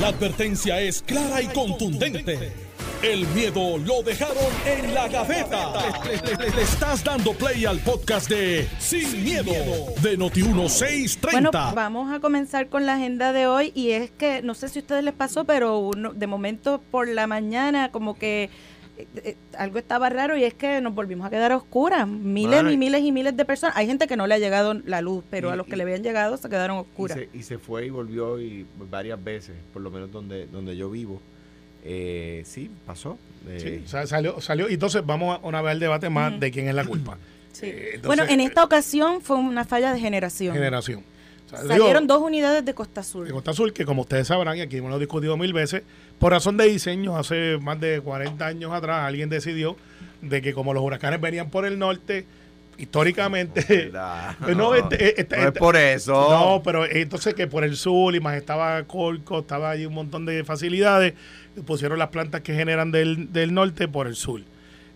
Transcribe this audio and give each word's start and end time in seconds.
La 0.00 0.08
advertencia 0.08 0.80
es 0.80 1.02
clara 1.02 1.40
y 1.40 1.46
contundente. 1.46 2.52
El 3.00 3.28
miedo 3.28 3.78
lo 3.78 4.02
dejaron 4.02 4.36
en 4.66 4.92
la 4.92 5.06
gaveta. 5.06 5.72
Le, 6.04 6.62
estás 6.62 7.04
dando 7.04 7.32
play 7.32 7.64
al 7.64 7.78
podcast 7.78 8.28
de 8.28 8.68
Sin, 8.80 9.22
miedo, 9.22 9.52
de 10.02 10.18
Noti1630. 10.18 11.30
Bueno, 11.30 11.50
vamos 11.52 12.12
a 12.12 12.18
comenzar 12.18 12.68
con 12.68 12.86
la 12.86 12.94
agenda 12.94 13.32
de 13.32 13.46
hoy 13.46 13.70
y 13.76 13.90
es 13.90 14.10
que 14.10 14.42
no 14.42 14.54
sé 14.54 14.68
si 14.68 14.80
a 14.80 14.82
ustedes 14.82 15.04
les 15.04 15.14
pasó, 15.14 15.44
pero 15.44 15.78
uno, 15.78 16.12
de 16.12 16.26
momento 16.26 16.82
por 16.90 17.06
la 17.06 17.28
mañana 17.28 17.92
como 17.92 18.18
que 18.18 18.50
eh, 18.96 19.06
eh, 19.24 19.36
algo 19.58 19.78
estaba 19.78 20.08
raro 20.08 20.36
y 20.36 20.44
es 20.44 20.54
que 20.54 20.80
nos 20.80 20.94
volvimos 20.94 21.26
a 21.26 21.30
quedar 21.30 21.52
a 21.52 21.56
oscuras. 21.56 22.06
Miles 22.06 22.62
y 22.72 22.76
miles 22.76 23.02
y 23.02 23.10
miles 23.12 23.36
de 23.36 23.44
personas. 23.44 23.76
Hay 23.76 23.86
gente 23.86 24.06
que 24.06 24.16
no 24.16 24.26
le 24.26 24.34
ha 24.34 24.38
llegado 24.38 24.74
la 24.74 25.00
luz, 25.00 25.24
pero 25.30 25.48
Y- 25.48 25.52
a 25.52 25.56
los 25.56 25.66
que 25.66 25.74
y- 25.74 25.76
le 25.76 25.82
habían 25.82 26.02
llegado 26.02 26.36
se 26.36 26.48
quedaron 26.48 26.76
Y 26.76 26.80
oscuras. 26.80 27.18
se, 27.18 27.28
y 27.36 27.42
se 27.42 27.58
fue 27.58 27.86
y 27.86 27.90
volvió 27.90 28.40
y 28.40 28.66
varias 28.90 29.22
veces, 29.22 29.54
por 29.72 29.82
lo 29.82 29.90
menos 29.90 30.12
donde, 30.12 30.46
donde 30.46 30.76
yo 30.76 30.90
vivo. 30.90 31.20
Eh, 31.84 32.42
sí, 32.46 32.70
pasó. 32.86 33.18
Eh, 33.48 33.80
Sí, 33.82 33.88
sa- 33.90 34.06
salió, 34.06 34.40
salió. 34.40 34.68
Y 34.70 34.74
entonces 34.74 35.04
vamos 35.04 35.36
a 35.38 35.46
una 35.46 35.60
vez 35.60 35.72
al 35.72 35.80
debate 35.80 36.08
más 36.08 36.38
de 36.40 36.50
quién 36.50 36.68
es 36.68 36.74
la 36.74 36.84
culpa. 36.84 37.18
Sí. 37.52 37.66
Eh, 37.66 37.90
entonces, 37.96 38.06
bueno, 38.06 38.24
en 38.24 38.40
esta 38.40 38.64
ocasión 38.64 39.20
fue 39.20 39.36
una 39.36 39.64
falla 39.64 39.92
de 39.92 40.00
generación. 40.00 40.54
generación. 40.54 41.02
O 41.46 41.48
sea, 41.50 41.58
Salieron 41.58 42.04
digo, 42.04 42.14
dos 42.18 42.22
unidades 42.26 42.64
de 42.64 42.74
Costa 42.74 43.02
Azul. 43.02 43.26
de 43.26 43.32
Costa 43.32 43.50
Azul, 43.50 43.72
que 43.74 43.84
como 43.84 44.02
ustedes 44.02 44.26
sabrán, 44.28 44.56
y 44.56 44.62
aquí 44.62 44.78
hemos 44.78 44.98
discutido 44.98 45.36
mil 45.36 45.52
veces, 45.52 45.82
por 46.18 46.32
razón 46.32 46.56
de 46.56 46.64
diseño, 46.66 47.16
hace 47.16 47.58
más 47.60 47.78
de 47.80 48.00
40 48.00 48.46
años 48.46 48.72
atrás, 48.72 49.04
alguien 49.04 49.28
decidió 49.28 49.76
de 50.22 50.40
que 50.40 50.52
como 50.54 50.72
los 50.72 50.82
huracanes 50.82 51.20
venían 51.20 51.50
por 51.50 51.66
el 51.66 51.78
norte, 51.78 52.24
históricamente... 52.78 53.90
Pues 54.40 54.56
no, 54.56 54.74
este- 54.74 55.20
este- 55.20 55.36
No 55.36 55.42
es 55.42 55.48
este- 55.48 55.58
por 55.60 55.76
eso. 55.76 56.12
No, 56.30 56.62
pero 56.62 56.84
entonces 56.90 57.34
que 57.34 57.46
por 57.46 57.64
el 57.64 57.76
sur 57.76 58.14
y 58.14 58.20
más 58.20 58.36
estaba 58.36 58.82
Colco, 58.84 59.40
estaba 59.40 59.70
allí 59.70 59.86
un 59.86 59.94
montón 59.94 60.24
de 60.26 60.44
facilidades, 60.44 61.14
pusieron 61.66 61.98
las 61.98 62.08
plantas 62.08 62.40
que 62.42 62.54
generan 62.54 62.90
del, 62.90 63.32
del 63.32 63.52
norte 63.54 63.86
por 63.88 64.06
el 64.06 64.16
sur. 64.16 64.40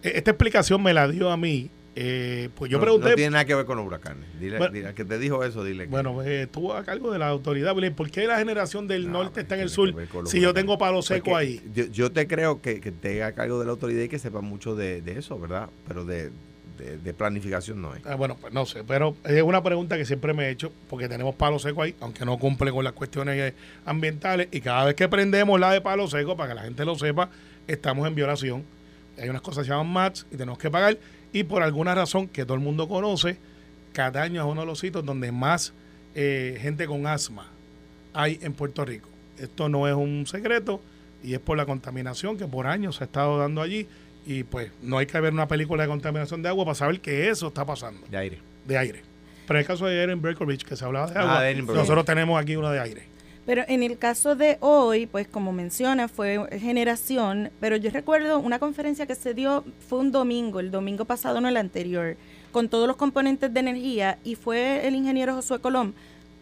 E- 0.02 0.12
Esta 0.16 0.30
explicación 0.30 0.82
me 0.82 0.92
la 0.92 1.08
dio 1.08 1.30
a 1.30 1.36
mí, 1.36 1.70
eh, 2.00 2.48
pues 2.54 2.70
yo 2.70 2.78
No- 2.78 2.82
pregunté, 2.84 3.08
No 3.10 3.14
tiene 3.16 3.30
nada 3.32 3.44
que 3.44 3.54
ver 3.56 3.64
con 3.64 3.76
los 3.76 3.84
huracanes. 3.86 4.24
Dile, 4.38 4.58
Bueno. 4.58 4.72
dile 4.72 4.94
que 4.94 5.04
te 5.04 5.18
dijo 5.18 5.42
eso, 5.42 5.64
dile. 5.64 5.84
que- 5.84 5.90
bueno, 5.90 6.12
pues, 6.14 6.28
estuvo 6.28 6.72
a 6.74 6.84
cargo 6.84 7.10
de 7.10 7.18
la 7.18 7.26
autoridad, 7.28 7.74
¿por 7.96 8.10
qué 8.10 8.26
la 8.28 8.38
generación 8.38 8.86
del 8.86 9.06
No, 9.10 9.24
norte 9.24 9.40
está 9.40 9.56
en 9.56 9.62
el 9.62 9.68
sur 9.68 9.92
si 10.26 10.40
yo 10.40 10.54
tengo 10.54 10.78
palo 10.78 11.02
seco 11.02 11.36
ahí? 11.36 11.60
Yo, 11.74 11.86
yo 11.86 12.12
te 12.12 12.28
creo 12.28 12.62
que, 12.62 12.80
que 12.80 12.92
te 12.92 13.20
haga 13.22 13.32
cargo 13.34 13.58
de 13.58 13.64
la 13.66 13.72
autoridad 13.72 14.02
y 14.02 14.08
que 14.08 14.20
sepa 14.20 14.40
mucho 14.40 14.76
de, 14.76 15.02
de 15.02 15.18
eso, 15.18 15.38
¿verdad? 15.40 15.70
Pero 15.88 16.04
de, 16.04 16.30
de- 16.78 16.98
de 16.98 17.14
planificación 17.14 17.82
no 17.82 17.92
es. 17.96 18.06
Ah, 18.06 18.14
bueno, 18.14 18.36
pues 18.40 18.52
no 18.54 18.64
sé, 18.64 18.84
pero 18.84 19.16
es 19.24 19.42
una 19.42 19.60
pregunta 19.64 19.96
que 19.96 20.04
siempre 20.04 20.32
me 20.34 20.46
he 20.46 20.50
hecho, 20.50 20.70
porque 20.88 21.08
tenemos 21.08 21.34
palo 21.34 21.58
seco 21.58 21.82
ahí, 21.82 21.96
aunque 21.98 22.24
no 22.24 22.38
cumple 22.38 22.70
con 22.70 22.84
las 22.84 22.92
cuestiones 22.92 23.36
eh, 23.36 23.54
ambientales, 23.84 24.46
y 24.52 24.60
cada 24.60 24.84
vez 24.84 24.94
que 24.94 25.08
prendemos 25.08 25.58
la 25.58 25.72
de 25.72 25.80
palo 25.80 26.06
seco, 26.06 26.36
para 26.36 26.50
que 26.50 26.54
la 26.54 26.62
gente 26.62 26.84
lo 26.84 26.94
sepa, 26.96 27.28
estamos 27.66 28.06
en 28.06 28.14
violación. 28.14 28.62
Hay 29.20 29.28
unas 29.28 29.42
cosas 29.42 29.62
que 29.64 29.64
se 29.64 29.70
llaman 29.72 29.92
MATS 29.92 30.26
y 30.30 30.36
tenemos 30.36 30.58
que 30.58 30.70
pagar, 30.70 30.96
y 31.32 31.44
por 31.44 31.62
alguna 31.62 31.94
razón 31.94 32.28
que 32.28 32.44
todo 32.44 32.54
el 32.54 32.60
mundo 32.60 32.88
conoce, 32.88 33.38
Cataño 33.92 34.42
es 34.44 34.50
uno 34.50 34.62
de 34.62 34.66
los 34.66 34.78
sitios 34.78 35.04
donde 35.04 35.32
más 35.32 35.72
eh, 36.14 36.58
gente 36.60 36.86
con 36.86 37.06
asma 37.06 37.48
hay 38.14 38.38
en 38.42 38.52
Puerto 38.54 38.84
Rico. 38.84 39.08
Esto 39.38 39.68
no 39.68 39.86
es 39.88 39.94
un 39.94 40.26
secreto 40.26 40.80
y 41.22 41.34
es 41.34 41.40
por 41.40 41.56
la 41.56 41.66
contaminación 41.66 42.36
que 42.36 42.46
por 42.46 42.66
años 42.66 42.96
se 42.96 43.04
ha 43.04 43.06
estado 43.06 43.38
dando 43.38 43.60
allí 43.62 43.86
y 44.26 44.44
pues 44.44 44.70
no 44.82 44.98
hay 44.98 45.06
que 45.06 45.18
ver 45.20 45.32
una 45.32 45.48
película 45.48 45.82
de 45.84 45.88
contaminación 45.88 46.42
de 46.42 46.48
agua 46.48 46.64
para 46.64 46.74
saber 46.74 47.00
que 47.00 47.28
eso 47.28 47.48
está 47.48 47.64
pasando, 47.64 48.06
De 48.10 48.16
aire. 48.16 48.38
de 48.66 48.78
aire. 48.78 49.02
Pero 49.46 49.58
en 49.58 49.62
el 49.62 49.66
caso 49.66 49.86
de 49.86 49.96
Erin 50.02 50.20
Berkovich, 50.20 50.64
que 50.64 50.76
se 50.76 50.84
hablaba 50.84 51.06
de 51.10 51.18
Ah, 51.18 51.22
agua, 51.22 51.42
de 51.42 51.54
Brockovich. 51.54 51.76
nosotros 51.80 52.04
tenemos 52.04 52.40
aquí 52.40 52.56
una 52.56 52.70
de 52.70 52.80
aire. 52.80 53.02
Pero 53.48 53.64
en 53.66 53.82
el 53.82 53.96
caso 53.96 54.36
de 54.36 54.58
hoy, 54.60 55.06
pues 55.06 55.26
como 55.26 55.54
menciona, 55.54 56.06
fue 56.06 56.38
generación, 56.60 57.50
pero 57.60 57.76
yo 57.76 57.90
recuerdo 57.90 58.40
una 58.40 58.58
conferencia 58.58 59.06
que 59.06 59.14
se 59.14 59.32
dio, 59.32 59.64
fue 59.88 60.00
un 60.00 60.12
domingo, 60.12 60.60
el 60.60 60.70
domingo 60.70 61.06
pasado, 61.06 61.40
no 61.40 61.48
el 61.48 61.56
anterior, 61.56 62.18
con 62.52 62.68
todos 62.68 62.86
los 62.86 62.96
componentes 62.96 63.54
de 63.54 63.60
energía, 63.60 64.18
y 64.22 64.34
fue 64.34 64.86
el 64.86 64.94
ingeniero 64.94 65.34
Josué 65.34 65.60
Colón, 65.60 65.94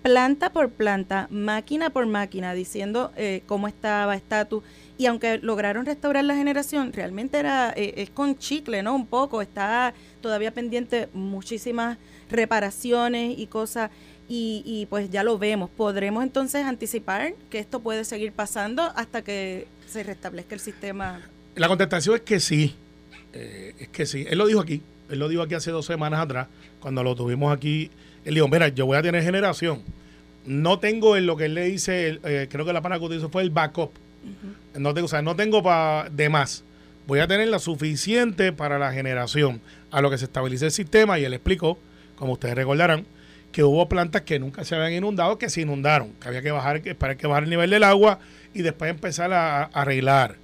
planta 0.03 0.51
por 0.51 0.71
planta, 0.71 1.29
máquina 1.31 1.91
por 1.91 2.07
máquina, 2.07 2.55
diciendo 2.55 3.13
eh, 3.17 3.45
cómo 3.47 3.69
estaba, 3.69 4.17
estatus, 4.17 4.65
y 4.99 5.07
aunque 5.07 5.39
lograron 5.39 5.87
restaurar 5.87 6.25
la 6.25 6.35
generación, 6.35 6.93
realmente 6.93 7.39
era, 7.39 7.73
eh, 7.77 7.95
es 7.99 8.11
con 8.11 8.37
chicle, 8.37 8.83
¿no? 8.83 8.97
Un 8.97 9.07
poco, 9.07 9.43
está 9.43 9.95
todavía 10.27 10.51
pendiente 10.51 11.09
muchísimas 11.15 11.99
reparaciones 12.29 13.39
y 13.39 13.47
cosas 13.47 13.91
y, 14.29 14.63
y 14.67 14.87
pues 14.87 15.09
ya 15.11 15.23
lo 15.23 15.39
vemos. 15.39 15.71
¿Podremos 15.71 16.25
entonces 16.25 16.65
anticipar 16.65 17.35
que 17.51 17.59
esto 17.61 17.79
puede 17.81 18.05
seguir 18.05 18.33
pasando 18.33 18.83
hasta 18.97 19.23
que 19.23 19.67
se 19.89 20.03
restablezca 20.03 20.55
el 20.55 20.61
sistema? 20.61 21.21
La 21.55 21.69
contestación 21.69 22.17
es 22.17 22.23
que 22.23 22.41
sí, 22.41 22.75
eh, 23.33 23.75
es 23.79 23.89
que 23.89 24.05
sí. 24.07 24.27
Él 24.29 24.39
lo 24.39 24.47
dijo 24.47 24.61
aquí, 24.61 24.83
él 25.11 25.19
lo 25.21 25.29
dijo 25.29 25.43
aquí 25.43 25.55
hace 25.55 25.71
dos 25.71 25.87
semanas 25.87 26.21
atrás, 26.21 26.49
cuando 26.81 27.03
lo 27.05 27.15
tuvimos 27.15 27.57
aquí. 27.57 27.91
Él 28.25 28.35
dijo, 28.35 28.49
mira, 28.49 28.67
yo 28.69 28.87
voy 28.87 28.97
a 28.97 29.03
tener 29.03 29.23
generación. 29.23 29.83
No 30.45 30.79
tengo 30.81 31.17
en 31.17 31.27
lo 31.27 31.37
que 31.37 31.45
él 31.45 31.55
le 31.55 31.65
dice, 31.67 32.19
eh, 32.25 32.49
creo 32.51 32.65
que 32.67 32.73
la 32.73 32.81
palabra 32.83 32.99
que 32.99 33.07
utilizó 33.07 33.29
fue 33.29 33.43
el 33.43 33.51
backup. 33.51 33.91
no 34.77 34.93
tengo, 34.93 35.07
o 35.07 35.09
sea, 35.09 35.23
no 35.23 35.37
tengo 35.37 35.63
pa- 35.63 36.09
de 36.11 36.29
más. 36.29 36.65
Voy 37.07 37.21
a 37.21 37.27
tener 37.27 37.49
la 37.49 37.59
suficiente 37.59 38.53
para 38.53 38.79
la 38.79 38.93
generación. 38.93 39.61
A 39.91 40.01
lo 40.01 40.11
que 40.11 40.19
se 40.19 40.25
estabilice 40.25 40.67
el 40.67 40.73
sistema, 40.73 41.19
y 41.19 41.25
él 41.25 41.33
explicó, 41.33 41.79
como 42.17 42.33
ustedes 42.33 42.55
recordarán, 42.55 43.07
que 43.53 43.63
hubo 43.63 43.89
plantas 43.89 44.23
que 44.23 44.39
nunca 44.39 44.65
se 44.65 44.75
habían 44.75 44.93
inundado, 44.93 45.39
que 45.39 45.49
se 45.49 45.63
inundaron, 45.63 46.13
que 46.21 46.29
había 46.29 46.43
que 46.43 46.51
bajar, 46.51 46.77
esperar 46.85 47.17
que 47.17 47.27
bajar 47.27 47.45
el 47.45 47.51
nivel 47.51 47.71
del 47.71 47.85
agua 47.85 48.19
y 48.53 48.63
después 48.63 48.91
empezar 48.91 49.33
a, 49.33 49.63
a 49.63 49.65
arreglar. 49.65 50.37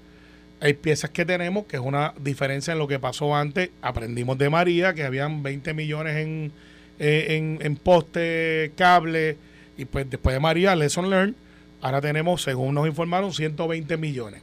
Hay 0.61 0.75
piezas 0.75 1.11
que 1.11 1.25
tenemos 1.25 1.67
que 1.67 1.77
es 1.77 1.83
una 1.83 2.15
diferencia 2.21 2.73
en 2.73 2.79
lo 2.79 2.87
que 2.87 3.00
pasó 3.00 3.34
antes. 3.34 3.71
Aprendimos 3.83 4.39
de 4.39 4.49
María 4.49 4.94
que 4.94 5.03
habían 5.03 5.43
20 5.43 5.75
millones 5.75 6.17
en, 6.17 6.53
eh, 7.00 7.27
en, 7.31 7.59
en 7.61 7.77
poste, 7.77 8.73
cable, 8.77 9.37
y 9.77 9.84
pues 9.84 10.09
después 10.09 10.34
de 10.34 10.41
María, 10.41 10.77
lesson 10.77 11.11
learned, 11.11 11.34
ahora 11.81 12.00
tenemos, 12.00 12.43
según 12.43 12.75
nos 12.75 12.87
informaron, 12.87 13.33
120 13.33 13.97
millones. 13.97 14.43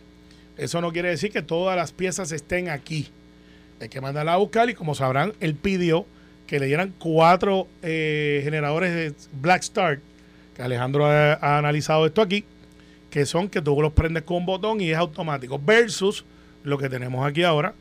Eso 0.60 0.82
no 0.82 0.92
quiere 0.92 1.10
decir 1.10 1.32
que 1.32 1.42
todas 1.42 1.76
las 1.78 1.94
piezas 1.94 2.32
estén 2.34 2.70
aquí. 2.70 3.08
Hay 3.80 3.88
que 3.88 4.02
mandarla 4.02 4.34
a 4.34 4.38
buscar 4.38 4.70
y 4.70 4.74
como 4.74 4.94
sabrán, 4.94 5.34
él 5.40 5.56
pidió 5.56 6.06
que 6.48 6.60
le 6.60 6.66
dieran 6.66 6.94
cuatro 7.00 7.68
eh, 7.82 8.42
generadores 8.44 8.94
de 8.94 9.14
Black 9.40 9.64
Start, 9.64 10.02
que 10.56 10.62
Alejandro 10.62 11.06
ha, 11.06 11.58
analizado 11.58 12.06
esto 12.06 12.22
aquí, 12.22 12.44
que 13.10 13.26
son 13.26 13.48
que 13.48 13.62
tú 13.62 13.82
los 13.82 13.94
prendes 13.94 14.24
con 14.24 14.38
un 14.38 14.46
botón 14.46 14.82
y 14.82 14.92
es 14.92 14.98
automático, 14.98 15.60
versus 15.64 16.26
lo 16.64 16.78
que 16.78 16.90
tenemos 16.90 17.26
aquí 17.26 17.44
ahora, 17.44 17.74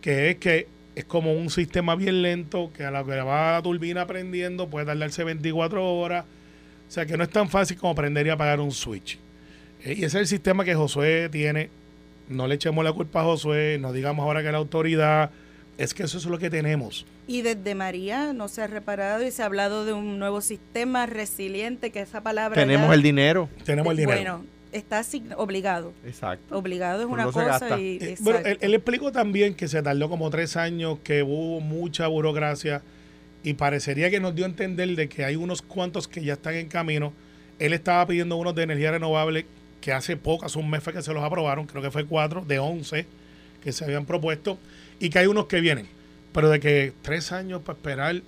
que 0.00 0.30
es 0.30 0.36
que 0.36 0.68
es 0.94 1.04
como 1.04 1.34
un 1.34 1.50
sistema 1.50 1.96
bien 1.96 2.22
lento, 2.22 2.70
que 2.74 2.84
a 2.84 2.90
la 2.90 3.04
que 3.04 3.20
va 3.20 3.52
la 3.52 3.62
turbina 3.62 4.06
prendiendo 4.06 4.70
puede 4.70 4.86
tardarse 4.86 5.22
24 5.22 5.96
horas, 5.96 6.24
o 6.88 6.90
sea 6.90 7.04
que 7.04 7.16
no 7.16 7.24
es 7.24 7.30
tan 7.30 7.50
fácil 7.50 7.76
como 7.76 7.94
prender 7.94 8.26
y 8.26 8.30
apagar 8.30 8.60
un 8.60 8.72
switch. 8.72 9.18
Eh, 9.84 9.94
y 9.98 10.04
ese 10.04 10.06
es 10.06 10.14
el 10.14 10.26
sistema 10.28 10.64
que 10.64 10.74
Josué 10.74 11.28
tiene. 11.30 11.81
No 12.32 12.46
le 12.46 12.54
echemos 12.56 12.84
la 12.84 12.92
culpa 12.92 13.20
a 13.20 13.24
Josué, 13.24 13.78
no 13.80 13.92
digamos 13.92 14.24
ahora 14.24 14.42
que 14.42 14.50
la 14.52 14.58
autoridad, 14.58 15.30
es 15.78 15.94
que 15.94 16.02
eso 16.04 16.18
es 16.18 16.24
lo 16.26 16.38
que 16.38 16.50
tenemos. 16.50 17.06
Y 17.26 17.42
desde 17.42 17.74
María 17.74 18.32
no 18.32 18.48
se 18.48 18.62
ha 18.62 18.66
reparado 18.66 19.24
y 19.26 19.30
se 19.30 19.42
ha 19.42 19.46
hablado 19.46 19.84
de 19.84 19.92
un 19.92 20.18
nuevo 20.18 20.40
sistema 20.40 21.06
resiliente, 21.06 21.90
que 21.90 22.00
esa 22.00 22.22
palabra... 22.22 22.54
Tenemos 22.60 22.88
ya- 22.88 22.94
el 22.94 23.02
dinero. 23.02 23.48
Tenemos 23.64 23.90
el 23.92 23.96
dinero. 23.98 24.38
Bueno, 24.38 24.44
está 24.72 25.00
asign- 25.00 25.34
obligado. 25.36 25.92
Exacto. 26.04 26.56
Obligado 26.58 27.00
es 27.02 27.06
una 27.06 27.24
no 27.24 27.32
cosa 27.32 27.78
y... 27.78 27.98
Eh, 28.00 28.16
bueno, 28.20 28.38
él, 28.40 28.46
exacto. 28.46 28.66
él 28.66 28.74
explicó 28.74 29.12
también 29.12 29.54
que 29.54 29.68
se 29.68 29.82
tardó 29.82 30.08
como 30.08 30.30
tres 30.30 30.56
años, 30.56 30.98
que 31.04 31.22
hubo 31.22 31.60
mucha 31.60 32.06
burocracia 32.08 32.82
y 33.44 33.54
parecería 33.54 34.10
que 34.10 34.20
nos 34.20 34.34
dio 34.34 34.44
a 34.44 34.48
entender 34.48 34.88
de 34.94 35.08
que 35.08 35.24
hay 35.24 35.36
unos 35.36 35.62
cuantos 35.62 36.06
que 36.08 36.22
ya 36.22 36.34
están 36.34 36.54
en 36.54 36.68
camino. 36.68 37.12
Él 37.58 37.72
estaba 37.72 38.06
pidiendo 38.06 38.36
unos 38.36 38.54
de 38.54 38.62
energía 38.64 38.90
renovable 38.92 39.46
que 39.82 39.92
hace 39.92 40.16
poco, 40.16 40.46
hace 40.46 40.58
un 40.58 40.70
mes 40.70 40.82
fue 40.82 40.94
que 40.94 41.02
se 41.02 41.12
los 41.12 41.22
aprobaron, 41.22 41.66
creo 41.66 41.82
que 41.82 41.90
fue 41.90 42.06
cuatro 42.06 42.42
de 42.46 42.58
once 42.58 43.06
que 43.62 43.72
se 43.72 43.84
habían 43.84 44.06
propuesto 44.06 44.58
y 44.98 45.10
que 45.10 45.18
hay 45.18 45.26
unos 45.26 45.44
que 45.46 45.60
vienen. 45.60 45.86
Pero 46.32 46.48
de 46.48 46.58
que 46.60 46.94
tres 47.02 47.30
años 47.32 47.60
para 47.60 47.76
esperar 47.76 48.22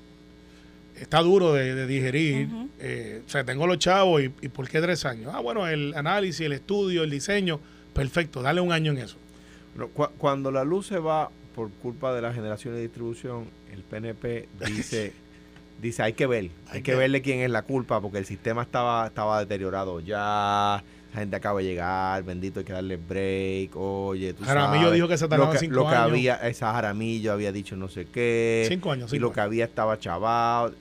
está 1.00 1.20
duro 1.20 1.54
de, 1.54 1.74
de 1.74 1.86
digerir. 1.86 2.48
Eh, 2.78 3.22
o 3.26 3.28
sea, 3.30 3.44
tengo 3.44 3.66
los 3.66 3.78
chavos 3.78 4.22
y, 4.22 4.32
y 4.42 4.48
¿por 4.48 4.68
qué 4.68 4.80
tres 4.82 5.04
años? 5.06 5.32
Ah, 5.34 5.40
bueno, 5.40 5.66
el 5.66 5.94
análisis, 5.94 6.40
el 6.44 6.52
estudio, 6.52 7.02
el 7.02 7.10
diseño, 7.10 7.58
perfecto, 7.94 8.42
dale 8.42 8.60
un 8.60 8.72
año 8.72 8.92
en 8.92 8.98
eso. 8.98 9.16
Cuando 10.18 10.50
la 10.52 10.62
luz 10.64 10.86
se 10.88 10.98
va 10.98 11.30
por 11.54 11.70
culpa 11.70 12.14
de 12.14 12.22
la 12.22 12.32
generación 12.32 12.76
y 12.76 12.80
distribución, 12.80 13.46
el 13.72 13.82
PNP 13.82 14.48
dice, 14.66 15.12
dice 15.82 16.02
hay 16.02 16.12
que 16.12 16.26
ver, 16.26 16.44
hay, 16.44 16.50
Hay 16.68 16.82
que 16.82 16.92
que- 16.92 16.96
verle 16.98 17.22
quién 17.22 17.40
es 17.40 17.50
la 17.50 17.62
culpa, 17.62 18.00
porque 18.00 18.18
el 18.18 18.26
sistema 18.26 18.62
estaba, 18.62 19.06
estaba 19.08 19.40
deteriorado 19.40 19.98
ya, 20.00 20.82
la 21.14 21.20
gente 21.20 21.36
acaba 21.36 21.60
de 21.60 21.66
llegar, 21.66 22.24
bendito 22.24 22.58
hay 22.58 22.64
que 22.64 22.72
darle 22.72 22.96
break, 22.96 23.76
oye, 23.76 24.34
tú 24.34 24.44
Jaramillo 24.44 24.86
sabes, 24.86 24.94
dijo 24.94 25.08
que 25.08 25.16
se 25.16 25.28
que, 25.28 25.58
cinco 25.58 25.74
lo 25.76 25.82
que 25.82 25.94
años. 25.94 26.10
había, 26.10 26.34
esa 26.36 26.72
Jaramillo 26.72 27.32
había 27.32 27.52
dicho 27.52 27.76
no 27.76 27.88
sé 27.88 28.06
qué, 28.06 28.66
Cinco 28.68 28.90
años, 28.90 29.10
y 29.12 29.16
cinco 29.16 29.26
lo 29.26 29.32
que 29.32 29.40
había 29.40 29.64
estaba 29.64 29.96
chavado. 29.98 30.74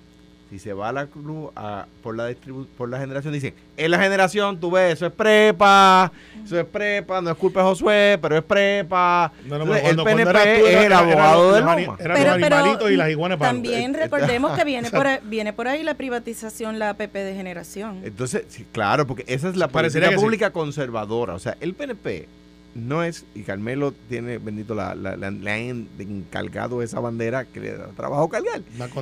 Si 0.54 0.60
se 0.60 0.72
va 0.72 0.90
a 0.90 0.92
la 0.92 1.08
cruz 1.08 1.50
a- 1.56 1.88
por, 2.04 2.16
la 2.16 2.30
distribu- 2.30 2.68
por 2.78 2.88
la 2.88 3.00
generación, 3.00 3.34
dicen, 3.34 3.56
es 3.76 3.90
la 3.90 3.98
generación, 3.98 4.60
tú 4.60 4.70
ves, 4.70 4.94
eso 4.94 5.08
es 5.08 5.12
prepa, 5.12 6.12
eso 6.46 6.60
es 6.60 6.66
prepa, 6.68 7.22
no 7.22 7.32
es 7.32 7.38
culpa 7.38 7.62
de 7.62 7.66
Josué, 7.66 8.20
pero 8.22 8.38
es 8.38 8.44
prepa. 8.44 9.32
No, 9.48 9.58
no, 9.58 9.64
Entonces, 9.76 9.90
el 9.90 9.96
PNP 10.04 10.32
tú, 10.60 10.66
es 10.68 10.72
era- 10.76 10.80
el 10.80 10.86
era 10.86 11.00
abogado 11.00 11.44
los- 11.46 11.56
de 11.56 11.62
los 11.62 11.70
ani- 11.72 11.86
Loma. 11.88 11.98
Eran 12.00 12.24
los 12.24 12.34
animalitos 12.36 12.92
y 12.92 12.96
las 12.96 13.10
iguanas 13.10 13.40
para 13.40 13.52
también 13.52 13.94
recordemos 13.96 14.56
que 14.56 14.64
viene 14.64 14.92
por, 14.92 15.08
ahí, 15.08 15.20
viene 15.24 15.54
por 15.54 15.68
ahí 15.68 15.82
la 15.82 15.96
privatización, 15.96 16.78
la 16.78 16.90
APP 16.92 17.16
de 17.24 17.34
generación. 17.34 18.02
Entonces, 18.04 18.44
sí, 18.50 18.64
claro, 18.72 19.08
porque 19.08 19.26
esa 19.28 19.50
es 19.50 19.56
la 19.56 19.70
Parecería 19.70 20.10
política 20.10 20.20
sí. 20.20 20.24
pública 20.24 20.50
conservadora. 20.52 21.34
O 21.34 21.40
sea, 21.40 21.58
el 21.62 21.74
PNP 21.74 22.28
no 22.76 23.04
es, 23.04 23.26
y 23.36 23.44
Carmelo 23.44 23.94
tiene, 24.10 24.40
bendito, 24.40 24.74
la, 24.74 24.96
la- 24.96 25.16
la- 25.16 25.30
le 25.30 25.52
han 25.52 25.88
encargado 26.00 26.82
esa 26.82 27.00
bandera 27.00 27.46
que 27.46 27.60
le 27.60 27.74
da 27.78 27.88
trabajo 27.90 28.28
cargar, 28.30 28.62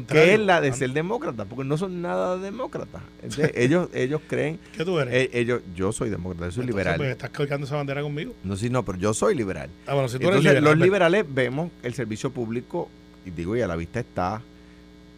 que 0.09 0.33
es 0.33 0.39
la 0.41 0.59
de 0.59 0.73
ser 0.73 0.91
demócrata, 0.91 1.45
porque 1.45 1.63
no 1.63 1.77
son 1.77 2.01
nada 2.01 2.37
demócratas. 2.37 3.01
Entonces, 3.23 3.51
ellos, 3.55 3.87
ellos 3.93 4.19
creen, 4.27 4.59
¿Qué 4.75 4.83
tú 4.83 4.99
eres? 4.99 5.13
eh, 5.13 5.29
ellos, 5.33 5.61
yo 5.75 5.91
soy 5.93 6.09
demócrata, 6.09 6.45
yo 6.47 6.51
soy 6.51 6.63
Entonces, 6.63 6.75
liberal. 6.85 6.97
pues, 6.97 7.11
estás 7.11 7.29
colgando 7.29 7.65
esa 7.65 7.77
bandera 7.77 8.01
conmigo. 8.01 8.33
No, 8.43 8.57
sí, 8.57 8.69
no, 8.69 8.83
pero 8.83 8.97
yo 8.97 9.13
soy 9.13 9.35
liberal. 9.35 9.69
Ah, 9.87 9.93
bueno, 9.93 10.09
si 10.09 10.19
tú 10.19 10.27
eres 10.27 10.39
liberal, 10.43 10.63
los 10.65 10.73
pues, 10.73 10.83
liberales 10.83 11.25
vemos 11.33 11.71
el 11.83 11.93
servicio 11.93 12.29
público, 12.31 12.89
y 13.25 13.29
digo, 13.31 13.55
y 13.55 13.61
a 13.61 13.67
la 13.67 13.75
vista 13.77 14.01
está 14.01 14.41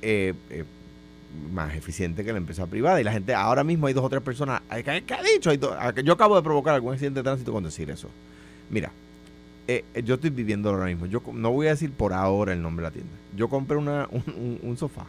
eh, 0.04 0.34
eh, 0.52 0.64
más 1.52 1.74
eficiente 1.76 2.24
que 2.24 2.32
la 2.32 2.38
empresa 2.38 2.68
privada. 2.68 3.02
Y 3.02 3.04
la 3.04 3.12
gente, 3.14 3.34
ahora 3.34 3.64
mismo 3.64 3.88
hay 3.88 3.94
dos 3.94 4.04
o 4.06 4.10
tres 4.10 4.22
personas, 4.22 4.62
¿qué, 4.84 5.04
qué 5.08 5.14
ha 5.16 5.24
dicho? 5.24 5.50
Hay 5.50 5.58
do- 5.58 5.76
que 5.96 6.04
yo 6.04 6.14
acabo 6.14 6.36
de 6.36 6.44
provocar 6.44 6.76
algún 6.76 6.94
accidente 6.94 7.22
de 7.22 7.24
tránsito 7.24 7.52
con 7.52 7.64
decir 7.64 7.90
eso. 7.90 8.10
Mira, 8.74 8.92
eh, 9.68 9.86
eh, 9.94 10.02
yo 10.04 10.16
estoy 10.16 10.32
viviendo 10.32 10.70
ahora 10.72 10.86
mismo. 10.86 11.06
Yo 11.06 11.22
no 11.32 11.52
voy 11.52 11.68
a 11.68 11.72
decir 11.72 11.92
por 11.92 12.12
ahora 12.12 12.54
el 12.54 12.62
nombre 12.62 12.84
de 12.84 12.90
la 12.90 12.94
tienda. 12.94 13.14
Yo 13.38 13.48
compré 13.48 13.78
una, 13.78 14.08
un, 14.12 14.24
un- 14.28 14.60
un 14.64 14.78
sofá. 14.78 15.06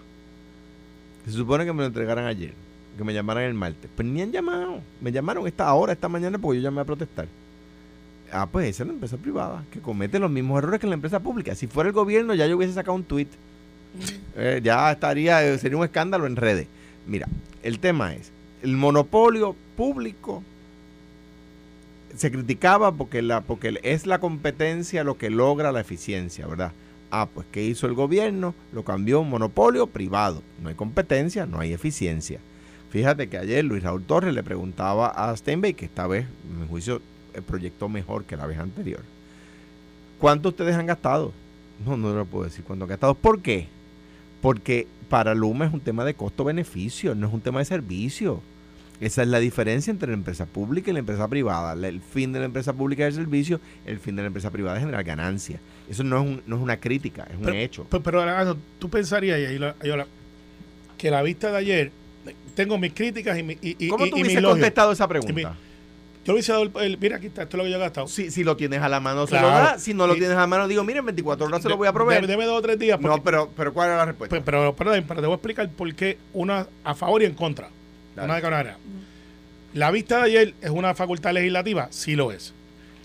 Se 1.25 1.33
supone 1.33 1.65
que 1.65 1.73
me 1.73 1.79
lo 1.81 1.87
entregaran 1.87 2.27
ayer, 2.27 2.53
que 2.99 3.05
me 3.05 3.15
llamaran 3.15 3.45
el 3.45 3.55
martes. 3.55 3.91
Pero 3.97 4.07
ni 4.07 4.21
han 4.21 4.31
llamado. 4.33 4.81
Me 5.01 5.11
llamaron 5.11 5.47
esta 5.47 5.73
hora, 5.73 5.95
esta 5.95 6.09
mañana, 6.11 6.39
porque 6.39 6.59
yo 6.61 6.65
llamé 6.65 6.83
a 6.83 6.85
protestar. 6.85 7.27
Ah, 8.31 8.47
pues 8.51 8.69
esa 8.69 8.83
es 8.83 8.89
la 8.89 8.93
empresa 8.93 9.17
privada, 9.17 9.65
que 9.71 9.81
comete 9.81 10.19
los 10.19 10.31
mismos 10.31 10.59
errores 10.59 10.81
que 10.81 10.87
la 10.87 10.95
empresa 10.95 11.21
pública. 11.21 11.55
Si 11.55 11.67
fuera 11.67 11.89
el 11.89 11.95
gobierno, 11.95 12.35
ya 12.35 12.47
yo 12.47 12.57
hubiese 12.59 12.75
sacado 12.75 12.95
un 12.97 13.05
tweet. 13.05 13.29
Eh, 14.37 14.61
ya 14.63 14.91
estaría, 14.93 15.57
sería 15.57 15.79
un 15.79 15.85
escándalo 15.85 16.27
en 16.27 16.37
redes. 16.37 16.67
Mira, 17.07 17.27
el 17.63 17.79
tema 17.79 18.13
es, 18.15 18.31
el 18.63 18.77
monopolio 18.77 19.55
público 19.77 20.43
se 22.17 22.31
criticaba 22.31 22.93
porque, 22.93 23.23
la, 23.23 23.41
porque 23.43 23.79
es 23.83 24.07
la 24.07 24.19
competencia 24.19 25.05
lo 25.05 25.19
que 25.19 25.31
logra 25.31 25.73
la 25.73 25.81
eficiencia, 25.81 26.47
¿verdad? 26.47 26.73
Ah, 27.11 27.29
pues 27.33 27.47
¿qué 27.53 27.65
hizo 27.65 27.87
el 27.87 27.95
gobierno? 27.95 28.55
Lo 28.73 28.85
cambió 28.85 29.19
a 29.19 29.21
un 29.21 29.31
monopolio 29.31 29.87
privado. 29.87 30.43
No 30.63 30.69
hay 30.69 30.75
competencia, 30.75 31.47
no 31.47 31.61
hay 31.61 31.73
eficiencia. 31.73 32.41
Fíjate 32.91 33.29
que 33.29 33.39
ayer 33.39 33.65
Luis 33.65 33.83
Raúl 33.83 34.05
Torres 34.05 34.35
le 34.35 34.43
preguntaba 34.43 35.09
a 35.09 35.37
Steinbeck, 35.37 35.77
que 35.77 35.85
esta 35.85 36.07
vez, 36.07 36.27
en 36.49 36.61
mi 36.61 36.69
juicio, 36.69 37.01
proyectó 37.47 37.89
mejor 37.89 38.25
que 38.25 38.37
la 38.37 38.47
vez 38.47 38.59
anterior. 38.59 39.01
¿Cuánto 40.19 40.51
ustedes 40.51 40.77
han 40.77 40.87
gastado? 40.87 41.33
No, 41.85 41.97
no 41.97 42.15
lo 42.15 42.25
puedo 42.25 42.45
decir 42.45 42.65
cuánto 42.65 42.85
han 42.85 42.91
gastado. 42.91 43.15
¿Por 43.15 43.43
qué? 43.43 43.69
Porque 44.41 44.87
para 45.09 45.35
Luma 45.35 45.67
es 45.67 45.73
un 45.73 45.81
tema 45.81 46.05
de 46.05 46.15
costo-beneficio, 46.15 47.15
no 47.15 47.27
es 47.27 47.35
un 47.35 47.41
tema 47.41 47.59
de 47.59 47.65
servicio. 47.65 48.41
Esa 49.05 49.23
es 49.23 49.29
la 49.29 49.39
diferencia 49.39 49.91
entre 49.91 50.09
la 50.09 50.15
empresa 50.15 50.47
pública 50.47 50.91
y 50.91 50.95
la 50.95 51.01
empresa 51.01 51.29
privada. 51.29 51.73
El 51.87 52.01
fin 52.01 52.33
de 52.33 52.39
la 52.39 52.47
empresa 52.47 52.73
pública 52.73 53.07
es 53.07 53.17
el 53.17 53.25
servicio, 53.25 53.61
el 53.87 53.99
fin 53.99 54.17
de 54.17 54.23
la 54.23 54.29
empresa 54.29 54.51
privada 54.51 54.77
es 54.77 54.81
generar 54.81 55.05
ganancia. 55.05 55.61
Eso 55.89 56.03
no 56.05 56.17
es, 56.23 56.27
un- 56.27 56.43
no 56.47 56.57
es 56.57 56.63
una 56.63 56.79
crítica, 56.79 57.27
es 57.31 57.37
un 57.37 57.43
Pero- 57.45 57.57
hecho. 57.57 57.87
Pero, 57.91 58.03
pero 58.03 58.23
Alejandro, 58.23 58.57
tú 58.79 58.89
pensarías, 58.89 59.39
y 59.39 59.45
ahí 59.45 59.59
la- 59.59 59.75
que 60.97 61.11
la 61.11 61.23
vista 61.23 61.51
de 61.51 61.59
ayer, 61.59 61.91
tengo 62.55 62.79
mis 62.79 62.93
críticas 62.95 63.39
y, 63.39 63.43
mi, 63.43 63.59
y, 63.61 63.89
¿Cómo 63.89 64.07
y- 64.07 64.11
tú 64.11 64.17
y 64.19 64.23
mis 64.25 64.41
contestado 64.41 64.93
esa 64.93 65.07
pregunta? 65.09 65.55
Yo 66.25 66.33
lo 66.33 66.39
hice 66.39 66.53
dado 66.53 66.65
el, 66.65 66.71
el- 66.81 66.97
mira, 66.99 67.17
aquí 67.19 67.27
está, 67.27 67.43
esto 67.43 67.57
es 67.57 67.59
lo 67.59 67.65
que 67.65 67.71
yo 67.71 67.77
he 67.77 67.81
gastado. 67.81 68.09
Si, 68.09 68.31
si 68.31 68.45
lo 68.45 68.57
tienes 68.57 68.81
a 68.81 68.89
la 68.89 68.99
mano, 69.01 69.27
se 69.27 69.39
lo 69.39 69.47
da. 69.49 69.79
Si 69.79 69.93
no 69.93 70.07
lo 70.07 70.15
tienes 70.15 70.31
a 70.31 70.41
la 70.41 70.47
mano, 70.47 70.67
digo, 70.67 70.83
mira, 70.83 71.01
en 71.01 71.05
24 71.05 71.45
horas 71.45 71.61
se 71.63 71.69
lo 71.69 71.77
voy 71.77 71.89
a 71.89 71.93
proveer. 71.93 72.27
Deme, 72.27 72.47
dos 72.47 72.59
o 72.59 72.63
tres 72.63 72.79
días. 72.79 72.99
porque- 72.99 73.17
no, 73.19 73.23
pero, 73.23 73.51
pero 73.55 73.75
¿cuál 73.75 73.89
era 73.89 73.99
la 73.99 74.05
respuesta? 74.07 74.31
Pues, 74.31 74.43
pero, 74.43 74.75
perdón, 74.75 75.05
pero 75.07 75.21
te 75.21 75.27
voy 75.27 75.35
a 75.35 75.37
explicar 75.37 75.69
por 75.71 75.95
qué 75.95 76.17
una 76.33 76.67
a 76.83 76.95
favor 76.95 77.21
y 77.21 77.27
en 77.27 77.35
contra. 77.35 77.69
Dale. 78.15 78.27
Una 78.27 78.35
de 78.37 78.43
cada 78.43 78.57
manera. 78.57 78.77
La 79.73 79.91
vista 79.91 80.19
de 80.19 80.23
ayer 80.25 80.55
es 80.61 80.71
una 80.71 80.95
facultad 80.95 81.33
legislativa, 81.33 81.89
sí 81.91 82.15
lo 82.15 82.31
es. 82.33 82.55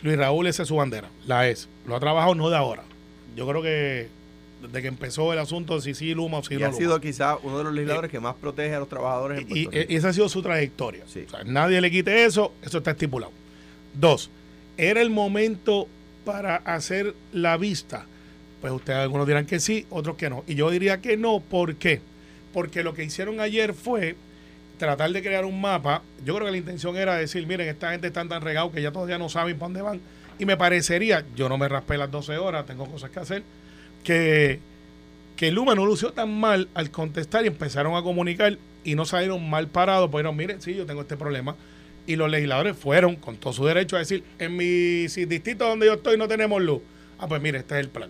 Luis 0.03 0.17
Raúl 0.17 0.47
esa 0.47 0.63
es 0.63 0.67
su 0.69 0.75
bandera, 0.75 1.09
la 1.25 1.47
es. 1.47 1.67
Lo 1.85 1.95
ha 1.95 1.99
trabajado 1.99 2.35
no 2.35 2.49
de 2.49 2.55
ahora. 2.57 2.83
Yo 3.35 3.47
creo 3.47 3.61
que 3.61 4.07
desde 4.61 4.81
que 4.81 4.87
empezó 4.87 5.31
el 5.33 5.39
asunto 5.39 5.75
de 5.75 5.81
si 5.81 5.93
sí 5.93 6.13
Luma 6.13 6.39
o 6.39 6.43
si 6.43 6.53
y 6.53 6.57
no 6.57 6.67
ha 6.67 6.73
sido 6.73 6.99
quizá 6.99 7.37
uno 7.43 7.57
de 7.57 7.63
los 7.63 7.73
legisladores 7.73 8.11
que 8.11 8.19
más 8.19 8.35
protege 8.35 8.75
a 8.75 8.79
los 8.79 8.89
trabajadores 8.89 9.39
en 9.39 9.43
Y, 9.45 9.63
Puerto 9.63 9.79
Rico. 9.79 9.93
y 9.93 9.95
esa 9.95 10.09
ha 10.09 10.13
sido 10.13 10.29
su 10.29 10.41
trayectoria. 10.41 11.03
Sí. 11.07 11.23
O 11.27 11.29
sea, 11.29 11.43
nadie 11.45 11.81
le 11.81 11.89
quite 11.89 12.25
eso, 12.25 12.53
eso 12.61 12.77
está 12.79 12.91
estipulado. 12.91 13.31
Dos, 13.93 14.29
¿era 14.77 15.01
el 15.01 15.09
momento 15.09 15.87
para 16.25 16.57
hacer 16.57 17.15
la 17.33 17.57
vista? 17.57 18.05
Pues 18.61 18.73
ustedes 18.73 18.99
algunos 18.99 19.25
dirán 19.25 19.45
que 19.45 19.59
sí, 19.59 19.85
otros 19.89 20.17
que 20.17 20.29
no. 20.29 20.43
Y 20.45 20.55
yo 20.55 20.69
diría 20.69 21.01
que 21.01 21.15
no, 21.17 21.39
¿por 21.39 21.75
qué? 21.75 22.01
Porque 22.53 22.83
lo 22.83 22.93
que 22.93 23.03
hicieron 23.05 23.39
ayer 23.39 23.73
fue 23.73 24.15
tratar 24.79 25.11
de 25.11 25.21
crear 25.21 25.45
un 25.45 25.61
mapa. 25.61 26.01
Yo 26.25 26.33
creo 26.33 26.47
que 26.47 26.51
la 26.51 26.57
intención 26.57 26.97
era 26.97 27.15
decir, 27.15 27.45
miren, 27.45 27.67
esta 27.67 27.91
gente 27.91 28.07
está 28.07 28.27
tan 28.27 28.41
regado 28.41 28.71
que 28.71 28.81
ya 28.81 28.91
todavía 28.91 29.19
no 29.19 29.29
saben 29.29 29.57
para 29.57 29.67
dónde 29.67 29.81
van. 29.83 30.01
Y 30.39 30.45
me 30.45 30.57
parecería, 30.57 31.23
yo 31.35 31.49
no 31.49 31.57
me 31.59 31.67
raspé 31.67 31.97
las 31.97 32.09
12 32.09 32.37
horas, 32.37 32.65
tengo 32.65 32.87
cosas 32.87 33.11
que 33.11 33.19
hacer, 33.19 33.43
que, 34.03 34.59
que 35.35 35.51
Luma 35.51 35.75
no 35.75 35.85
lució 35.85 36.13
tan 36.13 36.33
mal 36.39 36.69
al 36.73 36.89
contestar 36.89 37.43
y 37.43 37.47
empezaron 37.47 37.95
a 37.95 38.01
comunicar 38.01 38.57
y 38.83 38.95
no 38.95 39.05
salieron 39.05 39.47
mal 39.49 39.67
parados, 39.67 40.09
pues 40.09 40.23
dijeron, 40.23 40.37
miren, 40.37 40.61
sí, 40.61 40.73
yo 40.73 40.85
tengo 40.85 41.01
este 41.01 41.17
problema. 41.17 41.55
Y 42.07 42.15
los 42.15 42.31
legisladores 42.31 42.75
fueron 42.75 43.17
con 43.17 43.35
todo 43.35 43.53
su 43.53 43.65
derecho 43.65 43.97
a 43.97 43.99
decir, 43.99 44.23
en 44.39 44.55
mi 44.55 45.07
distrito 45.07 45.67
donde 45.67 45.85
yo 45.85 45.93
estoy 45.93 46.17
no 46.17 46.27
tenemos 46.27 46.61
luz. 46.61 46.81
Ah, 47.19 47.27
pues 47.27 47.41
mire, 47.41 47.59
este 47.59 47.75
es 47.75 47.81
el 47.81 47.89
plan. 47.89 48.09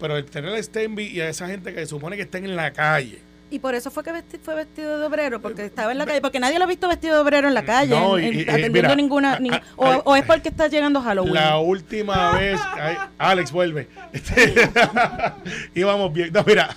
Pero 0.00 0.16
el 0.16 0.24
tener 0.24 0.54
a 0.54 0.62
Stenby 0.62 1.04
y 1.04 1.20
a 1.20 1.28
esa 1.28 1.46
gente 1.46 1.72
que 1.72 1.80
se 1.80 1.86
supone 1.86 2.16
que 2.16 2.22
estén 2.22 2.44
en 2.44 2.56
la 2.56 2.72
calle. 2.72 3.25
Y 3.48 3.60
por 3.60 3.76
eso 3.76 3.92
fue 3.92 4.02
que 4.02 4.10
vesti- 4.10 4.40
fue 4.42 4.56
vestido 4.56 4.98
de 4.98 5.06
obrero, 5.06 5.40
porque 5.40 5.64
estaba 5.66 5.92
en 5.92 5.98
la 5.98 6.06
calle, 6.06 6.20
porque 6.20 6.40
nadie 6.40 6.58
lo 6.58 6.64
ha 6.64 6.66
visto 6.66 6.88
vestido 6.88 7.14
de 7.14 7.20
obrero 7.20 7.46
en 7.46 7.54
la 7.54 7.64
calle, 7.64 7.90
No, 7.94 8.18
en- 8.18 8.24
y- 8.24 8.26
en- 8.28 8.34
y- 8.34 8.38
y 8.38 8.42
atendiendo 8.42 8.72
mira, 8.72 8.94
ninguna... 8.96 9.34
a- 9.34 9.62
o, 9.76 9.86
a- 9.86 9.98
o 9.98 10.16
es 10.16 10.24
porque 10.24 10.48
está 10.48 10.66
llegando 10.66 11.00
Halloween. 11.00 11.34
La 11.34 11.58
última 11.58 12.32
vez, 12.32 12.60
ay, 12.74 12.96
Alex 13.18 13.52
vuelve. 13.52 13.86
Íbamos 15.74 16.12
bien. 16.12 16.32
No, 16.32 16.42
mira, 16.44 16.74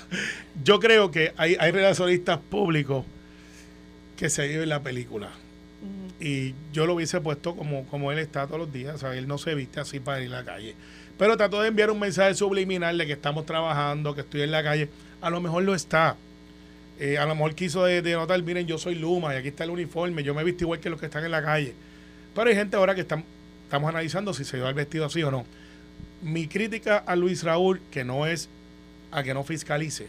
yo 0.63 0.79
creo 0.79 1.11
que 1.11 1.33
hay, 1.37 1.55
hay 1.59 1.71
relacionistas 1.71 2.37
públicos 2.37 3.05
que 4.17 4.29
se 4.29 4.47
viven 4.47 4.69
la 4.69 4.81
película. 4.81 5.29
Y 6.19 6.53
yo 6.73 6.85
lo 6.85 6.95
hubiese 6.95 7.21
puesto 7.21 7.55
como, 7.55 7.85
como 7.87 8.11
él 8.11 8.19
está 8.19 8.45
todos 8.45 8.59
los 8.59 8.73
días. 8.73 8.95
O 8.95 8.97
sea, 8.97 9.13
él 9.15 9.27
no 9.27 9.37
se 9.37 9.55
viste 9.55 9.79
así 9.79 9.99
para 9.99 10.21
ir 10.21 10.33
a 10.33 10.39
la 10.39 10.43
calle. 10.45 10.75
Pero 11.17 11.37
trató 11.37 11.61
de 11.61 11.69
enviar 11.69 11.91
un 11.91 11.99
mensaje 11.99 12.33
subliminal 12.35 12.97
de 12.97 13.07
que 13.07 13.13
estamos 13.13 13.45
trabajando, 13.45 14.13
que 14.13 14.21
estoy 14.21 14.41
en 14.41 14.51
la 14.51 14.61
calle. 14.63 14.89
A 15.21 15.29
lo 15.29 15.39
mejor 15.41 15.63
lo 15.63 15.73
está. 15.75 16.15
Eh, 16.99 17.17
a 17.17 17.25
lo 17.25 17.33
mejor 17.33 17.55
quiso 17.55 17.85
de, 17.85 18.01
de 18.01 18.41
miren, 18.43 18.67
yo 18.67 18.77
soy 18.77 18.95
Luma 18.95 19.33
y 19.33 19.37
aquí 19.37 19.47
está 19.47 19.63
el 19.63 19.69
uniforme, 19.69 20.21
yo 20.21 20.33
me 20.35 20.41
he 20.41 20.43
visto 20.43 20.65
igual 20.65 20.81
que 20.81 20.89
los 20.89 20.99
que 20.99 21.05
están 21.05 21.23
en 21.23 21.31
la 21.31 21.41
calle. 21.41 21.73
Pero 22.35 22.49
hay 22.49 22.55
gente 22.55 22.75
ahora 22.75 22.93
que 22.93 23.01
están, 23.01 23.23
estamos 23.63 23.89
analizando 23.89 24.33
si 24.33 24.43
se 24.43 24.57
lleva 24.57 24.69
el 24.69 24.75
vestido 24.75 25.05
así 25.05 25.23
o 25.23 25.31
no. 25.31 25.45
Mi 26.21 26.47
crítica 26.47 26.97
a 26.97 27.15
Luis 27.15 27.43
Raúl, 27.43 27.79
que 27.89 28.03
no 28.03 28.25
es 28.25 28.49
a 29.11 29.23
que 29.23 29.33
no 29.33 29.45
fiscalice, 29.45 30.07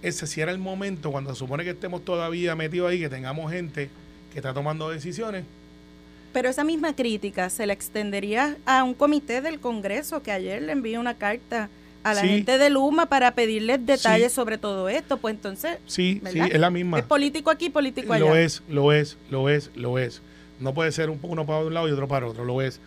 es 0.00 0.16
si 0.16 0.40
era 0.40 0.52
el 0.52 0.58
momento 0.58 1.10
cuando 1.10 1.32
se 1.32 1.40
supone 1.40 1.64
que 1.64 1.70
estemos 1.70 2.04
todavía 2.04 2.54
metidos 2.54 2.90
ahí, 2.90 3.00
que 3.00 3.08
tengamos 3.08 3.50
gente 3.50 3.90
que 4.32 4.38
está 4.38 4.54
tomando 4.54 4.90
decisiones. 4.90 5.44
Pero 6.32 6.48
esa 6.48 6.64
misma 6.64 6.94
crítica 6.94 7.50
se 7.50 7.66
le 7.66 7.72
extendería 7.72 8.56
a 8.64 8.84
un 8.84 8.94
comité 8.94 9.42
del 9.42 9.60
Congreso 9.60 10.22
que 10.22 10.32
ayer 10.32 10.62
le 10.62 10.72
envió 10.72 10.98
una 10.98 11.14
carta 11.14 11.68
a 12.04 12.14
la 12.14 12.20
Sí. 12.22 12.28
gente 12.28 12.58
de 12.58 12.70
Luma 12.70 13.06
para 13.06 13.34
pedirles 13.34 13.84
detalles 13.86 14.32
Sí. 14.32 14.36
sobre 14.36 14.58
todo 14.58 14.88
esto. 14.88 15.16
Pues 15.18 15.34
entonces, 15.34 15.78
Sí, 15.86 16.20
¿verdad? 16.22 16.46
sí, 16.46 16.50
es 16.54 16.60
la 16.60 16.70
misma. 16.70 16.98
es 16.98 17.04
político 17.04 17.50
aquí, 17.50 17.70
político 17.70 18.12
allá. 18.12 18.24
Lo 18.24 18.36
es, 18.36 18.62
lo 18.68 18.92
es, 18.92 19.16
lo 19.30 19.48
es, 19.48 19.70
lo 19.74 19.98
es. 19.98 20.20
No 20.60 20.74
puede 20.74 20.92
ser 20.92 21.10
un, 21.10 21.18
uno 21.22 21.44
para 21.46 21.60
un 21.60 21.74
lado 21.74 21.88
y 21.88 21.92
otro 21.92 22.08
para 22.08 22.26
otro, 22.26 22.44
lo 22.44 22.62
es. 22.62 22.80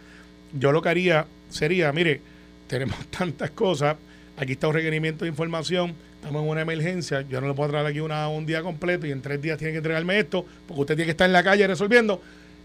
Yo 0.57 0.71
lo 0.71 0.81
que 0.81 0.89
haría 0.89 1.25
sería, 1.49 1.91
mire, 1.91 2.21
tenemos 2.67 2.97
tantas 3.17 3.51
cosas, 3.51 3.97
aquí 4.37 4.53
está 4.53 4.67
un 4.67 4.73
requerimiento 4.73 5.25
de 5.25 5.29
información, 5.29 5.93
estamos 6.15 6.43
en 6.43 6.49
una 6.49 6.61
emergencia, 6.61 7.21
yo 7.21 7.39
no 7.41 7.47
le 7.47 7.53
puedo 7.53 7.69
traer 7.69 7.85
aquí 7.85 7.99
una, 7.99 8.27
un 8.29 8.45
día 8.45 8.61
completo 8.63 9.05
y 9.05 9.11
en 9.11 9.21
tres 9.21 9.41
días 9.41 9.57
tiene 9.57 9.71
que 9.73 9.77
entregarme 9.77 10.17
esto, 10.19 10.45
porque 10.67 10.81
usted 10.81 10.95
tiene 10.95 11.05
que 11.05 11.11
estar 11.11 11.27
en 11.27 11.33
la 11.33 11.43
calle 11.43 11.67
resolviendo. 11.67 12.21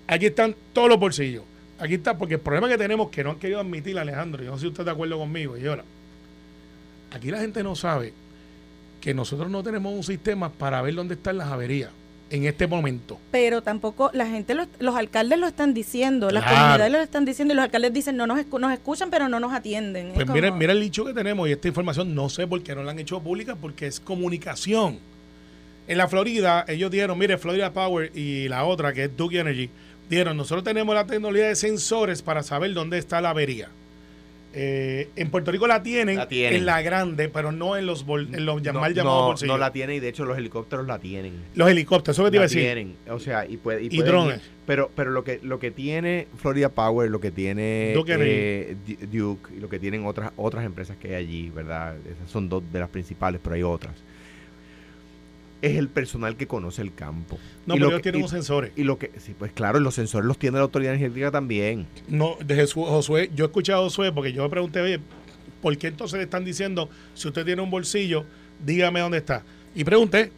Aquí 0.06 0.26
están 0.26 0.54
todos 0.72 0.88
los 0.88 0.98
bolsillos. 0.98 1.44
Aquí 1.78 1.94
está, 1.94 2.16
porque 2.18 2.34
el 2.34 2.40
problema 2.40 2.68
que 2.68 2.76
tenemos 2.76 3.08
que 3.10 3.24
no 3.24 3.30
han 3.30 3.38
querido 3.38 3.60
admitir, 3.60 3.98
Alejandro, 3.98 4.42
yo 4.42 4.50
no 4.50 4.56
sé 4.56 4.62
si 4.62 4.66
usted 4.68 4.80
está 4.82 4.90
de 4.90 4.94
acuerdo 4.94 5.18
conmigo, 5.18 5.56
y 5.56 5.66
ahora, 5.66 5.84
aquí 7.10 7.30
la 7.30 7.38
gente 7.40 7.62
no 7.62 7.74
sabe 7.76 8.12
que 9.00 9.14
nosotros 9.14 9.50
no 9.50 9.62
tenemos 9.62 9.92
un 9.94 10.02
sistema 10.04 10.50
para 10.50 10.82
ver 10.82 10.94
dónde 10.94 11.14
están 11.14 11.38
las 11.38 11.48
averías 11.48 11.90
en 12.28 12.44
este 12.44 12.66
momento. 12.66 13.18
Pero 13.32 13.60
tampoco 13.62 14.10
la 14.12 14.26
gente, 14.26 14.54
los, 14.54 14.68
los 14.78 14.94
alcaldes 14.94 15.38
lo 15.38 15.46
están 15.48 15.74
diciendo, 15.74 16.30
las 16.30 16.44
comunidades 16.44 16.92
lo 16.92 16.98
están 17.00 17.24
diciendo 17.24 17.54
y 17.54 17.56
los 17.56 17.64
alcaldes 17.64 17.92
dicen, 17.92 18.16
no 18.16 18.26
nos, 18.26 18.38
escu- 18.38 18.60
nos 18.60 18.72
escuchan, 18.72 19.10
pero 19.10 19.28
no 19.28 19.40
nos 19.40 19.52
atienden. 19.52 20.08
Es 20.08 20.14
Pues 20.14 20.28
mira, 20.28 20.50
mira 20.52 20.72
el 20.72 20.80
dicho 20.80 21.04
que 21.04 21.12
tenemos 21.12 21.48
y 21.48 21.52
esta 21.52 21.66
información 21.66 22.14
no 22.14 22.28
sé 22.28 22.46
por 22.46 22.62
qué 22.62 22.74
no 22.74 22.82
la 22.84 22.92
han 22.92 22.98
hecho 23.00 23.20
pública 23.20 23.56
porque 23.56 23.86
es 23.88 23.98
comunicación. 23.98 24.98
En 25.88 25.98
la 25.98 26.06
Florida, 26.06 26.64
ellos 26.68 26.88
dieron, 26.92 27.18
mire, 27.18 27.36
Florida 27.36 27.72
Power 27.72 28.12
y 28.16 28.46
la 28.48 28.64
otra, 28.64 28.92
que 28.92 29.04
es 29.04 29.16
Duke 29.16 29.40
Energy, 29.40 29.68
dieron, 30.08 30.36
nosotros 30.36 30.62
tenemos 30.62 30.94
la 30.94 31.04
tecnología 31.06 31.48
de 31.48 31.56
sensores 31.56 32.22
para 32.22 32.44
saber 32.44 32.72
dónde 32.74 32.98
está 32.98 33.20
la 33.20 33.30
avería. 33.30 33.70
Eh, 34.52 35.08
en 35.14 35.30
Puerto 35.30 35.52
Rico 35.52 35.66
la 35.68 35.82
tienen, 35.82 36.16
La 36.16 36.26
tienen. 36.26 36.58
en 36.58 36.66
la 36.66 36.82
grande, 36.82 37.28
pero 37.28 37.52
no 37.52 37.76
en 37.76 37.86
los, 37.86 38.04
bol- 38.04 38.34
en 38.34 38.44
los 38.46 38.60
No, 38.62 38.80
mal 38.80 38.92
llamados 38.94 39.20
no, 39.22 39.26
bolsillos. 39.28 39.54
no 39.54 39.58
la 39.58 39.72
tiene 39.72 39.94
y 39.94 40.00
de 40.00 40.08
hecho 40.08 40.24
los 40.24 40.36
helicópteros 40.36 40.86
la 40.88 40.98
tienen. 40.98 41.34
Los 41.54 41.70
helicópteros, 41.70 42.16
eso 42.16 42.24
que 42.24 42.30
te 42.32 42.36
iba 42.38 42.42
a 42.44 42.48
decir. 42.48 42.62
tienen, 42.62 42.96
o 43.08 43.20
sea, 43.20 43.46
y, 43.46 43.56
puede, 43.58 43.84
Y 43.84 43.88
pueden 43.90 44.06
drones. 44.06 44.36
ir. 44.38 44.42
pero 44.66 44.90
pero 44.96 45.12
lo 45.12 45.22
que 45.22 45.38
lo 45.42 45.60
que 45.60 45.70
tiene 45.70 46.26
Florida 46.36 46.68
Power, 46.68 47.08
lo 47.10 47.20
que 47.20 47.30
tiene 47.30 47.92
Duke 47.94 48.16
eh, 48.18 48.76
Du- 48.86 49.06
Duke 49.36 49.54
y 49.56 49.60
lo 49.60 49.68
que 49.68 49.78
tienen 49.78 50.04
otras 50.04 50.32
otras 50.36 50.64
empresas 50.64 50.96
que 50.96 51.08
hay 51.14 51.14
allí, 51.26 51.50
¿verdad? 51.50 51.96
Esas 51.98 52.28
son 52.28 52.48
dos 52.48 52.62
de 52.72 52.80
las 52.80 52.88
principales, 52.88 53.40
pero 53.42 53.54
hay 53.54 53.62
otras. 53.62 53.94
Es 55.62 55.76
el 55.76 55.88
personal 55.88 56.36
que 56.36 56.46
conoce 56.46 56.80
el 56.82 56.94
campo. 56.94 57.38
No, 57.66 57.74
y 57.74 57.78
pero 57.78 57.80
lo 57.80 57.86
ellos 57.90 57.98
que- 57.98 58.02
tienen 58.04 58.20
y- 58.20 58.22
unos 58.22 58.30
sensores. 58.30 58.72
y 58.76 58.82
lo 58.84 58.98
que 58.98 59.10
sí, 59.18 59.34
pues 59.38 59.52
claro, 59.52 59.78
los 59.80 59.94
sensores 59.94 60.26
los 60.26 60.38
tiene 60.38 60.56
la 60.56 60.62
autoridad 60.62 60.94
energética 60.94 61.30
también. 61.30 61.86
No, 62.08 62.36
de 62.44 62.54
Jesús, 62.54 62.86
Josué, 62.88 63.30
yo 63.34 63.44
escuché 63.46 63.72
a 63.72 63.76
Josué 63.76 64.10
porque 64.12 64.32
yo 64.32 64.42
me 64.42 64.48
pregunté, 64.48 64.80
oye, 64.80 65.00
¿por 65.60 65.76
qué 65.76 65.88
entonces 65.88 66.16
le 66.18 66.24
están 66.24 66.44
diciendo, 66.44 66.88
si 67.14 67.28
usted 67.28 67.44
tiene 67.44 67.60
un 67.60 67.70
bolsillo, 67.70 68.24
dígame 68.64 69.00
dónde 69.00 69.18
está? 69.18 69.42
Y 69.74 69.84
pregunté, 69.84 70.32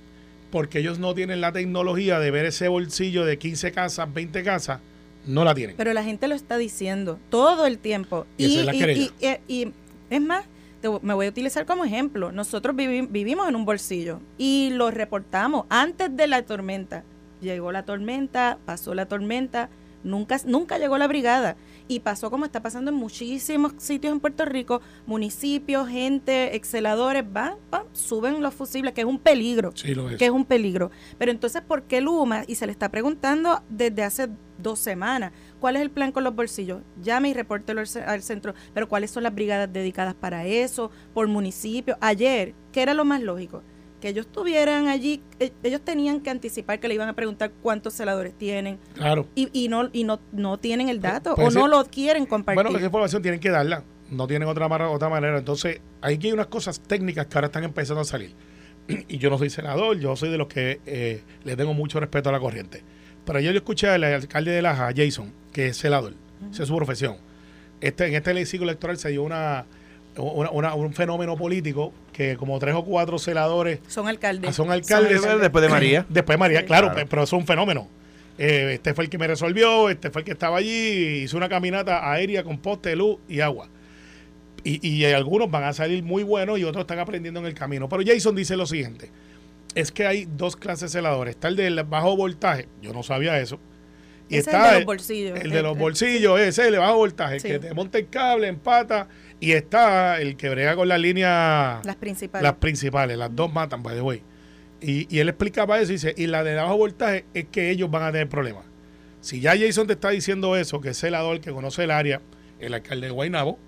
porque 0.51 0.81
ellos 0.81 0.99
no 0.99 1.15
tienen 1.15 1.41
la 1.41 1.53
tecnología 1.53 2.19
de 2.19 2.31
ver 2.31 2.45
ese 2.47 2.67
bolsillo 2.69 3.25
de 3.25 3.39
15 3.39 3.71
casas, 3.73 4.13
20 4.13 4.43
casas, 4.43 4.81
no 5.25 5.45
la 5.45 5.55
tienen. 5.55 5.77
Pero 5.77 5.93
la 5.95 6.03
gente 6.03 6.27
lo 6.27 6.35
está 6.35 6.59
diciendo 6.59 7.19
todo 7.31 7.65
el 7.67 7.79
tiempo. 7.79 8.27
Y 8.37 8.47
esa 8.47 8.61
es 8.61 8.67
la 8.67 8.73
querella. 8.73 9.11
y- 9.21 9.27
y- 9.49 9.63
y 9.63 9.73
es 10.11 10.21
más, 10.21 10.45
te 10.83 10.91
me 11.01 11.15
voy 11.15 11.27
a 11.27 11.31
utilizar 11.31 11.65
como 11.65 11.85
ejemplo. 11.85 12.31
Nosotros 12.33 12.77
vivi- 12.77 13.09
vivimos 13.11 13.49
en 13.49 13.57
un 13.57 13.65
bolsillo 13.65 14.21
y 14.37 14.71
lo 14.75 14.91
reportamos 14.91 15.65
antes 15.71 16.15
de 16.15 16.27
la 16.27 16.43
tormenta. 16.43 17.05
Llegó 17.41 17.73
la 17.73 17.85
tormenta, 17.85 18.59
pasó 18.67 18.95
la 18.95 19.07
tormenta, 19.07 19.71
nunca, 20.05 20.37
nunca 20.45 20.79
llegó 20.79 20.99
la 20.99 21.07
brigada. 21.09 21.57
Y 21.93 22.01
pasó 22.01 22.31
como 22.31 22.47
está 22.47 22.63
pasando 22.63 22.91
en 22.91 22.97
muchísimos 22.97 23.75
sitios 23.77 24.15
en 24.15 24.21
Puerto 24.21 24.47
Rico, 24.47 24.81
municipios, 25.05 25.89
gente, 25.91 26.57
exceladores, 26.57 27.23
van, 27.31 27.57
van, 27.71 27.83
suben 27.93 28.41
los 28.43 28.55
fusibles, 28.55 28.95
que 28.95 29.03
es 29.03 29.07
un 29.07 29.19
peligro 29.19 29.73
Sí, 29.75 29.95
lo 29.95 30.09
es. 30.09 30.17
que 30.17 30.25
es 30.25 30.31
un 30.31 30.47
peligro. 30.47 30.91
Pero 31.19 31.31
entonces, 31.31 31.61
¿por 31.61 31.83
qué 31.83 32.01
Luma? 32.01 32.45
Y 32.47 32.55
se 32.55 32.65
le 32.65 32.73
está 32.73 32.89
preguntando 32.91 33.63
desde 33.69 34.05
hace 34.05 34.29
dos 34.57 34.79
semanas, 34.79 35.33
¿cuál 35.61 35.77
es 35.77 35.83
el 35.83 35.91
plan 35.91 36.13
con 36.13 36.25
los 36.25 36.35
bolsillos? 36.35 36.81
Llame 37.03 37.29
y 37.29 37.35
repórtelo 37.35 37.83
al 37.83 37.87
al 38.07 38.23
centro, 38.23 38.55
pero 38.73 38.89
¿cuáles 38.89 39.11
son 39.11 39.25
las 39.25 39.35
brigadas 39.35 39.71
dedicadas 39.71 40.15
para 40.15 40.47
eso? 40.47 40.91
Por 41.13 41.29
municipio. 41.29 41.99
Ayer, 42.01 42.55
¿qué 42.73 42.81
era 42.81 42.95
lo 42.95 43.05
más 43.05 43.21
lógico? 43.21 43.63
Que 44.03 44.09
ellos 44.09 44.27
tuvieran 44.27 44.89
allí, 44.89 45.23
eh, 45.39 45.53
ellos 45.63 45.81
tenían 45.81 46.21
que 46.21 46.29
anticipar 46.29 46.81
que 46.81 46.89
le 46.89 46.95
iban 46.95 47.09
a 47.09 47.15
preguntar 47.15 47.53
cuántos 47.63 47.95
celadores 47.95 48.37
tienen 48.37 48.79
Claro. 48.95 49.29
y, 49.35 49.49
y 49.53 49.69
no 49.69 49.89
y 49.93 50.03
no, 50.05 50.19
no 50.33 50.59
tienen 50.59 50.89
el 50.91 51.01
dato 51.01 51.35
pues 51.37 51.49
o 51.49 51.51
no 51.59 51.67
ese- 51.67 51.77
lo 51.77 51.85
quieren 51.91 52.27
compartir. 52.27 52.63
Bueno, 52.65 52.77
esa 52.77 52.85
información 52.87 53.23
tienen 53.23 53.39
que 53.41 53.49
darla. 53.51 53.85
No 54.11 54.27
tienen 54.27 54.47
otra, 54.49 54.67
otra 54.91 55.09
manera. 55.09 55.39
Entonces, 55.39 55.81
aquí 56.03 56.27
hay 56.27 56.33
unas 56.35 56.49
cosas 56.49 56.81
técnicas 56.81 57.27
que 57.27 57.39
ahora 57.39 57.47
están 57.47 57.65
empezando 57.65 58.01
a 58.03 58.05
salir. 58.05 58.35
Y 59.09 59.19
yo 59.19 59.31
no 59.31 59.39
soy 59.39 59.49
senador, 59.49 59.97
yo 59.99 60.17
soy 60.17 60.29
de 60.31 60.37
los 60.37 60.49
que 60.49 60.81
eh, 60.85 61.23
le 61.45 61.57
tengo 61.57 61.73
mucho 61.73 61.99
respeto 62.01 62.29
a 62.29 62.33
la 62.33 62.41
corriente. 62.41 62.83
Pero 63.25 63.39
yo 63.39 63.53
escuché 63.53 63.89
al 63.89 64.03
alcalde 64.03 64.51
de 64.51 64.61
Laja, 64.63 64.91
Jason, 64.95 65.33
que 65.53 65.69
es 65.69 65.79
celador. 65.79 66.15
Esa 66.51 66.65
es 66.65 66.69
su 66.69 66.75
profesión. 66.77 67.19
Este, 67.81 68.07
en 68.09 68.15
este 68.17 68.47
ciclo 68.47 68.65
electoral 68.65 68.97
se 68.99 69.11
dio 69.11 69.23
una, 69.23 69.65
una- 70.17 70.51
una- 70.51 70.75
un 70.75 70.93
fenómeno 70.93 71.37
político 71.37 71.93
que 72.13 72.37
como 72.37 72.59
tres 72.59 72.75
o 72.75 72.85
cuatro 72.85 73.19
celadores 73.19 73.81
son 73.89 74.09
alcaldes. 74.09 74.55
Son 74.55 74.71
alcaldes. 74.71 75.23
Después 75.41 75.63
de 75.63 75.69
María. 75.69 76.07
Después 76.09 76.35
de 76.35 76.39
María, 76.39 76.61
Sí. 76.61 76.67
claro, 76.67 76.89
Claro. 76.89 77.01
pe- 77.03 77.07
pero 77.09 77.23
eso 77.23 77.37
es 77.37 77.41
un 77.41 77.47
fenómeno. 77.47 77.89
Eh, 78.39 78.73
este 78.75 78.95
fue 78.95 79.05
el 79.05 79.11
que 79.11 79.19
me 79.19 79.27
resolvió, 79.27 79.89
este 79.91 80.11
fue 80.11 80.23
el 80.23 80.25
que 80.25 80.33
estaba 80.33 80.57
allí, 80.59 81.23
hizo 81.25 81.37
una 81.37 81.49
caminata 81.49 82.11
aérea 82.11 82.43
con 82.45 82.59
poste, 82.59 82.97
luz 82.97 83.19
y 83.29 83.41
agua. 83.41 83.69
Y, 84.65 84.87
y 84.89 85.05
algunos 85.07 85.51
van 85.51 85.65
a 85.65 85.73
salir 85.73 86.03
muy 86.03 86.23
buenos 86.23 86.59
y 86.59 86.65
otros 86.65 86.83
están 86.83 86.99
aprendiendo 86.99 87.41
en 87.41 87.47
el 87.47 87.55
camino. 87.55 87.89
Pero 87.89 88.03
Jason 88.07 88.35
dice 88.37 88.57
lo 88.57 88.65
siguiente, 88.67 89.11
es 89.75 89.91
que 89.91 90.07
hay 90.07 90.27
dos 90.37 90.57
clases 90.57 90.93
de 90.93 90.99
celadores. 90.99 91.35
Está 91.35 91.49
el 91.49 91.57
del 91.57 91.83
bajo 91.85 92.17
voltaje, 92.17 92.69
yo 92.81 92.93
no 92.93 93.03
sabía 93.03 93.39
eso. 93.41 93.59
Y 94.29 94.37
es 94.37 94.47
está 94.47 94.69
el 94.69 94.73
de 94.73 94.79
los 94.81 94.87
bolsillos. 94.87 95.41
el 95.41 95.51
de 95.51 95.63
los 95.63 95.77
bolsillos, 95.77 96.41
ese 96.41 96.49
es 96.63 96.67
el 96.69 96.73
de 96.73 96.79
bajo 96.79 96.97
voltaje, 96.97 97.35
el 97.35 97.41
Sí. 97.41 97.49
que 97.49 97.59
te 97.59 97.75
monta 97.75 97.99
el 97.99 98.09
cable, 98.09 98.47
empata. 98.49 99.09
Y 99.43 99.53
está 99.53 100.21
el 100.21 100.37
que 100.37 100.49
brega 100.51 100.77
con 100.77 100.87
la 100.87 100.99
línea 100.99 101.81
Las 101.85 101.97
principales. 101.97 102.43
las 102.45 102.55
principales, 102.55 103.19
las 103.19 103.35
dos 103.35 103.53
matan, 103.53 103.83
by 103.83 103.97
the 103.97 104.01
way. 104.03 104.23
Y, 104.81 105.13
y 105.15 105.19
él 105.19 105.29
explicaba 105.29 105.81
eso 105.81 105.91
y 105.93 105.95
dice, 105.97 106.15
y 106.17 106.27
la 106.29 106.45
de 106.45 106.55
bajo 106.55 106.77
voltaje 106.77 107.25
es 107.35 107.47
que 107.51 107.71
ellos 107.71 107.91
van 107.91 108.05
a 108.05 108.13
tener 108.13 108.29
problemas. 108.29 108.65
Si 109.21 109.41
ya 109.41 109.57
Jason 109.59 109.87
te 109.87 109.95
está 109.95 110.11
diciendo 110.11 110.57
eso, 110.57 110.81
que 110.81 110.91
es 110.91 110.99
celador, 111.01 111.41
que 111.41 111.51
conoce 111.51 111.85
el 111.85 111.91
área, 111.91 112.21
el 112.61 112.75
alcalde 112.75 113.07
de 113.09 113.13
Guaynabo, 113.13 113.59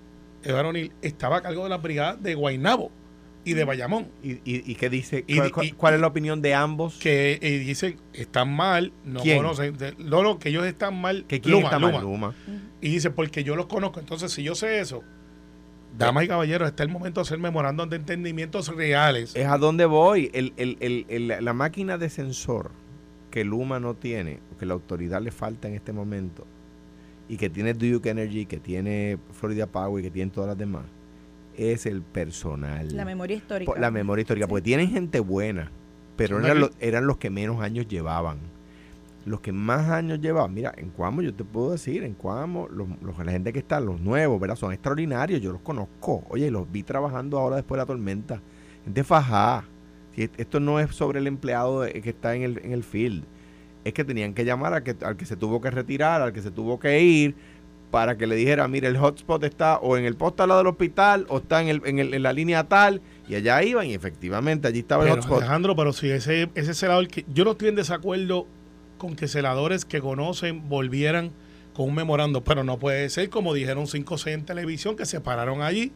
Eduardo 0.43 0.69
O'Neill, 0.69 0.91
estaba 1.01 1.37
a 1.37 1.41
cargo 1.41 1.63
de 1.63 1.69
la 1.69 1.77
brigada 1.77 2.15
de 2.15 2.35
Guaynabo 2.35 2.91
y 3.43 3.53
de 3.53 3.63
Bayamón. 3.65 4.07
¿Y, 4.23 4.31
y, 4.33 4.41
y 4.45 4.75
qué 4.75 4.89
dice? 4.89 5.23
Y- 5.27 5.35
¿Cuál, 5.37 5.47
y- 5.47 5.51
cuál- 5.51 5.75
cuál 5.75 5.93
es 5.95 5.99
la 5.99 6.07
opinión 6.07 6.41
de 6.41 6.53
ambos? 6.53 6.95
Que 6.99 7.37
dicen, 7.65 7.97
están 8.13 8.53
mal, 8.53 8.93
no 9.03 9.19
¿Quién? 9.21 9.37
conocen. 9.37 9.75
No, 9.97 10.23
no, 10.23 10.39
que 10.39 10.49
ellos 10.49 10.65
están 10.65 10.99
mal. 11.01 11.25
¿Que 11.27 11.41
quién 11.41 11.53
Luma, 11.55 11.65
está 11.67 11.79
mal? 11.79 11.91
Luma. 12.01 12.03
Luma. 12.03 12.35
Y 12.81 12.89
dice, 12.91 13.09
porque 13.11 13.43
yo 13.43 13.55
los 13.57 13.65
conozco. 13.65 13.99
Entonces, 13.99 14.31
si 14.31 14.41
yo 14.43 14.55
sé 14.55 14.79
eso, 14.79 15.03
damas 15.97 16.23
y 16.25 16.27
caballeros, 16.27 16.67
está 16.67 16.83
el 16.83 16.89
momento 16.89 17.19
de 17.21 17.23
hacer 17.23 17.39
memorandos 17.39 17.89
de 17.89 17.95
entendimientos 17.97 18.67
reales. 18.75 19.35
Es 19.35 19.47
a 19.47 19.57
dónde 19.57 19.85
voy. 19.85 20.29
El, 20.33 20.53
el- 20.57 20.77
el- 20.79 21.05
el- 21.09 21.43
la 21.45 21.53
máquina 21.53 21.97
de 21.97 22.09
sensor 22.09 22.71
que 23.31 23.43
Luma 23.43 23.79
no 23.79 23.93
tiene, 23.95 24.39
o 24.53 24.57
que 24.57 24.65
la 24.65 24.73
autoridad 24.73 25.21
le 25.21 25.31
falta 25.31 25.67
en 25.67 25.73
este 25.75 25.91
momento, 25.93 26.45
y 27.27 27.37
que 27.37 27.49
tiene 27.49 27.73
Duke 27.73 28.09
Energy, 28.09 28.45
que 28.45 28.59
tiene 28.59 29.17
Florida 29.33 29.67
Power, 29.67 30.01
y 30.03 30.07
que 30.07 30.11
tiene 30.11 30.31
todas 30.31 30.49
las 30.49 30.57
demás, 30.57 30.85
es 31.57 31.85
el 31.85 32.01
personal. 32.01 32.95
La 32.95 33.05
memoria 33.05 33.35
histórica. 33.37 33.71
La 33.79 33.91
memoria 33.91 34.21
histórica, 34.21 34.45
Sí. 34.45 34.49
porque 34.49 34.61
tienen 34.63 34.89
gente 34.89 35.19
buena, 35.19 35.71
pero 36.17 36.39
los, 36.39 36.71
eran 36.79 37.07
los 37.07 37.17
que 37.17 37.29
menos 37.29 37.61
años 37.61 37.87
llevaban. 37.87 38.39
Los 39.25 39.41
que 39.41 39.51
más 39.51 39.89
años 39.89 40.19
llevaban, 40.21 40.53
mira, 40.53 40.71
en 40.77 40.89
Cuamo 40.91 41.21
yo 41.23 41.33
te 41.33 41.43
puedo 41.43 41.71
decir, 41.71 42.03
en 42.03 42.13
Cuamo, 42.13 42.67
los, 42.69 42.87
los- 43.01 43.17
la 43.25 43.31
gente 43.31 43.51
que 43.51 43.59
está, 43.59 43.79
los 43.79 43.99
nuevos, 43.99 44.39
¿verdad? 44.39 44.55
Son 44.55 44.71
extraordinarios, 44.71 45.41
yo 45.41 45.51
los 45.51 45.61
conozco. 45.61 46.23
Oye, 46.29 46.51
los 46.51 46.71
vi 46.71 46.83
trabajando 46.83 47.39
ahora 47.39 47.55
después 47.55 47.77
de 47.77 47.81
la 47.81 47.85
tormenta. 47.87 48.41
Gente 48.83 49.03
fajada. 49.03 49.65
Si 50.13 50.21
est- 50.23 50.39
esto 50.39 50.59
no 50.59 50.79
es 50.79 50.93
sobre 50.95 51.19
el 51.19 51.25
empleado 51.27 51.81
de- 51.81 52.01
que 52.01 52.09
está 52.11 52.35
en 52.35 52.43
el, 52.43 52.61
en 52.63 52.71
el 52.71 52.83
field. 52.83 53.23
Es 53.83 53.93
que 53.93 54.03
tenían 54.03 54.33
que 54.35 54.45
llamar 54.45 54.73
al 54.73 54.83
que, 54.83 54.95
al 55.03 55.17
que 55.17 55.25
se 55.25 55.35
tuvo 55.35 55.59
que 55.59 55.71
retirar, 55.71 56.21
al 56.21 56.31
que 56.31 56.41
se 56.43 56.51
tuvo 56.51 56.79
que 56.79 57.01
ir, 57.01 57.35
para 57.91 58.17
que 58.17 58.27
le 58.27 58.35
dijera, 58.35 58.67
mire, 58.67 58.87
el 58.87 58.97
hotspot 58.97 59.43
está 59.43 59.77
o 59.77 59.97
en 59.97 60.05
el 60.05 60.15
poste 60.15 60.43
al 60.43 60.49
lado 60.49 60.59
del 60.59 60.67
hospital, 60.67 61.25
o 61.29 61.37
está 61.37 61.61
en, 61.63 61.69
el, 61.69 61.81
en, 61.85 61.97
el- 61.99 62.13
en 62.13 62.21
la 62.23 62.33
línea 62.33 62.63
tal, 62.67 63.01
y 63.27 63.35
allá 63.35 63.63
iban, 63.63 63.87
y 63.87 63.93
efectivamente 63.95 64.67
allí 64.67 64.79
estaba 64.79 65.03
el 65.05 65.11
hotspot. 65.11 65.37
Alejandro, 65.39 65.75
pero 65.75 65.93
si 65.93 66.09
ese, 66.11 66.49
ese 66.55 66.73
celador, 66.75 67.07
que 67.07 67.25
yo 67.33 67.43
no 67.45 67.51
estoy 67.51 67.69
en 67.69 67.75
desacuerdo 67.75 68.47
con 69.05 69.15
que 69.15 69.27
celadores 69.27 69.85
que 69.85 70.01
conocen 70.01 70.67
volvieran 70.69 71.31
con 71.73 71.89
un 71.89 71.95
memorando, 71.95 72.43
pero 72.43 72.63
no 72.63 72.77
puede 72.79 73.09
ser 73.09 73.29
como 73.29 73.53
dijeron 73.53 73.85
5 73.87 74.13
o 74.13 74.17
6 74.17 74.33
en 74.35 74.45
televisión 74.45 74.95
que 74.95 75.05
se 75.05 75.19
pararon 75.19 75.61
allí, 75.61 75.91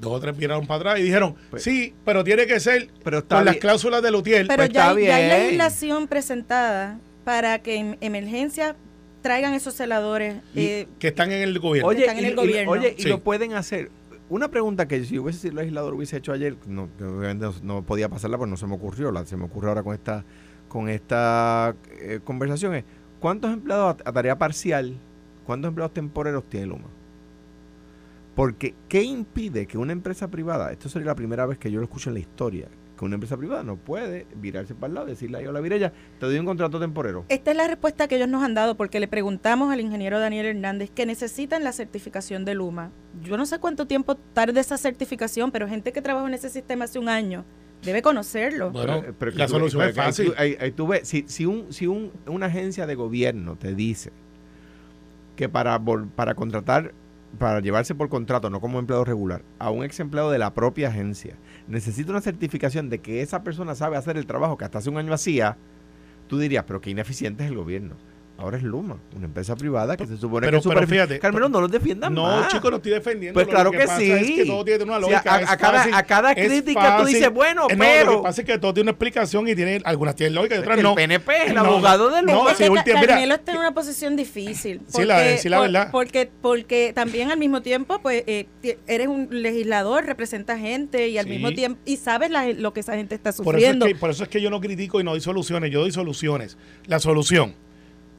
dos 0.00 0.12
o 0.12 0.20
tres 0.20 0.36
viraron 0.36 0.66
para 0.66 0.80
atrás 0.80 0.98
y 0.98 1.02
dijeron, 1.04 1.36
Pues- 1.50 1.62
sí, 1.62 1.94
pero 2.04 2.24
tiene 2.24 2.46
que 2.46 2.58
ser 2.60 2.88
Pero 3.04 3.18
está 3.18 3.36
con 3.36 3.44
las 3.44 3.54
bien. 3.54 3.60
cláusulas 3.62 4.02
de 4.02 4.10
Lutiel. 4.10 4.46
Pero 4.48 4.56
Pues 4.64 4.70
ya, 4.70 4.80
está 4.88 4.96
hay, 4.98 5.06
ya 5.06 5.16
hay 5.16 5.24
bien. 5.26 5.38
legislación 5.44 6.08
presentada 6.08 6.98
para 7.24 7.60
que 7.60 7.76
en 7.76 7.96
emergencia 8.00 8.76
traigan 9.22 9.54
esos 9.54 9.72
celadores. 9.74 10.36
eh, 10.54 10.86
que 10.98 11.08
están 11.08 11.32
en 11.32 11.42
el 11.42 11.58
gobierno. 11.60 11.88
Oye, 11.88 12.00
están 12.02 12.18
en 12.18 12.24
y, 12.24 12.26
el 12.26 12.32
y- 12.32 12.36
gobierno. 12.36 12.72
oye, 12.72 12.94
y 12.98 13.04
lo 13.04 13.20
pueden 13.20 13.54
hacer. 13.54 13.90
Una 14.28 14.48
pregunta 14.48 14.88
que 14.88 15.04
si 15.04 15.18
hubiese 15.18 15.38
sido 15.38 15.50
el 15.52 15.56
legislador 15.58 15.94
hubiese 15.94 16.16
hecho 16.16 16.32
ayer, 16.32 16.56
no, 16.66 16.88
obviamente 16.98 17.44
no, 17.46 17.54
no 17.62 17.82
podía 17.82 18.08
pasarla 18.08 18.36
porque 18.36 18.50
no 18.50 18.56
se 18.56 18.66
me 18.66 18.74
ocurrió, 18.74 19.12
la, 19.12 19.24
se 19.26 19.36
me 19.36 19.44
ocurre 19.44 19.68
ahora 19.68 19.82
con 19.82 19.94
esta 19.94 20.24
con 20.74 20.88
esta 20.88 21.76
eh, 22.00 22.18
conversación 22.24 22.74
es, 22.74 22.84
¿cuántos 23.20 23.52
empleados 23.52 23.94
a, 24.04 24.12
tarea 24.12 24.36
parcial, 24.36 24.96
cuántos 25.46 25.68
empleados 25.68 25.94
temporeros 25.94 26.42
tiene 26.50 26.66
Luma? 26.66 26.88
Porque, 28.34 28.74
¿qué 28.88 29.04
impide 29.04 29.66
que 29.66 29.78
una 29.78 29.92
empresa 29.92 30.26
privada, 30.26 30.72
esto 30.72 30.88
sería 30.88 31.06
la 31.06 31.14
primera 31.14 31.46
vez 31.46 31.58
que 31.58 31.70
yo 31.70 31.78
lo 31.78 31.84
escucho 31.84 32.10
en 32.10 32.14
la 32.14 32.20
historia, 32.20 32.66
que 32.98 33.04
una 33.04 33.14
empresa 33.14 33.36
privada 33.36 33.62
no 33.62 33.76
puede 33.76 34.26
virarse 34.34 34.74
para 34.74 34.88
el 34.88 34.94
lado, 34.94 35.06
decirle 35.06 35.46
a 35.46 35.52
la 35.52 35.60
Virella, 35.60 35.92
te 36.18 36.26
doy 36.26 36.40
un 36.40 36.44
contrato 36.44 36.80
temporero? 36.80 37.24
esta 37.28 37.52
es 37.52 37.56
la 37.56 37.68
respuesta 37.68 38.08
que 38.08 38.16
ellos 38.16 38.28
nos 38.28 38.42
han 38.42 38.54
dado 38.54 38.76
porque 38.76 38.98
le 38.98 39.06
preguntamos 39.06 39.72
al 39.72 39.80
ingeniero 39.80 40.18
Daniel 40.18 40.46
Hernández 40.46 40.90
que 40.90 41.06
necesitan 41.06 41.62
la 41.62 41.70
certificación 41.70 42.44
de 42.44 42.54
Luma. 42.54 42.90
Yo 43.22 43.36
no 43.36 43.46
sé 43.46 43.60
cuánto 43.60 43.86
tiempo 43.86 44.16
tarde 44.16 44.58
esa 44.58 44.76
certificación, 44.76 45.52
pero 45.52 45.68
gente 45.68 45.92
que 45.92 46.02
trabaja 46.02 46.26
en 46.26 46.34
ese 46.34 46.50
sistema 46.50 46.86
hace 46.86 46.98
un 46.98 47.08
año 47.08 47.44
debe 47.84 48.02
conocerlo. 48.02 48.70
Bueno, 48.70 49.00
Pero- 49.00 49.14
pero 49.18 49.32
que 49.32 49.38
la 49.38 49.46
tú- 49.46 49.52
solución 49.52 49.82
es 49.88 49.94
fácil. 49.94 50.32
ahí- 50.36 50.50
ahí- 50.52 50.56
ahí 50.60 50.72
tú 50.72 50.86
ves, 50.86 51.06
si, 51.08 51.24
si, 51.28 51.46
un, 51.46 51.72
si 51.72 51.86
un- 51.86 52.10
una 52.26 52.46
agencia 52.46 52.86
de 52.86 52.94
gobierno 52.94 53.56
te 53.56 53.74
dice 53.74 54.10
que 55.36 55.48
para, 55.48 55.80
para 56.16 56.34
contratar 56.34 56.92
para 57.38 57.58
llevarse 57.58 57.96
por 57.96 58.08
contrato, 58.08 58.48
no 58.48 58.60
como 58.60 58.78
empleado 58.78 59.04
regular, 59.04 59.42
a 59.58 59.70
un 59.70 59.82
ex 59.84 59.98
empleado 59.98 60.30
de 60.30 60.38
la 60.38 60.54
propia 60.54 60.86
agencia, 60.88 61.34
necesita 61.66 62.12
una 62.12 62.20
certificación 62.20 62.90
de 62.90 63.00
que 63.00 63.22
esa 63.22 63.42
persona 63.42 63.74
sabe 63.74 63.96
hacer 63.96 64.16
el 64.16 64.24
trabajo 64.24 64.56
que 64.56 64.64
hasta 64.64 64.78
hace 64.78 64.88
un 64.88 64.98
año 64.98 65.12
hacía, 65.12 65.56
tú 66.28 66.38
dirías, 66.38 66.62
pero 66.64 66.80
qué 66.80 66.90
ineficiente 66.90 67.42
es 67.44 67.50
el 67.50 67.56
gobierno. 67.56 67.96
Ahora 68.36 68.56
es 68.56 68.64
Luma, 68.64 68.98
una 69.14 69.26
empresa 69.26 69.54
privada 69.54 69.96
que 69.96 70.08
se 70.08 70.16
supone 70.16 70.46
Pero- 70.46 70.50
que 70.50 70.56
es 70.58 70.64
pero 70.64 70.74
super- 70.80 70.88
fíjate, 70.88 71.18
Carmelo, 71.20 71.48
no 71.48 71.60
los 71.60 71.70
defiendan 71.70 72.12
No, 72.12 72.24
más. 72.24 72.48
chicos, 72.48 72.68
no 72.68 72.78
estoy 72.78 72.90
defendiendo. 72.90 73.32
Pues 73.34 73.46
Lo 73.46 73.52
claro 73.52 73.70
que 73.70 73.78
pasa 73.78 73.96
sí. 73.98 74.10
Es 74.10 74.26
que 74.26 74.44
todo 74.44 74.64
tiene 74.64 74.82
una 74.82 74.96
O 74.96 75.00
sea, 75.02 75.08
lógica. 75.08 75.34
a- 75.36 75.56
cada- 75.56 75.78
fácil, 75.78 75.94
a 75.94 76.02
cada 76.02 76.32
es 76.32 76.48
crítica 76.48 76.96
tú 76.98 77.04
dices, 77.06 77.30
bueno, 77.32 77.66
Eh, 77.70 77.76
no, 77.76 77.78
pero- 77.78 78.10
Lo 78.10 78.16
que 78.18 78.22
pasa 78.24 78.40
es 78.40 78.46
que 78.48 78.58
todo 78.58 78.74
tiene 78.74 78.84
una 78.86 78.90
explicación 78.90 79.46
y 79.48 79.54
tiene 79.54 79.80
algunas 79.84 80.16
tienen 80.16 80.34
lógica 80.34 80.56
y 80.56 80.58
otras 80.58 80.76
el 80.78 80.82
no. 80.82 80.96
PNP 80.96 81.42
es 81.44 81.48
el 81.50 81.54
No, 81.54 81.60
abogado 81.60 82.10
de 82.10 82.22
no, 82.22 82.34
Luma. 82.34 82.54
Que 82.56 82.68
última- 82.68 83.00
mira. 83.00 83.12
Carmelo 83.14 83.34
está 83.36 83.52
en 83.52 83.58
una 83.58 83.72
posición 83.72 84.16
difícil. 84.16 84.80
Sí, 84.88 85.04
la- 85.04 85.38
sí, 85.38 85.48
la 85.48 85.60
verdad. 85.60 85.88
Porque, 85.92 86.28
porque 86.42 86.92
también 86.92 87.30
al 87.30 87.38
mismo 87.38 87.62
tiempo, 87.62 88.00
pues, 88.02 88.24
eh, 88.26 88.48
eres 88.88 89.06
un 89.06 89.28
legislador, 89.30 90.06
representa 90.06 90.58
gente 90.58 91.08
y 91.08 91.18
al 91.18 91.26
Sí. 91.26 91.30
mismo 91.30 91.52
tiempo, 91.52 91.78
y 91.84 91.98
sabes 91.98 92.30
la- 92.30 92.48
lo 92.52 92.72
que 92.74 92.80
esa 92.80 92.96
gente 92.96 93.14
está 93.14 93.30
Por 93.32 93.34
eso, 93.34 93.42
es 93.42 93.54
sufriendo. 93.62 93.86
que, 93.86 93.94
por 93.94 94.10
eso 94.10 94.24
es 94.24 94.28
que 94.28 94.40
yo 94.40 94.50
no 94.50 94.60
critico 94.60 95.00
y 95.00 95.04
no 95.04 95.12
doy 95.12 95.20
soluciones, 95.20 95.70
yo 95.70 95.80
doy 95.82 95.92
soluciones. 95.92 96.58
La 96.86 96.98
solución, 96.98 97.54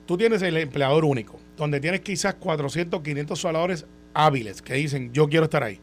tú 0.05 0.17
tienes 0.17 0.41
el 0.41 0.57
empleador 0.57 1.05
único, 1.05 1.39
donde 1.57 1.79
tienes 1.79 2.01
quizás 2.01 2.35
400, 2.35 3.01
500 3.01 3.39
soladores 3.39 3.85
hábiles 4.13 4.61
que 4.61 4.75
dicen, 4.75 5.11
yo 5.13 5.27
quiero 5.27 5.45
estar 5.45 5.63
ahí. 5.63 5.79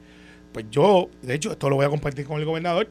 Pues 0.52 0.66
yo, 0.70 1.08
de 1.22 1.34
hecho, 1.34 1.52
esto 1.52 1.70
lo 1.70 1.76
voy 1.76 1.86
a 1.86 1.88
compartir 1.88 2.26
con 2.26 2.38
el 2.38 2.44
gobernador, 2.44 2.88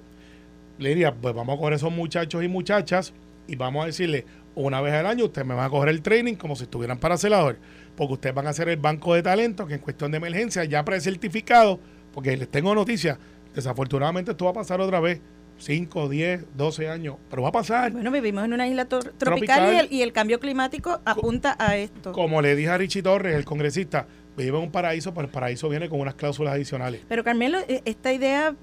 le 0.77 0.89
diría, 0.89 1.13
pues 1.13 1.33
vamos 1.35 1.55
a 1.55 1.59
coger 1.59 1.73
esos 1.73 1.91
muchachos 1.91 2.43
y 2.43 2.47
muchachas 2.47 3.13
y 3.47 3.55
vamos 3.55 3.83
a 3.83 3.87
decirle, 3.87 4.25
una 4.55 4.81
vez 4.81 4.93
al 4.93 5.05
año 5.05 5.25
ustedes 5.25 5.47
me 5.47 5.53
van 5.53 5.65
a 5.65 5.69
coger 5.69 5.89
el 5.89 6.01
training 6.01 6.35
como 6.35 6.55
si 6.55 6.63
estuvieran 6.63 6.97
para 6.97 7.17
celador, 7.17 7.57
porque 7.95 8.13
ustedes 8.13 8.35
van 8.35 8.47
a 8.47 8.49
hacer 8.49 8.67
el 8.69 8.77
banco 8.77 9.13
de 9.13 9.21
talento 9.21 9.67
que 9.67 9.75
en 9.75 9.79
cuestión 9.79 10.11
de 10.11 10.17
emergencia 10.17 10.63
ya 10.65 10.83
precertificado, 10.83 11.79
porque 12.13 12.35
les 12.35 12.49
tengo 12.49 12.73
noticias, 12.73 13.17
desafortunadamente 13.53 14.31
esto 14.31 14.45
va 14.45 14.51
a 14.51 14.55
pasar 14.55 14.81
otra 14.81 14.99
vez, 14.99 15.21
5, 15.61 16.09
10, 16.09 16.45
12 16.55 16.89
años, 16.89 17.17
pero 17.29 17.43
va 17.43 17.49
a 17.49 17.51
pasar. 17.51 17.91
Bueno, 17.91 18.11
vivimos 18.11 18.43
en 18.43 18.53
una 18.53 18.67
isla 18.67 18.85
tropical, 18.85 19.17
Tropical. 19.17 19.73
Y, 19.73 19.77
el, 19.77 19.87
y 19.93 20.01
el 20.01 20.11
cambio 20.11 20.39
climático 20.39 20.99
apunta 21.05 21.55
a 21.59 21.77
esto. 21.77 22.11
Como 22.11 22.41
le 22.41 22.55
dije 22.55 22.69
a 22.69 22.77
Richie 22.77 23.03
Torres, 23.03 23.35
el 23.35 23.45
congresista, 23.45 24.07
vivimos 24.35 24.59
en 24.59 24.65
un 24.65 24.71
paraíso, 24.71 25.13
pero 25.13 25.27
el 25.27 25.31
paraíso 25.31 25.69
viene 25.69 25.87
con 25.87 25.99
unas 25.99 26.15
cláusulas 26.15 26.55
adicionales. 26.55 27.01
Pero 27.07 27.23
Carmelo, 27.23 27.59
eh, 27.67 27.81
esta 27.85 28.11
idea, 28.11 28.55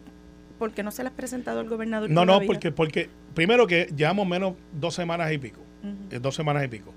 ¿por 0.58 0.72
qué 0.72 0.82
no 0.82 0.90
se 0.90 1.04
la 1.04 1.10
has 1.10 1.14
presentado 1.14 1.60
al 1.60 1.68
gobernador? 1.68 2.10
No, 2.10 2.24
no, 2.24 2.40
porque, 2.40 2.72
porque 2.72 3.08
primero 3.34 3.66
que 3.68 3.88
llevamos 3.96 4.26
menos 4.26 4.54
dos 4.72 4.94
semanas 4.94 5.32
y 5.32 5.38
pico. 5.38 5.60
Eh, 6.10 6.18
dos 6.20 6.34
semanas 6.34 6.64
y 6.64 6.68
pico. 6.68 6.92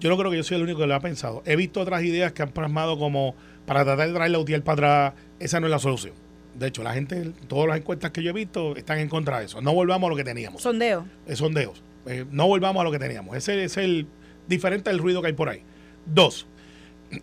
Yo 0.00 0.10
no 0.10 0.18
creo 0.18 0.30
que 0.32 0.36
yo 0.36 0.42
soy 0.42 0.56
el 0.56 0.64
único 0.64 0.80
que 0.80 0.86
lo 0.88 0.94
ha 0.96 1.00
pensado. 1.00 1.42
He 1.46 1.54
visto 1.54 1.80
otras 1.80 2.02
ideas 2.02 2.32
que 2.32 2.42
han 2.42 2.50
plasmado 2.50 2.98
como 2.98 3.36
para 3.64 3.84
tratar 3.84 4.08
de 4.08 4.14
traer 4.14 4.30
la 4.32 4.38
UTIEL 4.40 4.62
para 4.62 5.06
atrás. 5.06 5.22
Esa 5.38 5.60
no 5.60 5.66
es 5.66 5.70
la 5.70 5.78
solución. 5.78 6.23
De 6.54 6.68
hecho, 6.68 6.82
la 6.82 6.94
gente, 6.94 7.32
todas 7.48 7.68
las 7.68 7.78
encuestas 7.78 8.10
que 8.10 8.22
yo 8.22 8.30
he 8.30 8.32
visto 8.32 8.76
están 8.76 8.98
en 8.98 9.08
contra 9.08 9.40
de 9.40 9.46
eso. 9.46 9.60
No 9.60 9.74
volvamos 9.74 10.08
a 10.08 10.10
lo 10.10 10.16
que 10.16 10.24
teníamos. 10.24 10.62
Sondeo. 10.62 11.06
Eh, 11.26 11.36
sondeos. 11.36 11.82
Eh, 12.06 12.24
no 12.30 12.46
volvamos 12.46 12.80
a 12.80 12.84
lo 12.84 12.92
que 12.92 12.98
teníamos. 12.98 13.36
Ese 13.36 13.64
es 13.64 13.76
el 13.76 14.06
diferente 14.46 14.90
del 14.90 14.98
ruido 14.98 15.20
que 15.20 15.28
hay 15.28 15.32
por 15.32 15.48
ahí. 15.48 15.62
Dos, 16.06 16.46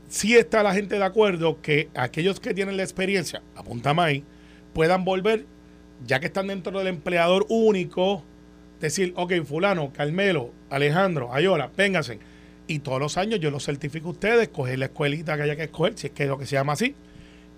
sí 0.08 0.36
está 0.36 0.64
la 0.64 0.74
gente 0.74 0.98
de 0.98 1.04
acuerdo 1.04 1.62
que 1.62 1.90
aquellos 1.94 2.40
que 2.40 2.54
tienen 2.54 2.78
la 2.78 2.84
experiencia, 2.84 3.42
apunta 3.56 3.94
ahí, 3.98 4.24
puedan 4.74 5.06
volver, 5.06 5.46
ya 6.06 6.20
que 6.20 6.28
están 6.28 6.48
dentro 6.48 6.78
del 6.78 6.88
empleador 6.88 7.46
único, 7.50 8.24
decir, 8.80 9.14
ok, 9.16 9.34
fulano, 9.46 9.92
Carmelo, 9.94 10.52
Alejandro, 10.70 11.34
Ayola, 11.34 11.72
vénganse. 11.76 12.20
Y 12.68 12.80
todos 12.80 13.00
los 13.00 13.18
años 13.18 13.40
yo 13.40 13.52
los 13.52 13.66
certifico 13.66 14.10
a 14.10 14.12
ustedes, 14.12 14.50
coger 14.50 14.80
la 14.80 14.86
escuelita 14.86 15.36
que 15.36 15.44
haya 15.44 15.56
que 15.56 15.64
escoger, 15.64 15.98
si 15.98 16.08
es 16.08 16.14
que 16.14 16.24
es 16.24 16.30
lo 16.30 16.38
que 16.38 16.46
se 16.46 16.56
llama 16.56 16.74
así. 16.74 16.96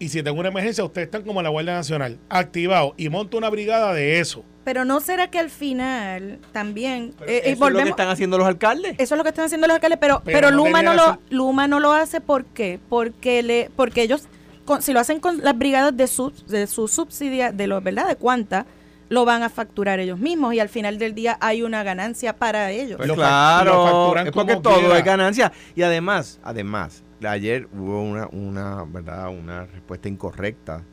Y 0.03 0.09
si 0.09 0.21
tengo 0.21 0.39
una 0.39 0.49
emergencia, 0.49 0.83
ustedes 0.83 1.05
están 1.07 1.21
como 1.23 1.41
la 1.41 1.49
Guardia 1.49 1.73
Nacional, 1.75 2.19
activados, 2.29 2.93
y 2.97 3.07
monto 3.09 3.37
una 3.37 3.49
brigada 3.49 3.93
de 3.93 4.19
eso. 4.19 4.43
Pero 4.65 4.85
no 4.85 4.99
será 4.99 5.29
que 5.29 5.39
al 5.39 5.49
final 5.49 6.39
también 6.51 7.13
eh, 7.25 7.25
eso 7.25 7.25
eh, 7.27 7.41
es 7.45 7.59
lo 7.59 7.65
que 7.67 7.71
volvemos 7.73 7.89
están 7.91 8.09
haciendo 8.09 8.37
los 8.37 8.47
alcaldes. 8.47 8.95
eso 8.97 9.15
es 9.15 9.17
lo 9.17 9.23
que 9.23 9.29
están 9.29 9.45
haciendo 9.45 9.67
los 9.67 9.75
alcaldes, 9.75 9.99
pero 9.99 10.21
Pero 10.25 10.37
pero, 10.39 10.51
no 10.51 10.57
Luma 10.57 10.81
no 10.81 10.93
lo 10.93 11.19
Luma 11.29 11.67
no 11.67 11.79
lo 11.79 11.91
hace 11.93 12.21
¿por 12.21 12.45
qué? 12.45 12.79
Porque 12.89 13.43
le 13.43 13.69
porque 13.75 14.01
ellos 14.03 14.27
con- 14.65 14.81
si 14.81 14.93
lo 14.93 14.99
hacen 14.99 15.19
con 15.19 15.39
las 15.43 15.57
brigadas 15.57 15.95
de 15.97 16.07
su 16.07 16.31
de 16.47 16.67
su 16.67 16.87
subsidia 16.87 17.51
de 17.51 17.67
los, 17.67 17.83
¿verdad? 17.83 18.07
De 18.07 18.15
cuánta 18.15 18.65
lo 19.09 19.25
van 19.25 19.43
a 19.43 19.49
facturar 19.49 19.99
ellos 19.99 20.17
mismos 20.19 20.53
y 20.53 20.59
al 20.59 20.69
final 20.69 20.97
del 20.97 21.13
día 21.13 21.37
hay 21.41 21.61
una 21.61 21.83
ganancia 21.83 22.33
para 22.35 22.71
ellos. 22.71 22.97
Pues 22.97 23.07
Lo 23.07 23.15
fac- 23.15 23.17
lo 23.17 23.23
claro, 23.23 23.83
facturan 23.85 24.27
es 24.27 24.33
porque 24.33 24.51
como 24.53 24.61
todo 24.63 24.79
quiera. 24.79 24.97
es 24.97 25.03
ganancia. 25.05 25.51
Y 25.75 25.81
además, 25.83 26.39
además, 26.43 27.03
ayer 27.27 27.67
hubo 27.73 28.01
una, 28.01 28.27
una, 28.31 28.83
¿verdad? 28.83 29.29
una 29.29 29.65
respuesta 29.65 30.09
incorrecta 30.09 30.83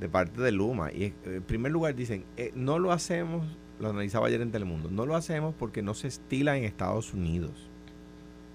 de 0.00 0.08
parte 0.08 0.40
de 0.40 0.52
Luma. 0.52 0.92
Y 0.92 1.04
eh, 1.04 1.14
en 1.26 1.42
primer 1.42 1.72
lugar 1.72 1.94
dicen, 1.94 2.24
eh, 2.36 2.52
no 2.54 2.78
lo 2.78 2.92
hacemos, 2.92 3.46
lo 3.80 3.90
analizaba 3.90 4.28
ayer 4.28 4.40
en 4.40 4.50
Telemundo, 4.50 4.90
no 4.90 5.06
lo 5.06 5.16
hacemos 5.16 5.54
porque 5.54 5.82
no 5.82 5.94
se 5.94 6.08
estila 6.08 6.56
en 6.56 6.64
Estados 6.64 7.14
Unidos. 7.14 7.70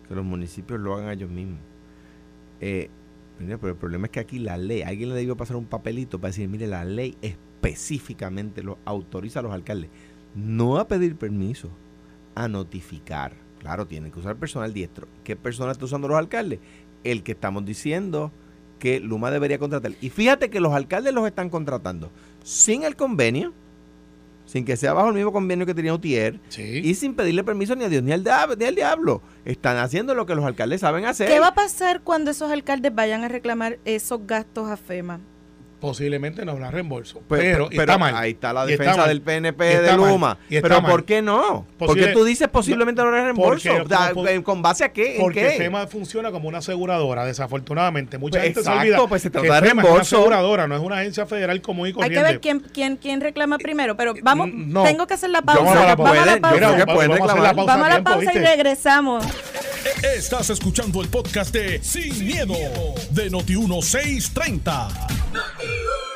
Que 0.07 0.15
los 0.15 0.25
municipios 0.25 0.79
lo 0.79 0.95
hagan 0.95 1.11
ellos 1.11 1.29
mismos. 1.29 1.59
Eh, 2.61 2.89
pero 3.37 3.69
el 3.69 3.75
problema 3.77 4.07
es 4.07 4.11
que 4.11 4.19
aquí 4.19 4.39
la 4.39 4.57
ley, 4.57 4.81
alguien 4.81 5.09
le 5.09 5.15
debió 5.15 5.37
pasar 5.37 5.55
un 5.55 5.65
papelito 5.65 6.19
para 6.19 6.29
decir, 6.29 6.49
mire, 6.49 6.67
la 6.67 6.83
ley 6.83 7.15
específicamente 7.21 8.63
lo 8.63 8.79
autoriza 8.85 9.39
a 9.39 9.43
los 9.43 9.53
alcaldes 9.53 9.89
no 10.35 10.77
a 10.77 10.87
pedir 10.87 11.15
permiso, 11.15 11.69
a 12.35 12.47
notificar. 12.47 13.33
Claro, 13.59 13.87
tienen 13.87 14.11
que 14.11 14.19
usar 14.19 14.37
personal 14.37 14.73
diestro. 14.73 15.07
¿Qué 15.23 15.35
personal 15.35 15.71
está 15.71 15.85
usando 15.85 16.07
los 16.07 16.17
alcaldes? 16.17 16.59
El 17.03 17.23
que 17.23 17.31
estamos 17.33 17.65
diciendo 17.65 18.31
que 18.79 18.99
Luma 18.99 19.31
debería 19.31 19.59
contratar. 19.59 19.91
Y 20.01 20.09
fíjate 20.09 20.49
que 20.49 20.59
los 20.59 20.73
alcaldes 20.73 21.13
los 21.13 21.25
están 21.27 21.49
contratando 21.49 22.11
sin 22.43 22.83
el 22.83 22.95
convenio, 22.95 23.53
sin 24.45 24.65
que 24.65 24.77
sea 24.77 24.93
bajo 24.93 25.09
el 25.09 25.13
mismo 25.13 25.31
convenio 25.31 25.65
que 25.65 25.73
tenía 25.75 25.93
UTIER, 25.93 26.39
Sí. 26.49 26.63
y 26.83 26.95
sin 26.95 27.13
pedirle 27.13 27.43
permiso 27.43 27.75
ni 27.75 27.83
a 27.83 27.89
Dios 27.89 28.01
ni 28.03 28.11
al, 28.13 28.23
diab- 28.23 28.57
ni 28.57 28.65
al 28.65 28.75
diablo. 28.75 29.21
Están 29.45 29.77
haciendo 29.77 30.15
lo 30.15 30.25
que 30.25 30.33
los 30.33 30.43
alcaldes 30.45 30.81
saben 30.81 31.05
hacer. 31.05 31.27
¿Qué 31.29 31.39
va 31.39 31.47
a 31.49 31.53
pasar 31.55 32.01
cuando 32.01 32.31
esos 32.31 32.51
alcaldes 32.51 32.95
vayan 32.95 33.23
a 33.23 33.27
reclamar 33.27 33.77
esos 33.85 34.25
gastos 34.25 34.69
a 34.69 34.77
FEMA? 34.77 35.19
Posiblemente 35.79 36.43
no 36.43 36.51
habrá 36.51 36.71
reembolso. 36.71 37.21
Pues, 37.27 37.41
pero, 37.41 37.69
pero 37.69 37.81
está 37.83 37.97
mal. 37.97 38.13
ahí 38.15 38.31
está 38.31 38.51
la 38.51 38.61
está 38.65 38.71
defensa 38.71 38.97
mal. 38.97 39.07
del 39.07 39.21
PNP 39.21 39.63
Y 39.65 39.67
de 39.69 39.73
está 39.85 39.97
mal. 39.97 40.09
Luma. 40.09 40.37
Y 40.49 40.55
está 40.57 40.67
Pero 40.67 40.81
mal. 40.81 40.91
¿por 40.91 41.05
qué 41.05 41.21
no? 41.21 41.65
¿Por 41.77 41.87
Posible- 41.89 42.07
qué 42.07 42.13
tú 42.13 42.23
dices 42.25 42.47
posiblemente 42.49 43.01
no 43.01 43.07
habrá 43.07 43.23
reembolso? 43.23 43.69
Porque- 43.69 44.13
porque- 44.13 44.35
eh, 44.35 44.43
¿Con 44.43 44.61
base 44.61 44.83
a 44.83 44.89
qué? 44.91 45.15
¿En 45.15 45.21
Porque 45.21 45.39
qué? 45.41 45.51
FEMA 45.51 45.87
funciona 45.87 46.31
como 46.31 46.49
una 46.49 46.57
aseguradora, 46.57 47.23
desafortunadamente. 47.25 48.17
Mucha 48.17 48.39
Pues 48.39 48.43
gente 48.43 48.59
exacto, 48.59 48.79
se 48.81 48.87
olvida 48.89 49.07
pues 49.07 49.21
se 49.21 49.29
que 49.29 49.39
trata 49.39 49.45
de 49.45 49.51
FEMA 49.53 49.67
es 49.67 49.73
una 49.73 49.83
reembolso. 49.83 50.17
aseguradora, 50.17 50.67
no 50.67 50.75
es 50.75 50.81
una 50.81 50.97
agencia 50.99 51.25
federal 51.25 51.61
común 51.61 51.85
y 51.85 51.89
Hay 51.89 51.93
corriente. 51.93 52.17
que 52.19 52.23
ver 52.23 52.39
quién, 52.41 52.59
quién, 52.59 52.95
quién 52.97 53.21
reclama 53.21 53.57
primero, 53.57 53.95
pero 53.95 54.13
vamos, 54.21 54.49
Mm, 54.51 54.73
no. 54.73 54.83
tengo 54.83 55.07
que 55.07 55.13
hacer 55.13 55.29
la 55.29 55.39
Yo 55.39 55.45
pausa. 55.45 55.61
vamos 55.63 55.77
a 55.77 55.85
la 55.87 55.95
Vamos 55.95 56.11
a 56.11 56.25
la 56.25 56.41
pausa. 56.41 56.55
Mira, 56.55 56.67
que 56.75 56.83
vamos 56.85 57.03
a 57.03 57.07
la 57.07 57.53
pausa 57.53 57.71
Vamos 57.71 57.85
a 57.85 57.89
la 57.89 57.95
tiempo, 57.95 58.11
pausa 58.11 58.33
y 58.33 58.39
regresamos. 58.39 59.25
Estás 60.15 60.49
escuchando 60.49 61.01
el 61.01 61.07
podcast 61.07 61.53
de 61.53 61.81
Sin, 61.81 62.25
miedo, 62.25 62.53
de 63.11 63.31
Noti1630. 63.31 65.07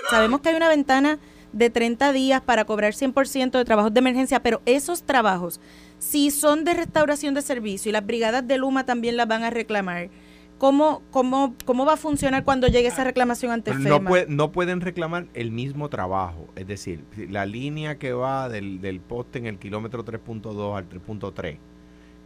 Sabemos 0.10 0.42
que 0.42 0.50
hay 0.50 0.56
una 0.56 0.68
ventana 0.68 1.18
de 1.54 1.70
30 1.70 2.12
días 2.12 2.42
para 2.42 2.66
cobrar 2.66 2.94
100% 2.94 3.52
de 3.52 3.64
trabajos 3.66 3.94
de 3.94 4.00
emergencia, 4.00 4.42
pero 4.44 4.62
esos 4.66 5.04
trabajos, 5.04 5.62
si 5.98 6.30
son 6.32 6.66
de 6.66 6.74
restauración 6.74 7.34
de 7.36 7.42
servicio 7.42 7.90
y 7.90 7.94
las 7.94 8.06
brigadas 8.06 8.46
de 8.46 8.58
Luma 8.58 8.86
también 8.86 9.16
las 9.16 9.28
van 9.30 9.44
a 9.44 9.50
reclamar, 9.50 10.10
¿cómo, 10.58 11.02
cómo, 11.12 11.56
cómo 11.64 11.86
va 11.86 11.94
a 11.94 11.98
funcionar 11.98 12.44
cuando 12.44 12.68
llegue 12.68 12.88
esa 12.90 13.06
reclamación 13.06 13.52
ante 13.54 13.72
FEMA? 13.72 13.90
no, 13.90 14.04
puede- 14.04 14.26
no 14.28 14.52
pueden 14.52 14.82
reclamar 14.82 15.28
el 15.34 15.52
mismo 15.52 15.88
trabajo. 15.90 16.48
Es 16.58 16.68
decir, 16.68 17.06
la 17.30 17.46
línea 17.46 17.98
que 17.98 18.12
va 18.12 18.50
del, 18.50 18.82
del 18.82 19.00
poste 19.00 19.40
en 19.40 19.46
el 19.46 19.58
kilómetro 19.58 20.04
3.2 20.04 20.76
al 20.78 20.90
3.3, 20.90 21.58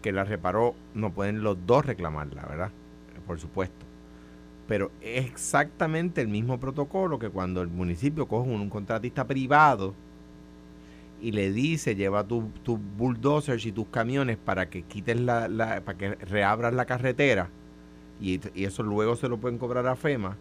que 0.01 0.11
la 0.11 0.23
reparó, 0.23 0.75
no 0.93 1.11
pueden 1.11 1.43
los 1.43 1.57
dos 1.65 1.85
reclamarla, 1.85 2.43
¿verdad? 2.43 2.71
Por 3.25 3.39
supuesto. 3.39 3.85
Pero 4.67 4.91
es 5.01 5.25
exactamente 5.25 6.21
el 6.21 6.27
mismo 6.27 6.59
protocolo 6.59 7.19
que 7.19 7.29
cuando 7.29 7.61
el 7.61 7.69
municipio 7.69 8.27
coge 8.27 8.49
un, 8.49 8.61
un 8.61 8.69
contratista 8.69 9.25
privado 9.25 9.93
y 11.21 11.31
le 11.31 11.51
dice, 11.51 11.95
lleva 11.95 12.23
tus 12.25 12.43
tu 12.63 12.77
bulldozers 12.77 13.65
y 13.65 13.71
tus 13.71 13.87
camiones 13.87 14.37
para 14.37 14.69
que 14.69 14.83
quites 14.83 15.19
la, 15.19 15.47
la- 15.47 15.81
para 15.81 15.97
que 15.97 16.15
reabras 16.15 16.73
la 16.73 16.85
carretera 16.85 17.49
y, 18.21 18.39
y 18.53 18.65
eso 18.65 18.83
luego 18.83 19.15
se 19.15 19.27
lo 19.29 19.37
pueden 19.37 19.57
cobrar 19.57 19.87
a 19.87 19.95
FEMA. 19.95 20.37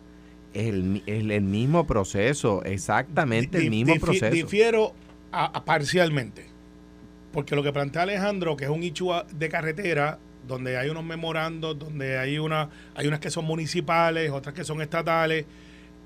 Es 0.52 0.66
el, 0.68 1.02
es 1.06 1.24
el 1.24 1.42
mismo 1.42 1.86
proceso, 1.86 2.62
exactamente 2.64 3.58
el 3.58 3.70
mismo 3.70 3.94
difi- 3.94 4.00
proceso. 4.00 4.34
Difiero 4.34 4.92
a- 5.32 5.46
a 5.46 5.64
parcialmente. 5.64 6.46
Porque 7.36 7.54
lo 7.54 7.62
que 7.62 7.70
plantea 7.70 8.00
Alejandro, 8.00 8.56
que 8.56 8.64
es 8.64 8.70
un 8.70 8.82
hecho 8.82 9.26
de 9.30 9.50
carretera, 9.50 10.18
donde 10.48 10.78
hay 10.78 10.88
unos 10.88 11.04
memorandos, 11.04 11.78
donde 11.78 12.16
hay 12.16 12.38
una, 12.38 12.70
hay 12.94 13.08
unas 13.08 13.20
que 13.20 13.28
son 13.28 13.44
municipales, 13.44 14.30
otras 14.30 14.54
que 14.54 14.64
son 14.64 14.80
estatales, 14.80 15.44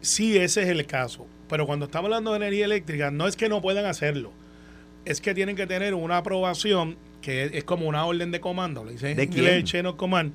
sí 0.00 0.36
ese 0.36 0.62
es 0.62 0.68
el 0.70 0.84
caso. 0.86 1.28
Pero 1.48 1.66
cuando 1.66 1.84
estamos 1.84 2.06
hablando 2.06 2.32
de 2.32 2.38
energía 2.38 2.64
eléctrica, 2.64 3.12
no 3.12 3.28
es 3.28 3.36
que 3.36 3.48
no 3.48 3.62
puedan 3.62 3.84
hacerlo, 3.84 4.32
es 5.04 5.20
que 5.20 5.32
tienen 5.32 5.54
que 5.54 5.68
tener 5.68 5.94
una 5.94 6.16
aprobación 6.16 6.96
que 7.22 7.44
es, 7.44 7.52
es 7.54 7.62
como 7.62 7.86
una 7.86 8.04
orden 8.06 8.32
de 8.32 8.40
comando, 8.40 8.84
le 8.84 8.94
dicen 8.94 9.16
¿De 9.16 9.22
en 9.22 9.32
inglés 9.32 9.52
quién? 9.52 9.64
chain 9.66 9.86
of 9.86 9.94
command, 9.94 10.32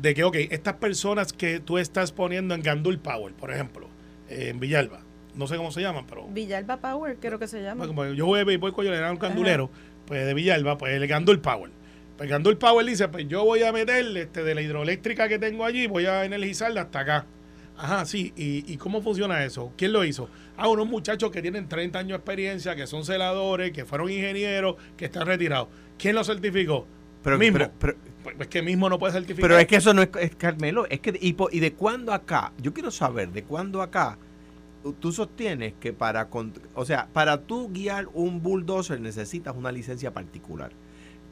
de 0.00 0.14
que, 0.14 0.22
ok, 0.22 0.36
estas 0.50 0.74
personas 0.74 1.32
que 1.32 1.58
tú 1.58 1.76
estás 1.76 2.12
poniendo 2.12 2.54
en 2.54 2.62
Gandul 2.62 3.00
Power, 3.00 3.34
por 3.34 3.50
ejemplo, 3.50 3.88
eh, 4.28 4.50
en 4.50 4.60
Villalba, 4.60 5.00
no 5.34 5.48
sé 5.48 5.56
cómo 5.56 5.72
se 5.72 5.80
llaman, 5.80 6.06
pero 6.08 6.28
Villalba 6.28 6.76
Power, 6.76 7.16
creo 7.20 7.40
que 7.40 7.48
se 7.48 7.62
llama. 7.62 7.84
bueno, 7.84 7.94
como 7.94 8.14
yo 8.14 8.26
voy, 8.26 8.56
voy 8.56 8.70
con 8.70 8.84
yo 8.84 8.92
le 8.92 8.98
dan 9.00 9.10
un 9.10 9.18
candulero, 9.18 9.70
pues 10.06 10.24
de 10.26 10.34
Villalba, 10.34 10.78
pues 10.78 10.94
el 10.94 11.06
Gandul 11.06 11.40
Power. 11.40 11.70
Pues 12.16 12.30
Gandul 12.30 12.56
Power 12.56 12.86
dice, 12.86 13.08
pues 13.08 13.28
yo 13.28 13.44
voy 13.44 13.62
a 13.62 13.72
meterle 13.72 14.22
este, 14.22 14.42
de 14.42 14.54
la 14.54 14.62
hidroeléctrica 14.62 15.28
que 15.28 15.38
tengo 15.38 15.64
allí, 15.64 15.86
voy 15.86 16.06
a 16.06 16.24
energizarla 16.24 16.82
hasta 16.82 17.00
acá. 17.00 17.26
Ajá, 17.76 18.06
sí. 18.06 18.32
¿Y, 18.36 18.64
¿Y 18.72 18.78
cómo 18.78 19.02
funciona 19.02 19.44
eso? 19.44 19.70
¿Quién 19.76 19.92
lo 19.92 20.02
hizo? 20.02 20.30
Ah, 20.56 20.68
unos 20.68 20.86
muchachos 20.86 21.30
que 21.30 21.42
tienen 21.42 21.68
30 21.68 21.98
años 21.98 22.10
de 22.10 22.16
experiencia, 22.16 22.74
que 22.74 22.86
son 22.86 23.04
celadores, 23.04 23.70
que 23.72 23.84
fueron 23.84 24.10
ingenieros, 24.10 24.76
que 24.96 25.04
están 25.06 25.26
retirados. 25.26 25.68
¿Quién 25.98 26.14
lo 26.14 26.24
certificó? 26.24 26.86
Pero, 27.22 27.36
mismo. 27.38 27.58
pero- 27.58 27.72
pero- 27.78 27.96
Pues 28.22 28.36
es 28.40 28.46
que 28.48 28.62
mismo 28.62 28.88
no 28.88 28.98
puede 28.98 29.12
certificar. 29.12 29.42
pero 29.42 29.58
es 29.58 29.66
que 29.66 29.76
eso 29.76 29.92
no 29.92 30.00
es, 30.02 30.08
es 30.18 30.34
Carmelo, 30.36 30.86
es 30.88 31.00
que 31.00 31.10
y, 31.20 31.36
y 31.52 31.60
de 31.60 31.72
cuándo 31.74 32.12
acá, 32.14 32.52
yo 32.62 32.72
quiero 32.72 32.90
saber 32.90 33.28
de 33.30 33.44
cuándo 33.44 33.82
acá 33.82 34.16
tú 34.92 35.12
sostienes 35.12 35.74
que 35.80 35.92
para 35.92 36.28
o 36.74 36.84
sea, 36.84 37.08
para 37.12 37.42
tú 37.42 37.70
guiar 37.72 38.08
un 38.14 38.42
bulldozer 38.42 39.00
necesitas 39.00 39.56
una 39.56 39.72
licencia 39.72 40.12
particular. 40.12 40.72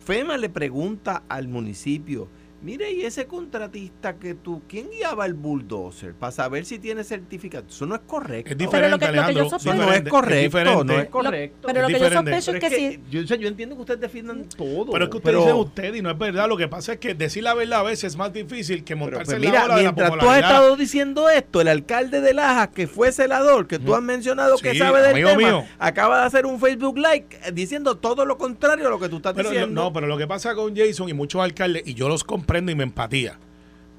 FEMA 0.01 0.37
le 0.37 0.51
pregunta 0.51 1.23
al 1.29 1.49
municipio, 1.49 2.29
mire, 2.64 2.90
y 2.92 3.03
ese 3.03 3.27
contratista 3.27 4.14
que 4.16 4.35
tú, 4.35 4.62
¿quién 4.68 4.90
guiaba 4.90 5.27
el 5.27 5.35
bulldozer? 5.35 6.14
Para 6.14 6.33
saber 6.33 6.64
si 6.64 6.79
tiene 6.79 7.05
certificado. 7.05 7.64
Eso 7.68 7.87
no 7.87 7.94
es 7.94 8.00
correcto. 8.07 8.50
Es 8.50 8.57
Pero 8.57 8.70
diferente, 8.70 8.90
lo 8.90 8.98
que- 8.98 9.07
lo 9.07 9.11
que 9.12 9.16
yo 9.16 9.22
Alejandro. 9.22 9.50
sospecho- 9.50 9.74
Eso 9.74 9.85
no 9.87 9.92
es 9.92 10.03
correcto, 10.11 10.42
diferente. 10.42 10.85
no 10.85 10.92
es 10.98 11.05
Lo- 11.05 11.11
correcto. 11.11 11.66
pero 11.68 11.81
lo 11.83 11.88
Es 11.88 11.94
que 11.94 12.00
yo 12.00 12.11
sospecho 12.11 12.53
Pero 12.53 12.66
es 12.66 12.70
que, 12.72 12.77
si 12.77 13.00
yo, 13.11 13.22
o 13.22 13.27
sea, 13.27 13.37
yo 13.37 13.48
entiendo 13.48 13.74
que 13.77 13.81
ustedes 13.83 14.00
defiendan 14.00 14.44
todo. 14.48 14.92
Pero 14.92 15.05
es 15.05 15.11
que 15.11 15.16
ustedes 15.18 15.37
pero- 15.37 15.40
dicen 15.40 15.57
usted 15.57 15.94
y 15.94 16.03
no 16.03 16.11
es 16.11 16.18
verdad. 16.18 16.48
Lo 16.48 16.57
que 16.57 16.68
pasa 16.68 16.94
es 16.94 16.98
que 16.98 17.14
decir 17.14 17.42
la 17.42 17.55
verdad 17.55 17.81
a 17.81 17.83
veces 17.83 18.05
es 18.05 18.16
más 18.16 18.33
difícil 18.33 18.79
que 18.85 18.94
Pero, 18.94 18.98
montarse 18.98 19.24
pues, 19.27 19.35
en 19.37 19.40
mira, 19.42 19.59
la 19.61 19.64
ola 19.66 19.77
de 19.77 19.83
la 19.83 19.92
mientras 19.92 20.18
tú 20.18 20.29
has 20.31 20.38
estado 20.38 20.77
diciendo 20.77 21.29
esto, 21.29 21.61
el 21.61 21.68
alcalde 21.68 22.20
de 22.20 22.35
Lajas, 22.35 22.68
que 22.68 22.87
fue 22.87 23.12
celador, 23.12 23.66
que 23.66 23.79
tú 23.79 23.94
has 23.94 24.03
mencionado 24.03 24.57
que 24.59 24.72
Sí, 24.72 24.79
sabe 24.79 25.03
del 25.03 25.14
tema, 25.14 25.35
mío. 25.37 25.64
acaba 25.79 26.20
de 26.20 26.27
hacer 26.27 26.46
un 26.46 26.59
Facebook 26.59 26.96
Live 26.96 27.27
eh, 27.44 27.53
diciendo 27.53 27.96
todo 27.96 28.24
lo 28.24 28.38
contrario 28.38 28.87
a 28.87 28.90
lo 28.90 28.98
que 28.98 29.09
tú 29.09 29.16
estás 29.16 29.35
Pero 29.35 29.48
lo- 29.48 29.50
diciendo. 29.53 29.83
no, 29.83 29.92
pero 29.92 30.07
lo 30.07 30.16
que 30.16 30.27
pasa 30.27 30.55
con 30.55 30.74
Jason 30.74 31.09
y 31.09 31.12
muchos 31.12 31.42
alcaldes, 31.42 31.83
y 31.87 31.94
yo 31.94 32.09
los 32.09 32.24
y 32.59 32.75
me 32.75 32.85
empatía, 32.85 33.38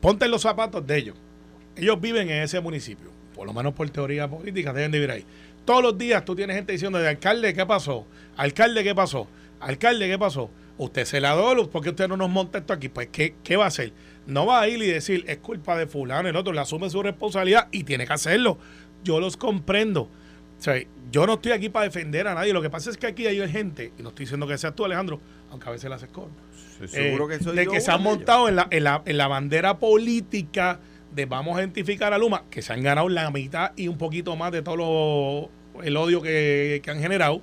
ponte 0.02 0.28
los 0.28 0.42
zapatos 0.42 0.86
de 0.86 0.98
ellos. 0.98 1.16
Ellos 1.76 2.00
viven 2.00 2.30
en 2.30 2.44
ese 2.44 2.60
municipio, 2.62 3.10
por 3.34 3.46
lo 3.46 3.54
menos 3.54 3.74
por 3.74 3.90
teoría 3.90 4.30
política, 4.30 4.72
deben 4.72 4.92
de 4.92 5.00
vivir 5.00 5.12
ahí. 5.12 5.26
Todos 5.66 5.82
los 5.82 5.98
días 5.98 6.24
tú 6.24 6.36
tienes 6.36 6.56
gente 6.56 6.74
diciendo, 6.74 7.00
de 7.00 7.10
alcalde, 7.10 7.54
¿qué 7.54 7.66
pasó? 7.66 8.06
Alcalde, 8.38 8.84
¿qué 8.84 8.94
pasó? 8.94 9.28
Alcalde, 9.60 10.08
¿qué 10.08 10.18
pasó? 10.18 10.50
Usted 10.78 11.02
es 11.02 11.10
celador, 11.10 11.70
¿por 11.70 11.82
qué 11.84 11.90
usted 11.90 12.08
no 12.08 12.18
nos 12.18 12.30
monta 12.30 12.60
esto 12.60 12.74
aquí? 12.74 12.90
Pues, 12.90 13.08
¿qué, 13.12 13.36
qué 13.44 13.56
va 13.56 13.66
a 13.66 13.68
hacer? 13.68 13.94
No 14.28 14.46
va 14.46 14.62
a 14.62 14.68
ir 14.68 14.82
y 14.82 14.88
decir, 14.88 15.24
es 15.28 15.38
culpa 15.38 15.78
de 15.78 15.88
fulano, 15.88 16.30
el 16.30 16.36
otro, 16.36 16.54
le 16.54 16.60
asume 16.60 16.90
su 16.90 17.02
responsabilidad 17.02 17.68
y 17.72 17.84
tiene 17.84 18.06
que 18.06 18.14
hacerlo. 18.14 18.58
Yo 19.04 19.20
los 19.20 19.38
comprendo. 19.38 20.02
O 20.58 20.62
sea, 20.62 20.82
yo 21.12 21.26
no 21.26 21.36
estoy 21.36 21.52
aquí 21.52 21.70
para 21.70 21.86
defender 21.86 22.28
a 22.28 22.36
nadie. 22.36 22.54
Lo 22.54 22.62
que 22.62 22.70
pasa 22.70 22.90
es 22.90 22.98
que 22.98 23.08
aquí 23.08 23.26
hay 23.28 23.48
gente, 23.50 23.92
y 23.98 24.04
no 24.04 24.10
estoy 24.10 24.26
diciendo 24.26 24.48
que 24.48 24.58
seas 24.58 24.76
tú, 24.76 24.86
Alejandro, 24.86 25.20
aunque 25.52 25.70
a 25.70 25.72
veces 25.72 25.90
la 25.90 25.96
haces 25.98 26.10
con, 26.10 26.30
Sí, 26.80 26.88
seguro 26.88 27.30
eh, 27.32 27.38
que 27.38 27.44
soy 27.44 27.56
de 27.56 27.66
yo 27.66 27.72
que 27.72 27.80
se 27.82 27.92
han 27.92 28.04
montado 28.04 28.50
en 28.50 28.58
la, 28.58 28.68
en, 28.70 28.84
la, 28.84 29.02
en 29.06 29.18
la 29.18 29.28
bandera 29.28 29.80
política 29.80 30.80
de 31.14 31.26
vamos 31.26 31.56
a 31.58 31.62
identificar 31.62 32.14
a 32.14 32.18
Luma, 32.18 32.44
que 32.50 32.62
se 32.62 32.74
han 32.74 32.84
ganado 32.84 33.08
la 33.08 33.30
mitad 33.32 33.72
y 33.78 33.88
un 33.88 33.98
poquito 33.98 34.36
más 34.36 34.52
de 34.52 34.62
todo 34.62 34.76
lo- 34.76 35.82
el 35.84 35.96
odio 35.98 36.22
que, 36.22 36.82
que 36.84 36.92
han 36.92 37.00
generado. 37.00 37.42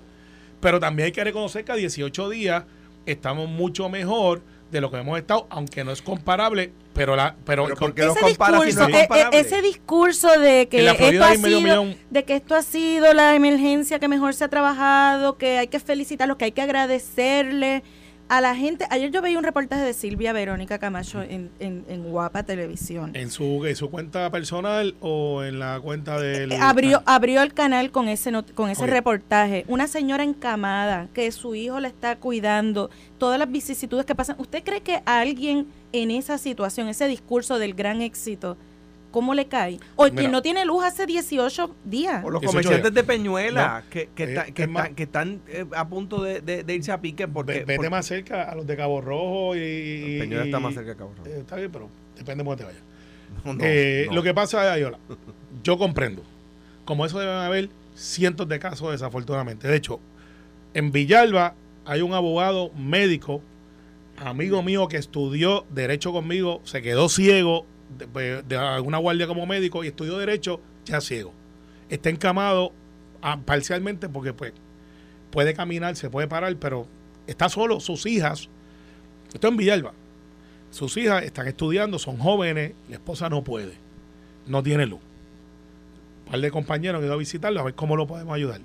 Pero 0.61 0.79
también 0.81 1.07
hay 1.07 1.13
que 1.13 1.25
reconocer 1.25 1.65
que 1.65 1.73
a 1.73 1.77
18 1.77 2.29
días 2.29 2.65
estamos 3.07 3.49
mucho 3.49 3.89
mejor 3.89 4.43
de 4.73 4.81
lo 4.81 4.91
que 4.91 4.97
hemos 4.97 5.19
estado, 5.19 5.47
aunque 5.51 5.85
no 5.85 5.93
es 5.93 6.01
comparable, 6.03 6.73
pero 6.95 7.15
la 7.15 7.37
pero, 7.45 7.65
Pero 7.67 7.77
con- 7.77 7.89
¿por 7.89 7.95
qué 7.95 8.03
lo 8.07 8.13
ese 8.13 8.21
si 8.21 8.27
discurso, 8.29 8.55
no 8.57 8.63
es 8.65 8.77
e- 8.95 8.99
e- 9.03 9.07
comparable? 9.07 9.39
ese 9.41 9.63
discurso 9.63 10.41
de 10.41 10.69
que 10.69 10.87
esto 10.89 11.25
ha 11.25 11.35
sido, 11.37 11.61
millón. 11.61 11.97
de 12.11 12.25
que 12.25 12.35
esto 12.37 12.55
ha 12.55 12.63
sido 12.63 13.13
la 13.13 13.35
emergencia 13.37 13.99
que 13.99 14.09
mejor 14.09 14.33
se 14.35 14.45
ha 14.45 14.49
trabajado, 14.49 15.37
que 15.37 15.59
hay 15.59 15.69
que 15.69 15.79
felicitarlos, 15.79 16.39
que 16.39 16.47
hay 16.47 16.53
que 16.53 16.63
agradecerle 16.63 17.83
a 18.29 18.41
la 18.41 18.57
gente. 18.57 18.87
Ayer 18.91 19.11
yo 19.11 19.21
veía 19.21 19.37
un 19.37 19.45
reportaje 19.45 19.83
de 19.83 19.93
Silvia 19.93 20.33
Verónica 20.33 20.79
Camacho 20.79 21.21
en, 21.23 21.51
en, 21.61 21.85
en 21.89 22.03
Guapa 22.05 22.43
Televisión. 22.45 23.11
en 23.15 23.31
su, 23.31 23.65
en 23.67 23.77
su 23.77 23.91
cuenta 23.91 24.31
personal 24.31 24.95
o 25.01 25.43
en 25.43 25.59
la 25.59 25.79
cuenta 25.81 26.19
del... 26.19 26.53
Eh, 26.53 26.59
abrió, 26.59 27.03
abrió 27.05 27.43
el 27.43 27.53
canal 27.53 27.91
con 27.91 28.09
ese 28.09 28.33
con 28.55 28.71
ese 28.71 28.87
reportaje. 28.87 29.65
Una 29.69 29.87
señora 29.87 30.25
encamada 30.25 31.09
que 31.13 31.31
su 31.33 31.55
hijo 31.55 31.79
la 31.81 31.89
está 31.89 32.17
cuidando, 32.17 32.91
todas 33.19 33.39
las 33.39 33.51
vicisitudes 33.51 34.07
que 34.07 34.15
pasan. 34.15 34.37
¿Usted 34.39 34.65
cree 34.65 34.81
que 34.81 35.03
alguien 35.05 35.67
en 35.93 36.11
esa 36.11 36.39
situación, 36.39 36.89
ese 36.89 37.07
discurso 37.09 37.59
del 37.59 37.75
gran 37.75 38.01
éxito, 38.01 38.57
cómo 39.13 39.35
le 39.35 39.47
cae? 39.47 39.79
O 39.95 40.05
Mira. 40.07 40.17
quien 40.17 40.33
no 40.33 40.43
tiene 40.43 40.65
luz 40.65 40.83
hace 40.85 41.07
18 41.07 41.77
días. 41.85 42.25
O 42.25 42.31
los 42.31 42.41
18 42.41 42.51
comerciantes 42.51 42.93
de 42.95 43.05
Peñuela 43.05 43.83
No, 43.85 43.91
que, 43.91 44.09
que, 44.15 44.25
eh, 44.25 44.53
que 44.53 44.63
es 44.65 44.69
están, 44.69 44.95
que 44.97 45.03
están 45.05 45.41
eh, 45.47 45.65
a 45.77 45.87
punto 45.89 46.21
de, 46.23 46.41
de- 46.41 46.65
de 46.65 46.75
irse 46.75 46.91
a 46.91 47.01
pique 47.01 47.29
porque, 47.29 47.53
Ve- 47.53 47.59
vete 47.61 47.77
porque- 47.77 47.91
más 47.91 48.05
cerca 48.07 48.43
a 48.51 48.55
los 48.57 48.67
de 48.67 48.77
Cabo 48.77 49.01
Rojo 49.01 49.55
y... 49.55 50.19
Peñuela 50.19 50.45
está 50.45 50.59
más 50.59 50.75
cerca 50.75 50.91
de 50.91 50.97
Cabo 50.97 51.13
Rojo. 51.17 51.29
Eh, 51.29 51.39
está 51.39 51.55
bien, 51.57 51.71
pero 51.71 51.89
depende 52.17 52.43
de 52.43 52.49
dónde 52.49 52.65
te 52.65 52.69
vayas. 52.69 52.83
No, 53.45 53.55
Eh, 53.65 54.07
no. 54.09 54.17
Lo 54.17 54.23
que 54.23 54.35
pasa 54.35 54.65
es, 54.67 54.73
Ayola, 54.73 54.99
yo 55.63 55.79
comprendo. 55.79 56.23
Como 56.85 57.07
eso 57.07 57.19
deben 57.21 57.35
haber 57.37 57.71
cientos 57.95 58.49
de 58.49 58.59
casos, 58.59 58.91
desafortunadamente. 58.93 59.69
De 59.69 59.77
hecho, 59.77 60.01
en 60.75 60.91
Villalba 60.93 61.55
hay 61.85 62.03
un 62.03 62.13
abogado 62.13 62.71
médico, 62.77 63.41
amigo 64.19 64.63
mío 64.63 64.87
que 64.89 64.97
estudió 64.97 65.65
Derecho 65.71 66.13
conmigo, 66.13 66.61
se 66.65 66.83
quedó 66.83 67.09
ciego 67.09 67.67
de, 67.99 68.07
pues, 68.09 68.49
de 68.49 68.57
alguna 68.57 68.99
guardia 68.99 69.27
como 69.27 69.47
médico 69.47 69.85
y 69.85 69.89
estudió 69.89 70.19
Derecho 70.19 70.61
ya 70.85 71.01
ciego. 71.01 71.33
Está 71.89 72.11
encamado 72.11 72.73
ah, 73.21 73.41
parcialmente 73.45 74.09
porque 74.09 74.33
pues 74.33 74.53
puede 75.31 75.55
caminar, 75.55 75.97
se 75.97 76.11
puede 76.11 76.29
parar, 76.29 76.57
pero 76.57 76.87
está 77.27 77.49
solo. 77.49 77.81
Sus 77.81 78.07
hijas, 78.07 78.49
esto 79.33 79.49
en 79.49 79.57
Villalba, 79.57 79.93
sus 80.71 80.97
hijas 80.97 81.25
están 81.25 81.47
estudiando, 81.49 81.99
son 81.99 82.19
jóvenes, 82.19 82.73
la 82.89 82.97
esposa 82.97 83.29
no 83.29 83.45
puede, 83.45 83.75
no 84.47 84.63
tiene 84.63 84.87
luz. 84.87 85.01
Un 86.27 86.33
par 86.33 86.41
de 86.41 86.51
compañeros 86.51 87.01
han 87.01 87.05
ido 87.05 87.15
a 87.15 87.17
visitarlo 87.17 87.61
a 87.61 87.65
ver 87.65 87.75
cómo 87.75 87.97
lo 87.97 88.07
podemos 88.07 88.35
ayudar. 88.35 88.61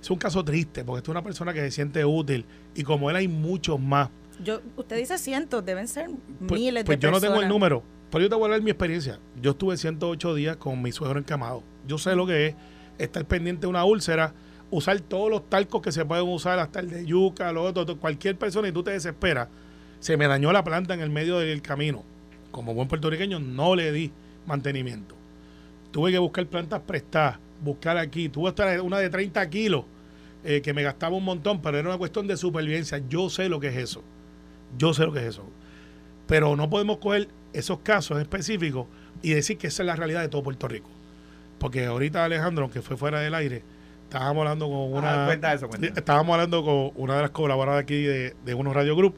Es 0.00 0.10
un 0.10 0.18
caso 0.18 0.44
triste 0.44 0.84
porque 0.84 1.02
es 1.02 1.08
una 1.08 1.22
persona 1.22 1.52
que 1.52 1.60
se 1.60 1.70
siente 1.70 2.04
útil 2.04 2.44
y 2.74 2.82
como 2.82 3.10
él 3.10 3.16
hay 3.16 3.28
muchos 3.28 3.80
más. 3.80 4.10
Yo, 4.42 4.60
usted 4.76 4.96
dice 4.96 5.16
cientos, 5.18 5.64
deben 5.64 5.88
ser 5.88 6.10
Pues, 6.46 6.60
miles 6.60 6.84
pues 6.84 6.98
de 6.98 7.02
yo 7.06 7.10
no 7.10 7.20
tengo 7.20 7.40
el 7.40 7.48
número, 7.48 7.82
pero 8.14 8.26
yo 8.26 8.28
te 8.28 8.36
voy 8.36 8.44
a 8.44 8.46
hablar 8.46 8.62
mi 8.62 8.70
experiencia. 8.70 9.18
Yo 9.42 9.50
estuve 9.50 9.76
108 9.76 10.34
días 10.36 10.56
con 10.56 10.80
mi 10.80 10.92
suegro 10.92 11.18
encamado. 11.18 11.64
Yo 11.84 11.98
sé 11.98 12.14
lo 12.14 12.28
que 12.28 12.46
es 12.46 12.54
estar 12.96 13.24
pendiente 13.24 13.62
de 13.62 13.66
una 13.66 13.84
úlcera, 13.84 14.32
usar 14.70 15.00
todos 15.00 15.28
los 15.28 15.50
talcos 15.50 15.82
que 15.82 15.90
se 15.90 16.04
pueden 16.04 16.28
usar, 16.28 16.60
hasta 16.60 16.78
el 16.78 16.90
de 16.90 17.04
yuca, 17.04 17.50
lo 17.50 17.64
otro, 17.64 17.98
cualquier 17.98 18.38
persona 18.38 18.68
y 18.68 18.72
tú 18.72 18.84
te 18.84 18.92
desesperas. 18.92 19.48
Se 19.98 20.16
me 20.16 20.28
dañó 20.28 20.52
la 20.52 20.62
planta 20.62 20.94
en 20.94 21.00
el 21.00 21.10
medio 21.10 21.40
del 21.40 21.60
camino. 21.60 22.04
Como 22.52 22.72
buen 22.72 22.86
puertorriqueño 22.86 23.40
no 23.40 23.74
le 23.74 23.90
di 23.90 24.12
mantenimiento. 24.46 25.16
Tuve 25.90 26.12
que 26.12 26.18
buscar 26.18 26.46
plantas 26.46 26.82
prestadas, 26.82 27.40
buscar 27.64 27.98
aquí. 27.98 28.28
Tuve 28.28 28.50
hasta 28.50 28.80
una 28.80 28.98
de 28.98 29.10
30 29.10 29.50
kilos 29.50 29.86
eh, 30.44 30.60
que 30.62 30.72
me 30.72 30.84
gastaba 30.84 31.16
un 31.16 31.24
montón, 31.24 31.60
pero 31.60 31.80
era 31.80 31.88
una 31.88 31.98
cuestión 31.98 32.28
de 32.28 32.36
supervivencia. 32.36 33.02
Yo 33.08 33.28
sé 33.28 33.48
lo 33.48 33.58
que 33.58 33.70
es 33.70 33.76
eso. 33.76 34.04
Yo 34.78 34.94
sé 34.94 35.04
lo 35.04 35.12
que 35.12 35.18
es 35.18 35.26
eso. 35.26 35.50
Pero 36.26 36.56
no 36.56 36.70
podemos 36.70 36.98
coger 36.98 37.28
esos 37.52 37.80
casos 37.80 38.20
específicos 38.20 38.86
y 39.22 39.32
decir 39.34 39.58
que 39.58 39.68
esa 39.68 39.82
es 39.82 39.86
la 39.86 39.96
realidad 39.96 40.22
de 40.22 40.28
todo 40.28 40.42
Puerto 40.42 40.68
Rico. 40.68 40.90
Porque 41.58 41.86
ahorita 41.86 42.24
Alejandro, 42.24 42.70
que 42.70 42.82
fue 42.82 42.96
fuera 42.96 43.20
del 43.20 43.34
aire, 43.34 43.62
estábamos 44.04 44.42
hablando 44.42 44.66
con 44.66 44.92
una... 44.92 45.24
Ah, 45.24 45.26
cuenta 45.26 45.52
eso, 45.52 45.68
cuenta. 45.68 45.86
Estábamos 45.86 46.34
hablando 46.34 46.64
con 46.64 46.92
una 46.96 47.16
de 47.16 47.22
las 47.22 47.30
colaboradoras 47.30 47.82
aquí 47.82 48.02
de, 48.02 48.34
de 48.44 48.54
unos 48.54 48.74
Radio 48.74 48.96
Group. 48.96 49.16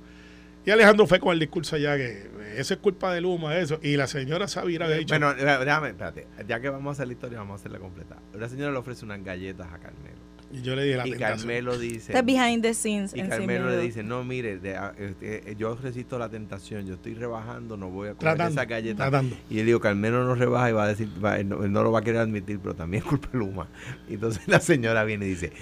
Y 0.65 0.71
Alejandro 0.71 1.07
fue 1.07 1.21
con 1.21 1.33
el 1.33 1.39
discurso 1.39 1.77
allá 1.77 1.97
que 1.97 2.29
eso 2.57 2.75
es 2.75 2.81
culpa 2.81 3.13
de 3.13 3.21
Luma, 3.21 3.57
eso. 3.57 3.79
Y 3.83 3.97
la 3.97 4.07
señora 4.07 4.49
Sabira 4.49 4.87
había 4.87 4.99
dicho... 4.99 5.15
Bueno, 5.15 5.35
déjame, 5.35 5.89
espérate. 5.89 6.27
Ya 6.49 6.61
que 6.61 6.71
vamos 6.71 6.91
a 6.91 6.93
hacer 6.93 7.07
la 7.07 7.13
historia, 7.13 7.39
vamos 7.39 7.53
a 7.53 7.57
hacerla 7.61 7.79
completa. 7.79 8.17
Una 8.35 8.49
señora 8.49 8.73
le 8.73 8.79
ofrece 8.79 9.05
unas 9.05 9.23
galletas 9.23 9.69
a 9.73 9.79
Carmelo. 9.79 10.26
Y 10.53 10.63
yo 10.63 10.77
le 10.77 10.85
dije 10.85 10.97
la 10.97 11.07
Y 11.07 11.11
tentación. 11.11 11.39
Carmelo 11.39 11.79
dice... 11.79 12.13
Este 12.13 12.19
es 12.19 12.25
behind 12.25 12.63
the 12.63 12.73
scenes. 12.75 13.13
Y 13.15 13.23
Carmelo 13.23 13.69
le 13.71 13.79
dice, 13.79 14.03
no, 14.03 14.23
mire, 14.25 14.59
de- 14.59 14.77
a- 14.77 14.95
este, 14.99 15.51
eh, 15.51 15.57
yo 15.59 15.77
resisto 15.77 16.19
la 16.19 16.29
tentación, 16.29 16.87
yo 16.87 16.95
estoy 16.95 17.15
rebajando, 17.15 17.77
no 17.77 17.89
voy 17.89 18.09
a 18.09 18.15
comer 18.15 18.35
Tratando, 18.35 18.53
esa 18.61 18.65
galleta. 18.65 18.97
tratando. 19.09 19.37
Y 19.51 19.59
él 19.59 19.67
dijo, 19.67 19.81
Carmelo 19.81 20.25
no 20.25 20.35
rebaja 20.35 20.71
y 20.71 20.73
va 20.73 20.85
a 20.85 20.89
decir, 20.89 21.09
va- 21.25 21.39
él 21.39 21.49
no, 21.49 21.65
él 21.65 21.73
no 21.73 21.83
lo 21.83 21.91
va 21.93 21.99
a 21.99 22.03
querer 22.03 22.21
admitir, 22.21 22.59
pero 22.63 22.75
también 22.75 23.03
es 23.03 23.09
culpa 23.09 23.29
de 23.33 23.39
Luma. 23.39 23.67
Y 24.09 24.15
entonces 24.15 24.43
la 24.47 24.61
señora 24.61 25.05
viene 25.05 25.27
y 25.27 25.31
dice, 25.31 25.53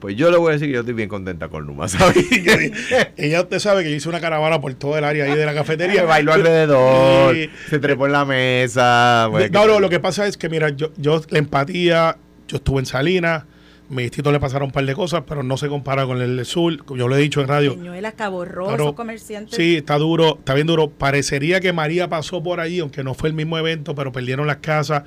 pues 0.00 0.16
yo 0.16 0.30
le 0.30 0.36
voy 0.36 0.50
a 0.50 0.52
decir 0.52 0.68
que 0.68 0.74
yo 0.74 0.80
estoy 0.80 0.94
bien 0.94 1.08
contenta 1.08 1.48
con 1.48 1.64
Luma, 1.66 1.88
¿sabes? 1.88 2.16
Ella 3.16 3.40
usted 3.40 3.58
sabe 3.58 3.82
que 3.84 3.90
yo 3.90 3.96
hice 3.96 4.08
una 4.08 4.20
caravana 4.20 4.60
por 4.60 4.74
todo 4.74 4.96
el 4.98 5.04
área 5.04 5.24
ahí 5.24 5.34
de 5.36 5.46
la 5.46 5.54
cafetería. 5.54 6.04
bailó 6.04 6.32
alrededor, 6.34 7.34
se 7.68 7.78
trepó 7.78 8.06
en 8.06 8.12
la 8.12 8.24
mesa. 8.24 9.28
bueno, 9.30 9.48
no, 9.52 9.66
no, 9.66 9.80
lo 9.80 9.88
que 9.88 10.00
pasa 10.00 10.26
es 10.26 10.36
que, 10.36 10.48
mira, 10.48 10.68
yo, 10.70 10.92
yo 10.96 11.20
la 11.30 11.38
empatía, 11.38 12.16
yo 12.48 12.56
estuve 12.58 12.80
en 12.80 12.86
Salinas, 12.86 13.44
Ministrito 13.88 14.32
le 14.32 14.40
pasaron 14.40 14.66
un 14.66 14.72
par 14.72 14.86
de 14.86 14.94
cosas, 14.94 15.24
pero 15.28 15.42
no 15.42 15.56
se 15.58 15.68
compara 15.68 16.06
con 16.06 16.20
el 16.22 16.36
del 16.36 16.46
sur. 16.46 16.74
Yo 16.96 17.06
lo 17.06 17.16
he 17.16 17.20
dicho 17.20 17.40
en 17.42 17.48
radio. 17.48 17.74
Peñuela, 17.74 18.12
Cabo 18.12 18.44
Rojo, 18.44 18.68
Claro. 18.68 18.94
comerciantes. 18.94 19.54
Sí, 19.56 19.76
está 19.76 19.98
duro, 19.98 20.36
está 20.38 20.54
bien 20.54 20.66
duro. 20.66 20.88
Parecería 20.90 21.60
que 21.60 21.72
María 21.72 22.08
pasó 22.08 22.42
por 22.42 22.60
allí, 22.60 22.80
aunque 22.80 23.04
no 23.04 23.12
fue 23.14 23.28
el 23.28 23.34
mismo 23.34 23.58
evento, 23.58 23.94
pero 23.94 24.10
perdieron 24.10 24.46
las 24.46 24.56
casas. 24.58 25.02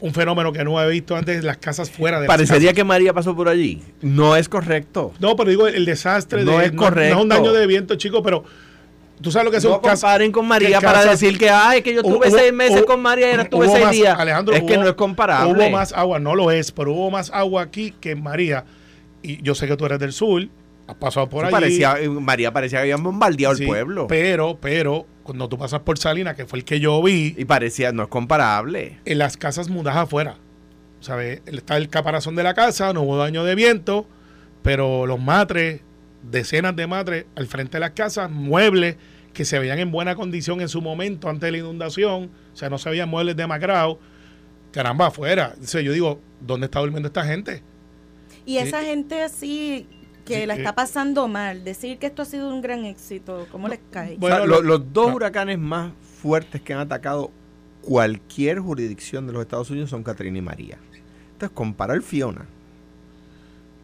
Un 0.00 0.12
fenómeno 0.12 0.52
que 0.52 0.62
no 0.64 0.80
he 0.82 0.88
visto 0.90 1.16
antes, 1.16 1.42
las 1.44 1.56
casas 1.56 1.90
fuera 1.90 2.20
de 2.20 2.26
Parecería 2.26 2.72
que 2.72 2.84
María 2.84 3.12
pasó 3.12 3.34
por 3.34 3.48
allí. 3.48 3.80
No 4.02 4.36
es 4.36 4.48
correcto. 4.48 5.12
No, 5.18 5.34
pero 5.34 5.50
digo, 5.50 5.66
el 5.66 5.84
desastre 5.84 6.44
No 6.44 6.58
de, 6.58 6.66
es 6.66 6.72
No, 6.72 6.82
es 6.86 6.88
un 6.90 6.94
correcto. 6.94 7.24
daño 7.26 7.52
de 7.52 7.66
viento, 7.66 7.94
chicos, 7.96 8.20
pero 8.22 8.44
tú 9.20 9.30
sabes 9.30 9.44
lo 9.46 9.50
que 9.50 9.60
son 9.60 9.72
No 9.72 9.80
comparen 9.80 10.32
con 10.32 10.46
María 10.46 10.80
para 10.80 11.00
casas- 11.00 11.20
decir 11.20 11.38
que, 11.38 11.48
ay, 11.50 11.82
que 11.82 11.94
yo 11.94 12.02
Hubo- 12.02 12.22
seis 12.30 12.52
meses 12.52 12.78
hubo- 12.80 12.86
con 12.86 13.00
María 13.02 13.28
y 13.28 13.30
ahora 13.32 13.42
estuve 13.44 13.66
hubo 13.66 13.72
seis 13.74 13.84
más- 13.86 13.94
días. 13.94 14.18
Alejandro, 14.18 14.54
es 14.54 14.62
que 14.62 14.76
no 14.76 14.86
es 14.88 14.94
comparable. 14.94 15.52
Hubo 15.52 15.70
más 15.70 15.92
agua, 15.92 16.18
no 16.18 16.34
lo 16.34 16.50
es, 16.50 16.72
pero 16.72 16.92
hubo 16.92 17.10
más 17.10 17.30
agua 17.32 17.62
aquí 17.62 17.92
que 18.00 18.12
en 18.12 18.22
María. 18.22 18.64
Y 19.22 19.42
yo 19.42 19.54
sé 19.54 19.66
que 19.66 19.76
tú 19.76 19.86
eres 19.86 19.98
del 19.98 20.12
sur, 20.12 20.46
has 20.86 20.96
pasado 20.96 21.28
por 21.28 21.44
Eso 21.46 21.46
allí. 21.46 21.52
parecía, 21.80 21.96
eh, 22.00 22.08
María 22.08 22.52
parecía 22.52 22.78
que 22.78 22.82
habían 22.82 23.02
bombardeado 23.02 23.54
Sí, 23.54 23.62
el 23.62 23.68
pueblo. 23.68 24.06
Pero, 24.06 24.58
pero, 24.60 25.06
cuando 25.22 25.48
tú 25.48 25.56
pasas 25.56 25.80
por 25.80 25.96
Salinas, 25.98 26.36
que 26.36 26.44
fue 26.44 26.58
el 26.58 26.64
que 26.66 26.78
yo 26.80 27.02
vi, 27.02 27.34
Y 27.38 27.44
parecía, 27.46 27.92
no 27.92 28.02
es 28.02 28.08
comparable. 28.08 28.98
en 29.06 29.18
las 29.18 29.36
casas 29.38 29.68
mudas 29.70 29.96
afuera. 29.96 30.36
¿Sabes? 31.00 31.40
Está 31.46 31.76
el 31.76 31.88
caparazón 31.88 32.34
de 32.34 32.42
la 32.42 32.54
casa, 32.54 32.92
no 32.94 33.02
hubo 33.02 33.16
daño 33.18 33.44
de 33.44 33.54
viento, 33.54 34.06
pero 34.62 35.06
los 35.06 35.20
matres, 35.20 35.80
decenas 36.30 36.74
de 36.76 36.86
matres 36.86 37.26
al 37.36 37.46
frente 37.46 37.76
de 37.76 37.80
las 37.80 37.90
casas, 37.92 38.30
muebles 38.30 38.96
que 39.32 39.44
se 39.44 39.58
veían 39.58 39.78
en 39.78 39.90
buena 39.90 40.14
condición 40.14 40.60
en 40.60 40.68
su 40.68 40.80
momento 40.80 41.28
antes 41.28 41.42
de 41.48 41.52
la 41.52 41.58
inundación, 41.58 42.30
o 42.52 42.56
sea, 42.56 42.70
no 42.70 42.78
se 42.78 42.88
veían 42.90 43.08
muebles 43.08 43.36
demacrados, 43.36 43.98
caramba, 44.72 45.08
afuera. 45.08 45.50
Entonces 45.54 45.84
yo 45.84 45.92
digo, 45.92 46.20
¿dónde 46.40 46.66
está 46.66 46.80
durmiendo 46.80 47.08
esta 47.08 47.24
gente? 47.24 47.62
Y 48.46 48.58
esa 48.58 48.82
gente 48.82 49.22
así 49.22 49.86
que 50.24 50.40
Sí, 50.40 50.46
la 50.46 50.54
eh. 50.54 50.58
está 50.58 50.74
pasando 50.74 51.28
mal, 51.28 51.64
decir 51.64 51.98
que 51.98 52.06
esto 52.06 52.22
ha 52.22 52.24
sido 52.24 52.48
un 52.48 52.62
gran 52.62 52.84
éxito, 52.84 53.46
¿cómo 53.52 53.68
les 53.68 53.80
cae? 53.90 54.16
Bueno, 54.18 54.36
O 54.36 54.38
sea, 54.38 54.46
lo- 54.46 54.62
lo- 54.62 54.78
los 54.78 54.92
dos 54.92 55.08
no. 55.10 55.16
huracanes 55.16 55.58
más 55.58 55.92
fuertes 56.22 56.60
que 56.62 56.72
han 56.72 56.80
atacado 56.80 57.30
cualquier 57.82 58.60
jurisdicción 58.60 59.26
de 59.26 59.32
los 59.34 59.42
Estados 59.42 59.68
Unidos 59.70 59.90
son 59.90 60.02
Katrina 60.02 60.38
y 60.38 60.42
María. 60.42 60.78
Entonces, 61.32 61.50
comparar 61.54 62.00
Fiona. 62.02 62.46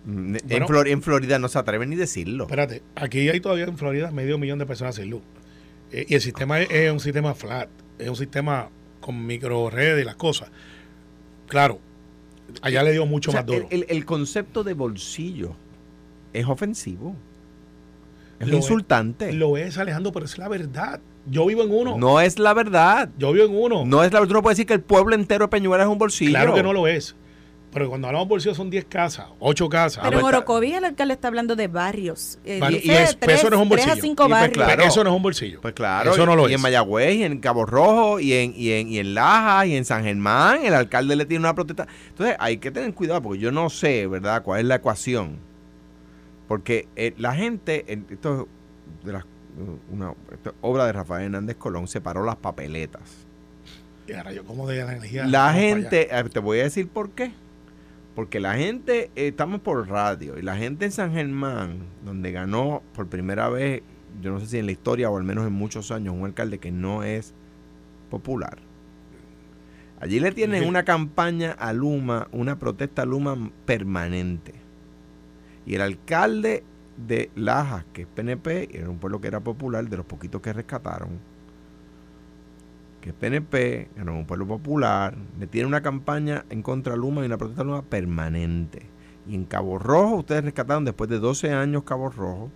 Mm, 0.05 0.35
en, 0.37 0.41
Bueno. 0.49 0.67
Flor- 0.67 0.89
en 0.89 1.03
Florida 1.03 1.39
no 1.39 1.49
se 1.49 1.59
atreven 1.59 1.91
ni 1.91 1.97
decirlo. 1.97 2.45
Espérate, 2.45 2.83
aquí 2.95 3.29
hay 3.29 3.41
todavía 3.41 3.65
en 3.65 3.77
Florida 3.79 4.11
medio 4.11 4.39
millón 4.39 4.59
de 4.59 4.67
personas 4.67 4.95
sin 4.97 5.11
luz. 5.11 5.23
Eh, 5.93 6.07
y 6.09 6.15
el 6.15 6.21
sistema 6.21 6.61
es, 6.61 6.71
es 6.71 6.93
un 6.93 7.01
sistema 7.01 7.35
flat, 7.35 7.69
es 7.99 8.09
un 8.09 8.17
sistema 8.17 8.69
con 9.01 9.27
micro 9.27 9.71
redes 9.71 10.03
y 10.03 10.05
las 10.07 10.17
cosas. 10.17 10.51
Claro, 11.49 11.81
allá 12.63 12.83
le 12.83 12.93
dio 12.93 13.07
mucho 13.07 13.31
O 13.31 13.33
sea, 13.33 13.41
más 13.43 13.47
duro. 13.47 13.67
el, 13.71 14.05
concepto 14.05 14.63
de 14.63 14.75
bolsillo 14.75 15.55
es 16.33 16.47
ofensivo. 16.47 17.17
Es 18.39 18.47
Lo 18.49 18.55
es. 18.57 18.63
insultante. 18.63 19.33
Lo 19.33 19.57
es, 19.57 19.77
Alejandro, 19.79 20.13
pero 20.13 20.25
es 20.27 20.39
la 20.39 20.49
verdad. 20.49 21.01
Yo 21.27 21.45
vivo 21.47 21.63
en 21.63 21.71
uno. 21.73 21.99
No 21.99 22.21
es 22.21 22.39
la 22.39 22.55
verdad. 22.55 23.11
Yo 23.19 23.33
vivo 23.33 23.45
en 23.47 23.55
uno. 23.55 23.85
No 23.85 24.03
es 24.03 24.13
la 24.13 24.21
verdad. 24.21 24.29
Tú 24.31 24.35
no 24.35 24.43
puedes 24.43 24.57
decir 24.57 24.67
que 24.67 24.73
el 24.75 24.81
pueblo 24.81 25.15
entero 25.15 25.45
de 25.45 25.49
Peñuela 25.49 25.83
es 25.85 25.89
un 25.91 25.99
bolsillo. 25.99 26.31
claro 26.31 26.55
que 26.55 26.63
no 26.63 26.73
lo 26.73 26.87
es. 26.87 27.15
Pero 27.73 27.89
cuando 27.89 28.09
hablamos 28.09 28.27
de 28.27 28.31
bolsillo 28.31 28.55
son 28.55 28.69
10 28.69 28.85
casas, 28.87 29.27
8 29.39 29.69
casas. 29.69 30.03
Pero 30.03 30.17
en 30.19 30.23
pues, 30.23 30.35
Orocovis 30.35 30.75
el 30.75 30.85
alcalde 30.85 31.15
está 31.15 31.29
hablando 31.29 31.55
de 31.55 31.69
barrios. 31.69 32.39
Eh, 32.45 32.61
dice 32.69 32.81
Y 32.85 32.91
es- 32.91 33.17
tres, 33.21 33.39
eso 33.39 33.49
no 33.51 33.57
es 33.57 33.63
un 33.63 33.69
tres 33.69 33.85
a 33.85 33.89
bolsillo. 33.91 34.03
cinco 34.03 34.25
Y 34.25 34.29
pues, 34.29 34.41
barrios. 34.41 34.65
claro. 34.67 34.83
Eso 34.83 35.05
no 35.05 35.11
es 35.11 35.17
un 35.17 35.23
bolsillo. 35.23 35.61
Pues 35.61 35.75
claro, 35.75 36.11
Eso 36.13 36.23
y, 36.23 36.27
no 36.27 36.35
lo 36.35 36.49
y 36.49 36.53
es. 36.53 36.57
en 36.57 36.63
Mayagüez, 36.63 37.15
y 37.15 37.23
en 37.23 37.39
Cabo 37.39 37.67
Rojo, 37.67 38.19
y 38.19 38.33
en, 38.33 38.55
y 38.57 38.73
en, 38.73 38.89
y 38.89 38.99
en 38.99 39.15
Laja, 39.15 39.67
y 39.67 39.77
en 39.77 39.85
San 39.85 40.03
Germán, 40.03 40.65
el 40.65 40.75
alcalde 40.75 41.15
le 41.15 41.27
tiene 41.27 41.45
una 41.45 41.55
protesta. 41.55 41.87
Entonces 42.09 42.35
hay 42.41 42.57
que 42.59 42.73
tener 42.73 42.93
cuidado, 42.93 43.23
porque 43.23 43.39
yo 43.39 43.53
no 43.53 43.71
sé, 43.71 44.07
¿verdad?, 44.09 44.43
cuál 44.43 44.61
es 44.63 44.67
la 44.67 44.75
ecuación. 44.77 45.37
Porque 46.49 46.89
eh, 46.97 47.15
la 47.19 47.35
gente, 47.35 47.85
en- 47.87 48.07
esto 48.11 48.49
es 49.01 49.07
de 49.07 49.13
las, 49.13 49.25
una 49.93 50.13
esto 50.33 50.51
es 50.51 50.57
obra 50.61 50.87
de 50.87 50.93
Rafael 50.93 51.27
Hernández 51.27 51.57
Colón, 51.57 51.87
separó 51.87 52.25
las 52.25 52.35
papeletas. 52.37 53.03
Y 54.09 54.13
ahora 54.15 54.33
yo 54.33 54.45
como 54.45 54.67
de 54.67 54.83
la 54.85 54.93
energía. 54.95 55.25
La 55.27 55.53
gente, 55.53 56.09
eh, 56.11 56.25
te 56.25 56.41
voy 56.41 56.59
a 56.59 56.65
decir 56.65 56.89
por 56.89 57.11
qué. 57.11 57.31
Porque 58.21 58.39
la 58.39 58.53
gente, 58.53 59.11
eh, 59.17 59.29
estamos 59.29 59.63
por 59.63 59.89
radio, 59.89 60.39
y 60.39 60.43
la 60.43 60.55
gente 60.55 60.85
en 60.85 60.93
San 60.93 61.15
Germán, 61.15 61.87
donde 62.05 62.33
ganó 62.33 62.83
por 62.95 63.07
primera 63.07 63.49
vez, 63.49 63.83
yo 64.21 64.31
no 64.31 64.41
sé 64.41 64.47
si 64.47 64.59
en 64.59 64.67
la 64.67 64.73
historia 64.73 65.09
o 65.09 65.17
al 65.17 65.25
menos 65.25 65.47
en 65.47 65.55
muchos 65.55 65.91
años, 65.91 66.15
un 66.15 66.27
alcalde 66.27 66.59
que 66.59 66.71
no 66.71 67.03
es 67.03 67.33
popular. 68.11 68.59
Allí 70.01 70.21
le 70.21 70.33
tienen 70.33 70.69
una 70.69 70.83
campaña 70.83 71.53
a 71.53 71.73
Luma, 71.73 72.29
una 72.31 72.59
protesta 72.59 73.01
a 73.01 73.07
Luma 73.07 73.51
permanente. 73.65 74.53
Y 75.65 75.77
el 75.77 75.81
alcalde 75.81 76.63
de 76.99 77.31
Lajas, 77.37 77.87
que 77.95 78.03
es 78.03 78.09
PNP, 78.09 78.77
era 78.77 78.91
un 78.91 78.99
pueblo 78.99 79.23
que 79.23 79.29
era 79.29 79.41
popular, 79.41 79.89
de 79.89 79.97
los 79.97 80.05
poquitos 80.05 80.43
que 80.43 80.53
rescataron, 80.53 81.09
que 83.01 83.11
es 83.11 83.15
PNP, 83.15 83.89
que 83.95 84.05
no 84.05 84.13
es 84.13 84.19
un 84.19 84.27
pueblo 84.27 84.47
popular, 84.47 85.15
le 85.39 85.47
tiene 85.47 85.67
una 85.67 85.83
campaña 85.83 86.45
en 86.51 86.63
contra 86.63 86.97
Luma 86.97 87.23
y 87.23 87.27
una 87.27 87.39
protesta 87.39 87.65
Luma 87.65 87.83
permanente. 87.83 88.83
Y 89.29 89.35
en 89.35 89.45
Cabo 89.45 89.79
Rojo, 89.79 90.17
ustedes 90.17 90.45
rescataron 90.45 90.85
después 90.85 91.09
de 91.09 91.19
12 91.19 91.53
años 91.53 91.85
Cabo 91.85 92.11
Rojo, 92.11 92.51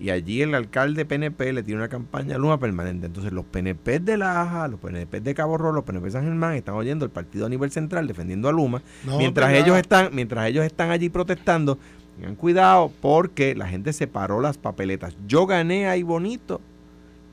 y 0.00 0.08
allí 0.08 0.40
el 0.40 0.54
alcalde 0.54 1.04
PNP 1.04 1.52
le 1.52 1.62
tiene 1.62 1.80
una 1.80 1.88
campaña 1.88 2.36
a 2.36 2.38
Luma 2.38 2.58
permanente. 2.58 3.06
Entonces 3.06 3.32
los 3.32 3.44
PNP 3.44 4.00
de 4.00 4.16
La 4.16 4.40
Aja, 4.40 4.66
los 4.66 4.80
PNP 4.80 5.20
de 5.20 5.34
Cabo 5.34 5.58
Rojo, 5.58 5.72
los 5.72 5.84
PNP 5.84 6.06
de 6.06 6.10
San 6.12 6.24
Germán 6.24 6.54
están 6.54 6.74
oyendo 6.74 7.04
el 7.04 7.10
partido 7.10 7.44
a 7.44 7.48
nivel 7.50 7.70
central 7.70 8.06
defendiendo 8.06 8.48
a 8.48 8.52
Luma, 8.52 8.82
No, 9.04 9.18
mientras 9.18 9.52
ellos 9.52 9.76
están, 9.76 10.08
mientras 10.14 10.48
ellos 10.48 10.64
están 10.64 10.90
allí 10.90 11.10
protestando, 11.10 11.78
tengan 12.16 12.34
cuidado 12.34 12.90
porque 13.02 13.54
la 13.54 13.68
gente 13.68 13.92
separó 13.92 14.40
las 14.40 14.56
papeletas. 14.56 15.14
Yo 15.26 15.46
gané 15.46 15.86
ahí 15.86 16.02
bonito 16.02 16.62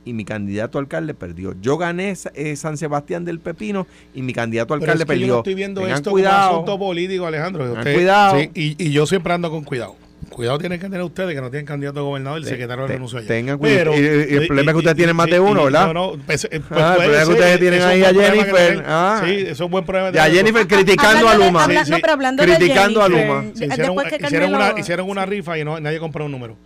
y 0.08 0.14
mi 0.14 0.24
candidato 0.26 0.78
a 0.78 0.82
alcalde 0.82 1.14
perdió. 1.14 1.54
Yo 1.62 1.78
gané 1.78 2.16
eh, 2.34 2.56
San 2.56 2.78
Sebastián 2.78 3.26
del 3.26 3.40
Pepino 3.40 3.88
y 4.14 4.22
mi 4.22 4.34
candidato 4.34 4.74
a 4.74 4.78
Pero 4.80 4.92
alcalde 4.92 5.04
es 5.04 5.06
que 5.06 5.14
perdió. 5.14 5.28
yo 5.28 5.34
no 5.34 5.40
estoy 5.40 5.54
viendo 5.56 5.82
Tengan 5.82 5.98
esto 5.98 6.12
cuidado. 6.12 6.48
como 6.50 6.54
asunto 6.64 6.80
político, 6.80 7.26
Alejandro. 7.28 7.76
Cuidado. 7.84 8.40
sí, 8.40 8.50
y, 8.54 8.84
y 8.88 8.92
yo 8.92 9.06
siempre 9.06 9.34
ando 9.34 9.50
con 9.52 9.64
cuidado. 9.64 9.96
Cuidado 10.30 10.58
tienen 10.58 10.78
que 10.80 10.86
tener 10.86 11.02
ustedes 11.04 11.34
que 11.36 11.40
no 11.42 11.50
tienen 11.50 11.66
candidato 11.66 12.00
a 12.00 12.04
gobernador, 12.04 12.40
el 12.40 12.46
secretario 12.46 12.86
te- 12.86 12.94
renunció 12.94 13.18
ayer. 13.20 13.28
tengan 13.28 13.58
cuidado. 13.58 13.94
Y- 13.96 14.00
y 14.00 14.36
el 14.36 14.48
problema 14.48 14.72
es 14.72 14.74
que 14.74 14.78
ustedes 14.80 14.98
tienen 14.98 15.16
más 15.16 15.28
de 15.30 15.40
uno, 15.40 15.62
y- 15.62 15.64
¿verdad? 15.66 15.88
No, 15.88 15.94
no, 15.94 16.12
pues, 16.26 16.48
pues 16.50 16.62
Ah, 16.72 16.94
el 16.94 16.98
problema 16.98 17.22
es 17.22 17.28
que 17.28 17.34
ustedes 17.34 17.60
tienen 17.60 17.82
ahí 17.82 18.04
a 18.04 18.08
Jennifer. 18.14 18.56
tienen. 18.56 18.84
Ah. 18.86 19.22
Sí, 19.26 19.32
eso 19.42 19.52
es 19.52 19.60
un 19.62 19.72
buen 19.72 19.86
problema. 19.86 20.10
Ya 20.12 20.24
tenerlo. 20.26 20.38
Jennifer 20.38 20.68
criticando 20.68 21.30
a 21.30 21.36
Luma. 21.36 21.64
habla- 21.64 21.86
Sí, 21.86 21.92
no, 21.92 21.96
sí. 21.98 22.02
pero 22.02 22.14
hablando 22.14 22.46
de 22.46 22.56
Criticando 22.56 23.02
a 23.04 23.10
Luma. 23.10 23.42
Sí, 23.54 23.66
hicieron, 23.66 23.78
después 23.96 24.08
que 24.14 24.26
hicieron 24.26 24.54
una, 24.56 24.74
hicieron 24.80 25.10
una 25.10 25.26
rifa 25.26 25.58
y 25.58 25.64
no, 25.64 25.80
nadie 25.80 26.00
compró 26.00 26.26
un 26.26 26.32
número. 26.32 26.58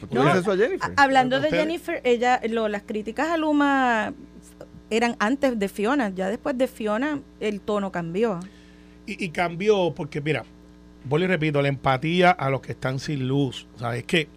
¿Tú 0.00 0.06
No, 0.14 0.34
eso 0.34 0.52
a 0.52 0.56
Jennifer? 0.56 0.92
Hablando 0.96 1.40
de 1.40 1.50
Jennifer, 1.50 2.00
ella, 2.04 2.40
lo- 2.48 2.68
las 2.68 2.82
críticas 2.82 3.28
a 3.28 3.36
Luma 3.36 4.12
eran 4.90 5.16
antes 5.18 5.58
de 5.58 5.68
Fiona, 5.68 6.10
ya 6.10 6.28
después 6.28 6.56
de 6.56 6.66
Fiona 6.68 7.20
el 7.40 7.60
tono 7.60 7.92
cambió. 7.92 8.40
Y, 9.06 9.22
y 9.24 9.30
cambió 9.30 9.92
porque, 9.94 10.20
mira, 10.20 10.44
vuelvo 11.04 11.24
y 11.24 11.28
repito, 11.28 11.60
la 11.62 11.68
empatía 11.68 12.30
a 12.30 12.50
los 12.50 12.60
que 12.60 12.72
están 12.72 12.98
sin 12.98 13.26
luz. 13.28 13.66
¿Sabes? 13.76 14.00
Es 14.00 14.06
que 14.06 14.28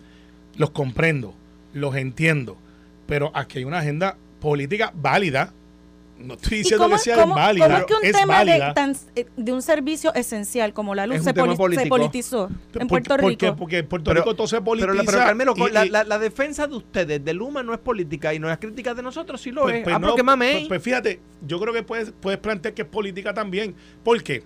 los 0.57 0.71
comprendo, 0.71 1.33
los 1.73 1.95
entiendo, 1.95 2.57
pero 3.07 3.31
aquí 3.33 3.59
hay 3.59 3.63
una 3.65 3.79
agenda 3.79 4.17
política 4.39 4.91
válida. 4.95 5.53
No 6.23 6.33
estoy 6.35 6.55
¿Y 6.55 6.57
diciendo 6.59 6.85
cómo, 6.85 6.95
que 6.95 7.01
sea 7.01 7.15
cómo- 7.15 7.33
inválida, 7.33 7.65
cómo 7.65 7.77
es 7.79 7.85
que 7.85 7.93
un 7.95 8.05
es 8.05 8.11
tema 8.13 8.39
de, 8.43 8.51
válida. 8.51 8.73
tan- 8.73 8.95
eh, 9.15 9.25
de 9.37 9.51
un 9.53 9.61
servicio 9.61 10.13
esencial 10.13 10.73
como 10.73 10.95
la 10.95 11.05
luz 11.07 11.17
Es 11.17 11.23
se, 11.23 11.33
poli- 11.33 11.55
politizó 11.89 12.47
en 12.47 12.55
¿Por- 12.71 12.87
Puerto 12.87 13.17
por 13.17 13.25
Rico? 13.29 13.39
qué? 13.39 13.51
Porque 13.53 13.77
en 13.79 13.87
Puerto 13.87 14.11
Pero- 14.11 14.21
Rico 14.21 14.35
todo 14.35 14.47
se 14.47 14.61
politiza. 14.61 14.91
Pero, 14.91 15.03
pero 15.05 15.17
Carmelo, 15.17 15.53
y- 15.55 15.69
la, 15.71 15.85
y- 15.85 15.89
la- 15.89 16.03
la 16.03 16.19
defensa 16.19 16.67
de 16.67 16.75
ustedes 16.75 17.23
de 17.23 17.33
Luma 17.33 17.63
no 17.63 17.73
es 17.73 17.79
política 17.79 18.33
y 18.33 18.39
no 18.39 18.47
las 18.47 18.57
críticas 18.59 18.95
de 18.95 19.03
nosotros 19.03 19.41
sí 19.41 19.51
lo 19.51 19.63
Pues, 19.63 19.75
es. 19.77 19.83
pues 19.83 19.95
ah, 19.95 19.99
no, 19.99 20.07
pero 20.07 20.15
qué 20.15 20.23
mamey. 20.23 20.53
pues- 20.53 20.67
pues 20.67 20.83
fíjate, 20.83 21.19
yo 21.45 21.59
creo 21.59 21.73
que 21.73 21.83
puedes, 21.83 22.11
puedes 22.19 22.39
plantear 22.39 22.73
que 22.73 22.83
es 22.83 22.87
política 22.87 23.33
también. 23.33 23.75
¿Por 24.03 24.21
qué? 24.23 24.43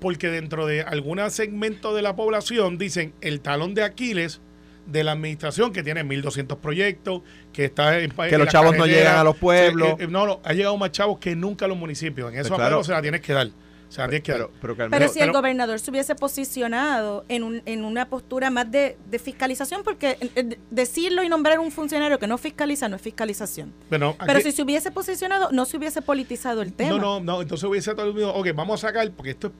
Porque 0.00 0.28
dentro 0.28 0.66
de 0.66 0.82
algún 0.82 1.20
segmento 1.30 1.94
de 1.94 2.02
la 2.02 2.16
población 2.16 2.76
dicen 2.78 3.12
el 3.20 3.40
talón 3.40 3.74
de 3.74 3.84
Aquiles 3.84 4.40
de 4.86 5.04
la 5.04 5.12
administración 5.12 5.72
que 5.72 5.82
tiene 5.82 6.04
1.200 6.04 6.56
proyectos, 6.58 7.22
que 7.52 7.66
está 7.66 8.00
en 8.00 8.10
Que 8.10 8.38
los 8.38 8.48
chavos 8.48 8.76
no 8.76 8.86
llegan 8.86 9.16
a 9.16 9.24
los 9.24 9.36
pueblos. 9.36 9.96
no, 10.08 10.26
no, 10.26 10.40
ha 10.44 10.52
llegado 10.52 10.76
más 10.76 10.90
chavos 10.92 11.18
que 11.18 11.36
nunca 11.36 11.64
a 11.66 11.68
los 11.68 11.76
municipios. 11.78 12.32
En 12.32 12.38
eso 12.40 12.48
Pues 12.48 12.58
claro. 12.58 12.82
Se 12.84 12.92
la 12.92 13.00
tienes 13.02 13.20
que 13.20 13.32
dar. 13.32 13.48
Se 13.88 14.00
la 14.00 14.08
tienes 14.08 14.22
que 14.24 14.32
dar. 14.32 14.40
pero, 14.40 14.50
pero, 14.60 14.74
Pero, 14.76 14.90
Carmelo, 14.90 15.12
si 15.12 15.18
el 15.20 15.26
pero- 15.26 15.38
gobernador 15.38 15.78
se 15.78 15.90
hubiese 15.90 16.14
posicionado 16.14 17.24
en, 17.28 17.42
un, 17.42 17.62
en 17.66 17.84
una 17.84 18.08
postura 18.08 18.48
más 18.50 18.70
de, 18.70 18.96
de 19.10 19.18
fiscalización, 19.18 19.82
porque 19.84 20.16
eh, 20.20 20.30
eh, 20.34 20.58
decirlo 20.70 21.22
y 21.22 21.28
nombrar 21.28 21.58
un 21.58 21.70
funcionario 21.70 22.18
que 22.18 22.26
no 22.26 22.38
fiscaliza 22.38 22.88
no 22.88 22.96
es 22.96 23.02
fiscalización. 23.02 23.72
Pero, 23.90 24.16
Pero 24.26 24.40
si 24.40 24.50
se 24.50 24.62
hubiese 24.62 24.90
posicionado, 24.90 25.50
no 25.52 25.64
se 25.66 25.76
hubiese 25.76 26.00
politizado 26.00 26.62
el 26.62 26.72
tema. 26.72 26.90
No, 26.92 26.98
no, 26.98 27.20
no. 27.20 27.42
Entonces 27.42 27.64
hubiese 27.68 27.94
todo 27.94 28.06
el 28.06 28.12
mundo, 28.14 28.34
ok, 28.34 28.48
vamos 28.54 28.82
a 28.82 28.88
sacar, 28.88 29.10
porque 29.12 29.30
esto 29.32 29.48
es- 29.48 29.52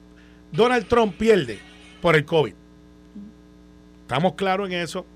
Donald 0.51 0.87
Trump 0.89 1.15
pierde 1.17 1.59
por 2.01 2.17
el 2.17 2.25
COVID. 2.25 2.55
Estamos 4.03 4.35
claros 4.35 4.69
en 4.69 4.75
eso. 4.77 5.07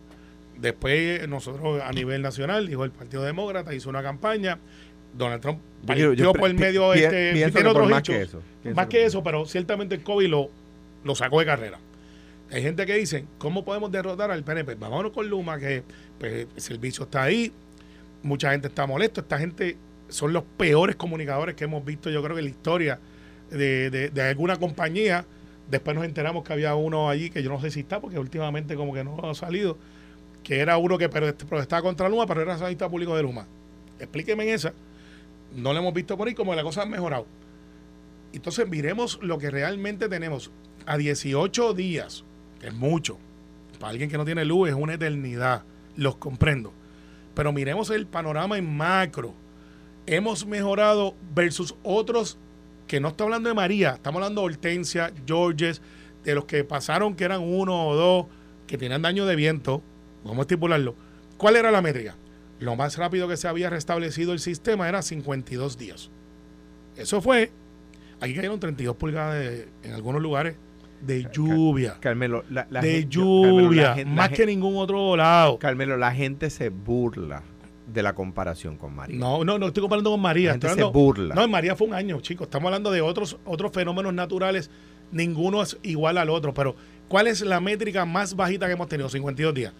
Después 0.58 1.28
nosotros 1.28 1.80
a 1.82 1.90
nivel 1.92 2.22
nacional, 2.22 2.66
dijo 2.66 2.84
el 2.84 2.90
Partido 2.90 3.22
Demócrata, 3.22 3.74
hizo 3.74 3.88
una 3.90 4.02
campaña. 4.02 4.58
Donald 5.16 5.40
Trump 5.40 5.60
yo 5.82 5.94
quiero- 5.94 6.12
yo 6.12 6.24
partió 6.32 6.40
por 6.40 6.50
el 6.50 6.56
medio, 6.56 6.92
pi- 6.92 6.98
este, 7.04 7.32
tiene 7.50 7.68
otros 7.70 7.88
más 7.90 8.00
hechos. 8.00 8.14
que 8.16 8.22
eso. 8.22 8.42
Más 8.74 8.86
que- 8.86 9.04
eso, 9.04 9.22
pero 9.22 9.46
ciertamente 9.46 9.94
el 9.94 10.02
COVID 10.02 10.28
lo, 10.28 10.50
lo 11.04 11.14
sacó 11.14 11.40
de 11.40 11.46
carrera. 11.46 11.78
Hay 12.50 12.62
gente 12.62 12.84
que 12.86 12.94
dice, 12.94 13.24
¿cómo 13.38 13.64
podemos 13.64 13.90
derrotar 13.90 14.30
al 14.30 14.44
PNP? 14.44 14.74
Vámonos 14.74 15.12
con 15.12 15.28
Luma, 15.28 15.58
que 15.58 15.82
pues, 16.18 16.46
el 16.54 16.60
servicio 16.60 17.04
está 17.04 17.22
ahí, 17.24 17.50
mucha 18.22 18.50
gente 18.52 18.68
está 18.68 18.86
molesto, 18.86 19.20
esta 19.22 19.38
gente 19.38 19.76
son 20.08 20.32
los 20.32 20.42
peores 20.56 20.96
comunicadores 20.96 21.54
que 21.56 21.64
hemos 21.64 21.84
visto, 21.84 22.10
yo 22.10 22.22
creo 22.22 22.34
que 22.36 22.40
en 22.40 22.44
la 22.46 22.50
historia 22.50 22.98
de, 23.50 23.90
de, 23.90 24.10
de 24.10 24.22
alguna 24.22 24.56
compañía. 24.56 25.24
Después 25.70 25.96
nos 25.96 26.04
enteramos 26.04 26.44
que 26.44 26.52
había 26.52 26.76
uno 26.76 27.10
allí 27.10 27.28
que 27.30 27.42
yo 27.42 27.50
no 27.50 27.60
sé 27.60 27.72
si 27.72 27.80
está, 27.80 28.00
porque 28.00 28.18
últimamente 28.20 28.76
como 28.76 28.94
que 28.94 29.02
no 29.02 29.18
ha 29.28 29.34
salido, 29.34 29.76
que 30.46 30.60
era 30.60 30.78
uno 30.78 30.96
que 30.96 31.08
protestaba 31.08 31.82
contra 31.82 32.08
Luma, 32.08 32.24
pero 32.24 32.40
era 32.40 32.56
sanista 32.56 32.88
público 32.88 33.16
de 33.16 33.24
Luma. 33.24 33.48
Explíqueme 33.98 34.44
en 34.44 34.54
esa. 34.54 34.72
No 35.52 35.72
lo 35.72 35.80
hemos 35.80 35.92
visto 35.92 36.16
por 36.16 36.28
ahí, 36.28 36.34
como 36.34 36.54
la 36.54 36.62
cosa 36.62 36.82
ha 36.82 36.86
mejorado. 36.86 37.26
Entonces 38.32 38.68
miremos 38.68 39.18
lo 39.22 39.38
que 39.38 39.50
realmente 39.50 40.08
tenemos. 40.08 40.52
A 40.86 40.98
18 40.98 41.74
días, 41.74 42.24
que 42.60 42.68
es 42.68 42.74
mucho. 42.74 43.18
Para 43.80 43.90
alguien 43.90 44.08
que 44.08 44.16
no 44.16 44.24
tiene 44.24 44.44
luz 44.44 44.68
es 44.68 44.76
una 44.76 44.94
eternidad. 44.94 45.64
Los 45.96 46.14
comprendo. 46.14 46.72
Pero 47.34 47.52
miremos 47.52 47.90
el 47.90 48.06
panorama 48.06 48.56
en 48.56 48.72
macro. 48.72 49.34
Hemos 50.06 50.46
mejorado 50.46 51.16
versus 51.34 51.74
otros 51.82 52.38
que 52.86 53.00
no 53.00 53.08
está 53.08 53.24
hablando 53.24 53.48
de 53.48 53.54
María, 53.56 53.94
estamos 53.94 54.22
hablando 54.22 54.42
de 54.42 54.46
Hortensia, 54.46 55.12
Georges, 55.26 55.82
de 56.22 56.36
los 56.36 56.44
que 56.44 56.62
pasaron 56.62 57.16
que 57.16 57.24
eran 57.24 57.40
uno 57.40 57.88
o 57.88 57.96
dos 57.96 58.26
que 58.68 58.78
tenían 58.78 59.02
daño 59.02 59.26
de 59.26 59.34
viento, 59.34 59.82
vamos 60.26 60.38
a 60.38 60.42
estipularlo. 60.42 60.94
¿Cuál 61.36 61.56
era 61.56 61.70
la 61.70 61.82
métrica? 61.82 62.16
Lo 62.58 62.76
más 62.76 62.96
rápido 62.96 63.28
que 63.28 63.36
se 63.36 63.48
había 63.48 63.70
restablecido 63.70 64.32
el 64.32 64.38
sistema 64.38 64.88
era 64.88 65.02
52 65.02 65.76
días. 65.76 66.10
Eso 66.96 67.20
fue, 67.20 67.50
aquí 68.20 68.34
cayeron 68.34 68.58
32 68.58 68.96
pulgadas 68.96 69.66
en 69.82 69.92
algunos 69.92 70.22
lugares 70.22 70.56
de 71.00 71.28
lluvia. 71.32 71.98
Carmelo, 72.00 72.44
la, 72.48 72.64
de 72.64 73.06
lluvia, 73.06 73.96
más 74.06 74.30
que 74.30 74.46
ningún 74.46 74.76
otro 74.76 75.16
lado. 75.16 75.58
Carmelo, 75.58 75.96
la 75.96 76.12
gente 76.12 76.48
se 76.50 76.70
burla 76.70 77.42
de 77.86 78.02
la 78.02 78.14
comparación 78.14 78.76
con 78.76 78.94
María. 78.94 79.18
No, 79.18 79.44
no, 79.44 79.58
no 79.58 79.68
estoy 79.68 79.82
comparando 79.82 80.10
con 80.10 80.20
María. 80.20 80.56
La 80.60 80.74
se 80.74 80.82
burla. 80.84 81.34
No, 81.34 81.44
en 81.44 81.50
María 81.50 81.76
fue 81.76 81.86
un 81.86 81.94
año, 81.94 82.20
chicos. 82.20 82.46
Estamos 82.46 82.66
hablando 82.66 82.90
de 82.90 83.00
otros, 83.00 83.38
otros 83.44 83.72
fenómenos 83.72 84.12
naturales. 84.14 84.70
Ninguno 85.12 85.62
es 85.62 85.78
igual 85.82 86.18
al 86.18 86.30
otro. 86.30 86.52
Pero, 86.52 86.74
¿cuál 87.08 87.28
es 87.28 87.42
la 87.42 87.60
métrica 87.60 88.04
más 88.04 88.34
bajita 88.34 88.66
que 88.66 88.72
hemos 88.72 88.88
tenido? 88.88 89.08
52 89.08 89.54
días. 89.54 89.72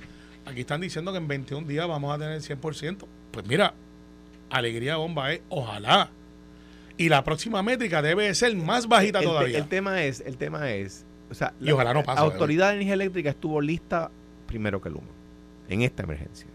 Aquí 0.47 0.61
están 0.61 0.81
diciendo 0.81 1.13
que 1.13 1.19
en 1.19 1.29
21 1.29 1.67
días 1.67 1.87
vamos 1.87 2.15
a 2.15 2.19
tener 2.19 2.41
100%. 2.41 3.07
Pues 3.33 3.47
mira, 3.47 3.75
alegría 4.51 4.97
bomba 4.97 5.33
es 5.33 5.43
ojalá. 5.49 6.11
Y 6.97 7.09
la 7.11 7.23
próxima 7.25 7.63
métrica 7.63 8.01
debe 8.01 8.35
ser 8.35 8.57
más 8.57 8.89
bajita 8.89 9.21
todavía. 9.21 9.59
el 9.59 9.69
tema 9.69 10.03
es, 10.03 10.21
el 10.21 10.39
tema 10.39 10.71
es, 10.71 11.05
o 11.31 11.35
sea, 11.35 11.53
y 11.61 11.71
ojalá 11.71 11.93
no 11.93 12.03
pase. 12.03 12.21
La 12.21 12.27
Autoridad 12.27 12.69
de 12.69 12.75
Energía 12.77 12.95
Eléctrica 12.95 13.31
estuvo 13.31 13.61
lista 13.61 14.11
primero 14.47 14.81
que 14.81 14.89
el 14.89 14.95
humo 14.95 15.11
en 15.69 15.83
esta 15.83 16.05
emergencia 16.05 16.47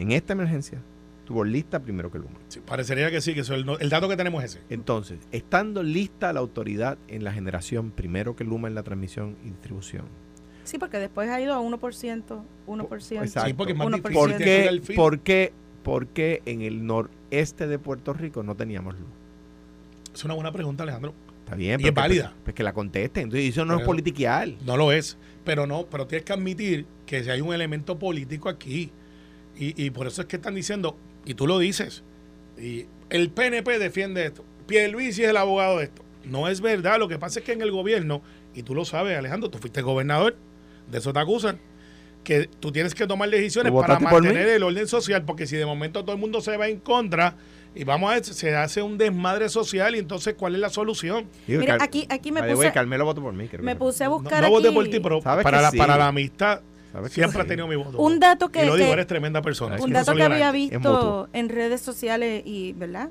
en 0.00 0.12
esta 0.12 0.32
emergencia 0.32 0.78
estuvo 1.20 1.44
lista 1.44 1.80
primero 1.80 2.10
que 2.10 2.18
Luma. 2.18 2.38
Sí, 2.48 2.60
parecería 2.60 3.10
que 3.10 3.20
sí, 3.20 3.34
que 3.34 3.40
eso, 3.40 3.54
el, 3.54 3.66
el, 3.78 3.88
dato 3.90 4.08
que 4.08 4.16
tenemos 4.16 4.42
es 4.42 4.56
ese. 4.56 4.64
Entonces, 4.70 5.18
estando 5.30 5.82
lista 5.82 6.32
la 6.32 6.40
autoridad 6.40 6.98
en 7.06 7.22
la 7.22 7.32
generación 7.32 7.90
primero 7.90 8.34
que 8.34 8.44
Luma 8.44 8.66
en 8.68 8.74
la 8.74 8.82
transmisión 8.82 9.36
y 9.44 9.50
distribución. 9.50 10.06
Sí, 10.70 10.78
porque 10.78 10.98
después 10.98 11.28
ha 11.28 11.40
ido 11.40 11.52
a 11.52 11.60
1%, 11.60 11.80
1%. 12.68 13.22
Exacto. 13.22 13.48
Sí, 13.48 13.54
porque 13.54 13.72
es 13.72 13.78
más 13.78 13.88
¿Por 13.88 14.36
qué, 14.36 14.80
¿por, 14.94 15.18
qué, 15.18 15.52
¿Por 15.82 16.06
qué 16.06 16.42
en 16.46 16.62
el 16.62 16.86
noreste 16.86 17.66
de 17.66 17.80
Puerto 17.80 18.12
Rico 18.12 18.44
no 18.44 18.54
teníamos 18.54 18.94
luz? 18.94 19.08
Es 20.14 20.24
una 20.24 20.34
buena 20.34 20.52
pregunta, 20.52 20.84
Alejandro. 20.84 21.12
Está 21.40 21.56
bien, 21.56 21.80
y 21.80 21.88
es 21.88 21.92
válida. 21.92 22.32
Pues, 22.44 22.54
que 22.54 22.62
la 22.62 22.72
contesten. 22.72 23.24
Entonces, 23.24 23.48
eso 23.48 23.64
no 23.64 23.80
es 23.80 23.84
politiquial. 23.84 24.58
No 24.64 24.76
lo 24.76 24.92
es. 24.92 25.18
Pero 25.44 25.66
no, 25.66 25.86
pero 25.86 26.06
tienes 26.06 26.24
que 26.24 26.34
admitir 26.34 26.86
que 27.04 27.24
si 27.24 27.30
hay 27.30 27.40
un 27.40 27.52
elemento 27.52 27.98
político 27.98 28.48
aquí, 28.48 28.92
y, 29.56 29.90
por 29.90 30.06
eso 30.06 30.22
es 30.22 30.28
que 30.28 30.36
están 30.36 30.54
diciendo, 30.54 30.96
y 31.24 31.34
tú 31.34 31.48
lo 31.48 31.58
dices, 31.58 32.04
y 32.56 32.86
el 33.08 33.30
PNP 33.30 33.80
defiende 33.80 34.24
esto, 34.24 34.44
Pierluisi 34.68 35.24
es 35.24 35.30
el 35.30 35.36
abogado 35.36 35.78
de 35.78 35.84
esto. 35.86 36.04
No 36.24 36.46
es 36.46 36.60
verdad, 36.60 37.00
lo 37.00 37.08
que 37.08 37.18
pasa 37.18 37.40
es 37.40 37.44
que 37.44 37.52
en 37.52 37.60
el 37.60 37.72
gobierno, 37.72 38.22
y 38.54 38.62
tú 38.62 38.76
lo 38.76 38.84
sabes 38.84 39.18
Alejandro, 39.18 39.50
tú 39.50 39.58
fuiste 39.58 39.82
gobernador, 39.82 40.36
de 40.90 40.98
eso 40.98 41.12
te 41.12 41.18
acusan, 41.18 41.58
que 42.24 42.48
tú 42.60 42.70
tienes 42.72 42.94
que 42.94 43.06
tomar 43.06 43.30
decisiones 43.30 43.72
para 43.72 43.98
mantener 43.98 44.48
el 44.48 44.62
orden 44.62 44.86
social, 44.86 45.24
porque 45.24 45.46
si 45.46 45.56
de 45.56 45.66
momento 45.66 46.02
todo 46.02 46.14
el 46.14 46.20
mundo 46.20 46.40
se 46.40 46.56
va 46.56 46.68
en 46.68 46.80
contra, 46.80 47.36
y 47.74 47.84
vamos 47.84 48.10
a 48.10 48.14
ver, 48.14 48.24
se 48.24 48.54
hace 48.56 48.82
un 48.82 48.98
desmadre 48.98 49.48
social 49.48 49.94
y 49.94 50.00
entonces 50.00 50.34
¿cuál 50.34 50.56
es 50.56 50.60
la 50.60 50.70
solución? 50.70 51.26
Mira, 51.46 51.78
aquí, 51.80 52.06
aquí 52.10 52.32
me 52.32 52.42
puse, 52.42 52.72
por 52.72 53.32
mí, 53.32 53.48
me 53.60 53.76
puse 53.76 54.04
a 54.04 54.08
buscar 54.08 54.42
no, 54.42 54.60
no 54.60 54.74
por 54.74 54.88
ti, 54.88 55.00
pero 55.00 55.20
para 55.20 55.62
la, 55.62 55.70
para 55.72 55.96
la 55.96 56.08
amistad 56.08 56.60
Siempre 57.08 57.42
ha 57.42 57.46
tenido 57.46 57.68
mi 57.68 57.76
voto. 57.76 57.98
Un 57.98 58.18
dato 58.18 58.50
que. 58.50 58.64
Y 58.64 58.66
lo 58.66 58.76
digo, 58.76 58.92
eres 58.92 59.06
tremenda 59.06 59.42
persona. 59.42 59.76
Un 59.80 59.92
dato 59.92 60.14
que 60.14 60.22
había 60.22 60.50
visto 60.50 61.28
en, 61.32 61.48
redes 61.48 61.80
sociales 61.80 62.42
y, 62.44 62.72
¿verdad? 62.72 63.10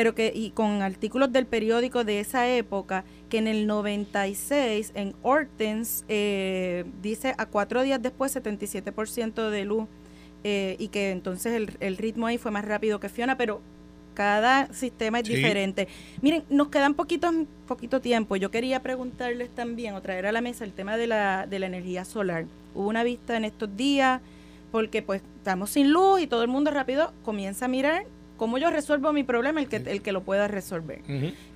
Pero 0.00 0.14
que, 0.14 0.32
y 0.34 0.52
con 0.52 0.80
artículos 0.80 1.30
del 1.30 1.44
periódico 1.44 2.04
de 2.04 2.20
esa 2.20 2.48
época, 2.48 3.04
que 3.28 3.36
en 3.36 3.46
el 3.46 3.66
96, 3.66 4.92
en 4.94 5.14
Hortens, 5.20 6.06
eh, 6.08 6.86
dice 7.02 7.34
a 7.36 7.44
cuatro 7.44 7.82
días 7.82 8.00
después 8.00 8.34
77% 8.34 9.50
de 9.50 9.64
luz, 9.66 9.84
eh, 10.42 10.76
y 10.78 10.88
que 10.88 11.10
entonces 11.10 11.52
el, 11.52 11.76
el 11.80 11.98
ritmo 11.98 12.28
ahí 12.28 12.38
fue 12.38 12.50
más 12.50 12.64
rápido 12.64 12.98
que 12.98 13.10
Fiona, 13.10 13.36
pero 13.36 13.60
cada 14.14 14.72
sistema 14.72 15.18
es 15.18 15.28
diferente. 15.28 15.86
Miren, 16.22 16.44
nos 16.48 16.68
quedan 16.68 16.94
poquito, 16.94 17.30
poquito 17.68 18.00
tiempo. 18.00 18.36
Yo 18.36 18.50
quería 18.50 18.80
preguntarles 18.80 19.50
también 19.50 19.92
o 19.92 20.00
traer 20.00 20.24
a 20.24 20.32
la 20.32 20.40
mesa 20.40 20.64
el 20.64 20.72
tema 20.72 20.96
de 20.96 21.08
la, 21.08 21.46
de 21.46 21.58
la 21.58 21.66
energía 21.66 22.06
solar. 22.06 22.46
Hubo 22.74 22.88
una 22.88 23.04
vista 23.04 23.36
en 23.36 23.44
estos 23.44 23.76
días 23.76 24.22
porque 24.72 25.02
pues 25.02 25.20
estamos 25.36 25.68
sin 25.68 25.92
luz 25.92 26.22
y 26.22 26.26
todo 26.26 26.40
el 26.40 26.48
mundo 26.48 26.70
rápido 26.70 27.12
comienza 27.22 27.66
a 27.66 27.68
mirar 27.68 28.06
cómo 28.40 28.56
yo 28.56 28.70
resuelvo 28.70 29.12
mi 29.12 29.22
problema, 29.22 29.60
el 29.60 29.68
que, 29.68 29.76
el 29.76 30.00
que 30.00 30.12
lo 30.12 30.22
pueda 30.22 30.48
resolver. 30.48 31.02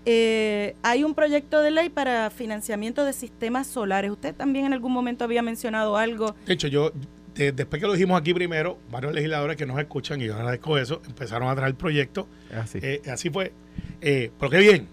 Eh, 0.04 0.76
hay 0.82 1.02
un 1.02 1.14
proyecto 1.14 1.62
de 1.62 1.70
ley 1.70 1.88
para 1.88 2.28
financiamiento 2.28 3.06
de 3.06 3.14
sistemas 3.14 3.66
solares. 3.66 4.10
Usted 4.10 4.34
también 4.34 4.66
en 4.66 4.74
algún 4.74 4.92
momento 4.92 5.24
había 5.24 5.40
mencionado 5.40 5.96
algo. 5.96 6.36
De 6.44 6.52
hecho, 6.52 6.68
yo 6.68 6.92
después 7.34 7.80
que 7.80 7.86
lo 7.86 7.94
dijimos 7.94 8.20
aquí 8.20 8.34
primero, 8.34 8.76
varios 8.90 9.14
legisladores 9.14 9.56
que 9.56 9.64
nos 9.64 9.78
escuchan, 9.78 10.20
y 10.20 10.26
yo 10.26 10.34
agradezco 10.34 10.76
eso, 10.76 11.00
empezaron 11.06 11.48
a 11.48 11.54
traer 11.54 11.70
el 11.70 11.74
proyecto. 11.74 12.28
Así, 12.54 12.80
eh, 12.82 13.00
así 13.10 13.30
fue. 13.30 13.54
Eh, 14.02 14.30
pero 14.38 14.50
qué 14.50 14.58
bien, 14.58 14.86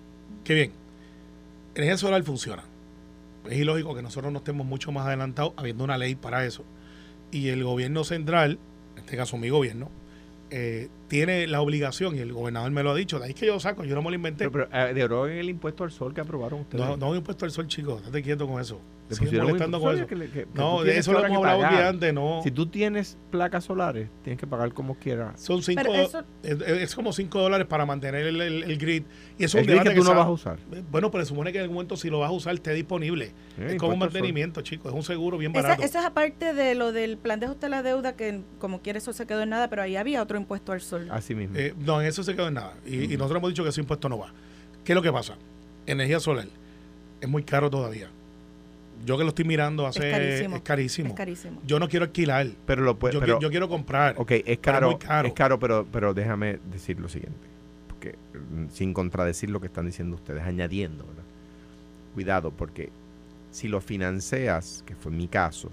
qué 0.45 0.53
bien. 0.53 0.71
Energía 1.75 1.97
solar 1.97 2.23
funciona. 2.23 2.63
Es 3.49 3.57
ilógico 3.57 3.93
que 3.93 4.01
nosotros 4.01 4.31
no 4.31 4.39
estemos 4.39 4.65
mucho 4.65 4.93
más 4.93 5.07
adelantados 5.07 5.51
habiendo 5.57 5.83
una 5.83 5.97
ley 5.97 6.15
para 6.15 6.45
eso. 6.45 6.63
Y 7.31 7.49
el 7.49 7.65
gobierno 7.65 8.05
central, 8.05 8.59
en 8.95 9.03
este 9.03 9.17
caso 9.17 9.37
mi 9.37 9.49
gobierno, 9.49 9.91
eh, 10.51 10.89
tiene 11.07 11.47
la 11.47 11.61
obligación, 11.61 12.15
y 12.15 12.19
el 12.19 12.33
gobernador 12.33 12.71
me 12.71 12.83
lo 12.83 12.91
ha 12.91 12.95
dicho, 12.95 13.19
de 13.19 13.25
ahí 13.25 13.33
que 13.33 13.47
yo 13.47 13.59
saco, 13.59 13.83
yo 13.83 13.95
no 13.95 14.01
me 14.01 14.09
lo 14.09 14.15
inventé. 14.15 14.49
Pero, 14.49 14.67
pero 14.69 14.93
de 14.93 15.03
oro 15.03 15.27
el 15.27 15.49
impuesto 15.49 15.83
al 15.83 15.91
sol 15.91 16.13
que 16.13 16.21
aprobaron 16.21 16.61
ustedes. 16.61 16.85
No, 16.85 16.97
no 16.97 17.15
impuesto 17.15 17.45
al 17.45 17.51
sol, 17.51 17.67
chicos, 17.67 18.01
estate 18.01 18.21
quieto 18.21 18.47
con 18.47 18.61
eso 18.61 18.79
molestando 19.19 19.79
con 19.79 19.95
eso. 19.95 20.07
no, 20.53 20.83
de 20.83 20.97
eso 20.97 21.13
lo 21.13 21.25
hemos 21.25 21.37
hablado 21.37 21.65
aquí 21.65 21.75
antes, 21.75 22.13
no. 22.13 22.41
Si 22.43 22.51
tú 22.51 22.67
tienes 22.67 23.17
placas 23.29 23.65
solares, 23.65 24.09
tienes 24.23 24.39
que 24.39 24.47
pagar 24.47 24.73
como 24.73 24.95
quieras. 24.95 25.39
Son 25.41 25.61
cinco, 25.61 25.81
es, 26.43 26.95
como 26.95 27.13
5 27.13 27.39
dólares 27.39 27.67
para 27.67 27.85
mantener 27.85 28.27
el, 28.27 28.41
el, 28.41 28.77
grid. 28.77 29.03
Y 29.37 29.45
eso 29.45 29.57
el 29.57 29.65
grid 29.65 29.81
que 29.81 29.91
tú 29.91 30.03
no 30.03 30.15
vas 30.15 30.25
a 30.25 30.31
usar. 30.31 30.59
Bueno, 30.91 31.11
pero 31.11 31.23
se 31.23 31.29
supone 31.29 31.51
que 31.51 31.59
en 31.59 31.63
algún 31.63 31.75
momento 31.75 31.97
si 31.97 32.09
lo 32.09 32.19
vas 32.19 32.29
a 32.29 32.33
usar 32.33 32.53
esté 32.55 32.73
disponible. 32.73 33.33
es 33.57 33.75
como 33.75 33.93
un 33.93 33.99
mantenimiento, 33.99 34.61
chicos. 34.61 34.91
Es 34.91 34.95
un 34.95 35.03
seguro 35.03 35.37
bien 35.37 35.53
barato. 35.53 35.81
eso 35.83 35.99
es 35.99 36.05
aparte 36.05 36.53
de 36.53 36.75
lo 36.75 36.91
del 36.91 37.17
plan 37.17 37.39
de 37.39 37.47
ajuste 37.47 37.67
a 37.67 37.69
la 37.69 37.83
deuda, 37.83 38.15
que 38.15 38.41
como 38.59 38.81
quiere 38.81 38.99
eso 38.99 39.13
se 39.13 39.25
quedó 39.25 39.41
en 39.41 39.49
nada, 39.49 39.69
pero 39.69 39.81
ahí 39.81 39.95
había 39.95 40.21
otro 40.21 40.37
impuesto 40.37 40.71
al 40.71 40.81
sol. 40.81 41.07
Así 41.11 41.35
mismo. 41.35 41.55
Eh, 41.57 41.73
no, 41.77 42.01
en 42.01 42.07
eso 42.07 42.23
se 42.23 42.35
quedó 42.35 42.47
en 42.47 42.55
nada. 42.55 42.73
Y, 42.85 43.05
y 43.05 43.17
nosotros 43.17 43.37
hemos 43.37 43.49
dicho 43.51 43.63
que 43.63 43.69
ese 43.69 43.81
impuesto 43.81 44.09
no 44.09 44.17
va. 44.17 44.33
¿Qué 44.83 44.93
es 44.93 44.95
lo 44.95 45.01
que 45.01 45.11
pasa? 45.11 45.35
Energía 45.85 46.19
solar 46.19 46.47
es 47.21 47.29
muy 47.29 47.43
caro 47.43 47.69
todavía 47.69 48.09
yo 49.05 49.17
que 49.17 49.23
lo 49.23 49.29
estoy 49.29 49.45
mirando 49.45 49.85
hace 49.85 50.09
es 50.09 50.61
carísimo. 50.61 51.09
Es 51.09 51.15
carísimo. 51.15 51.61
Yo 51.65 51.79
no 51.79 51.87
quiero 51.87 52.05
alquilar. 52.05 52.47
Pero 52.65 52.83
lo 52.83 52.97
puede, 52.97 53.13
yo, 53.13 53.39
yo, 53.39 53.49
quiero 53.49 53.67
comprar. 53.67 54.15
Ok, 54.17 54.31
es 54.45 54.59
caro, 54.59 54.97
Es 55.23 55.33
caro, 55.33 55.59
pero, 55.59 55.85
pero 55.91 56.13
déjame 56.13 56.59
decir 56.71 56.99
lo 56.99 57.09
siguiente. 57.09 57.47
Porque 57.87 58.15
mm, 58.33 58.69
sin 58.71 58.93
contradecir 58.93 59.49
lo 59.49 59.59
que 59.59 59.67
están 59.67 59.85
diciendo 59.85 60.15
ustedes, 60.15 60.43
añadiendo, 60.43 61.05
¿verdad? 61.05 61.23
Cuidado, 62.13 62.51
porque 62.51 62.89
si 63.51 63.67
lo 63.67 63.81
financias, 63.81 64.83
que 64.85 64.95
fue 64.95 65.11
mi 65.11 65.27
caso, 65.27 65.69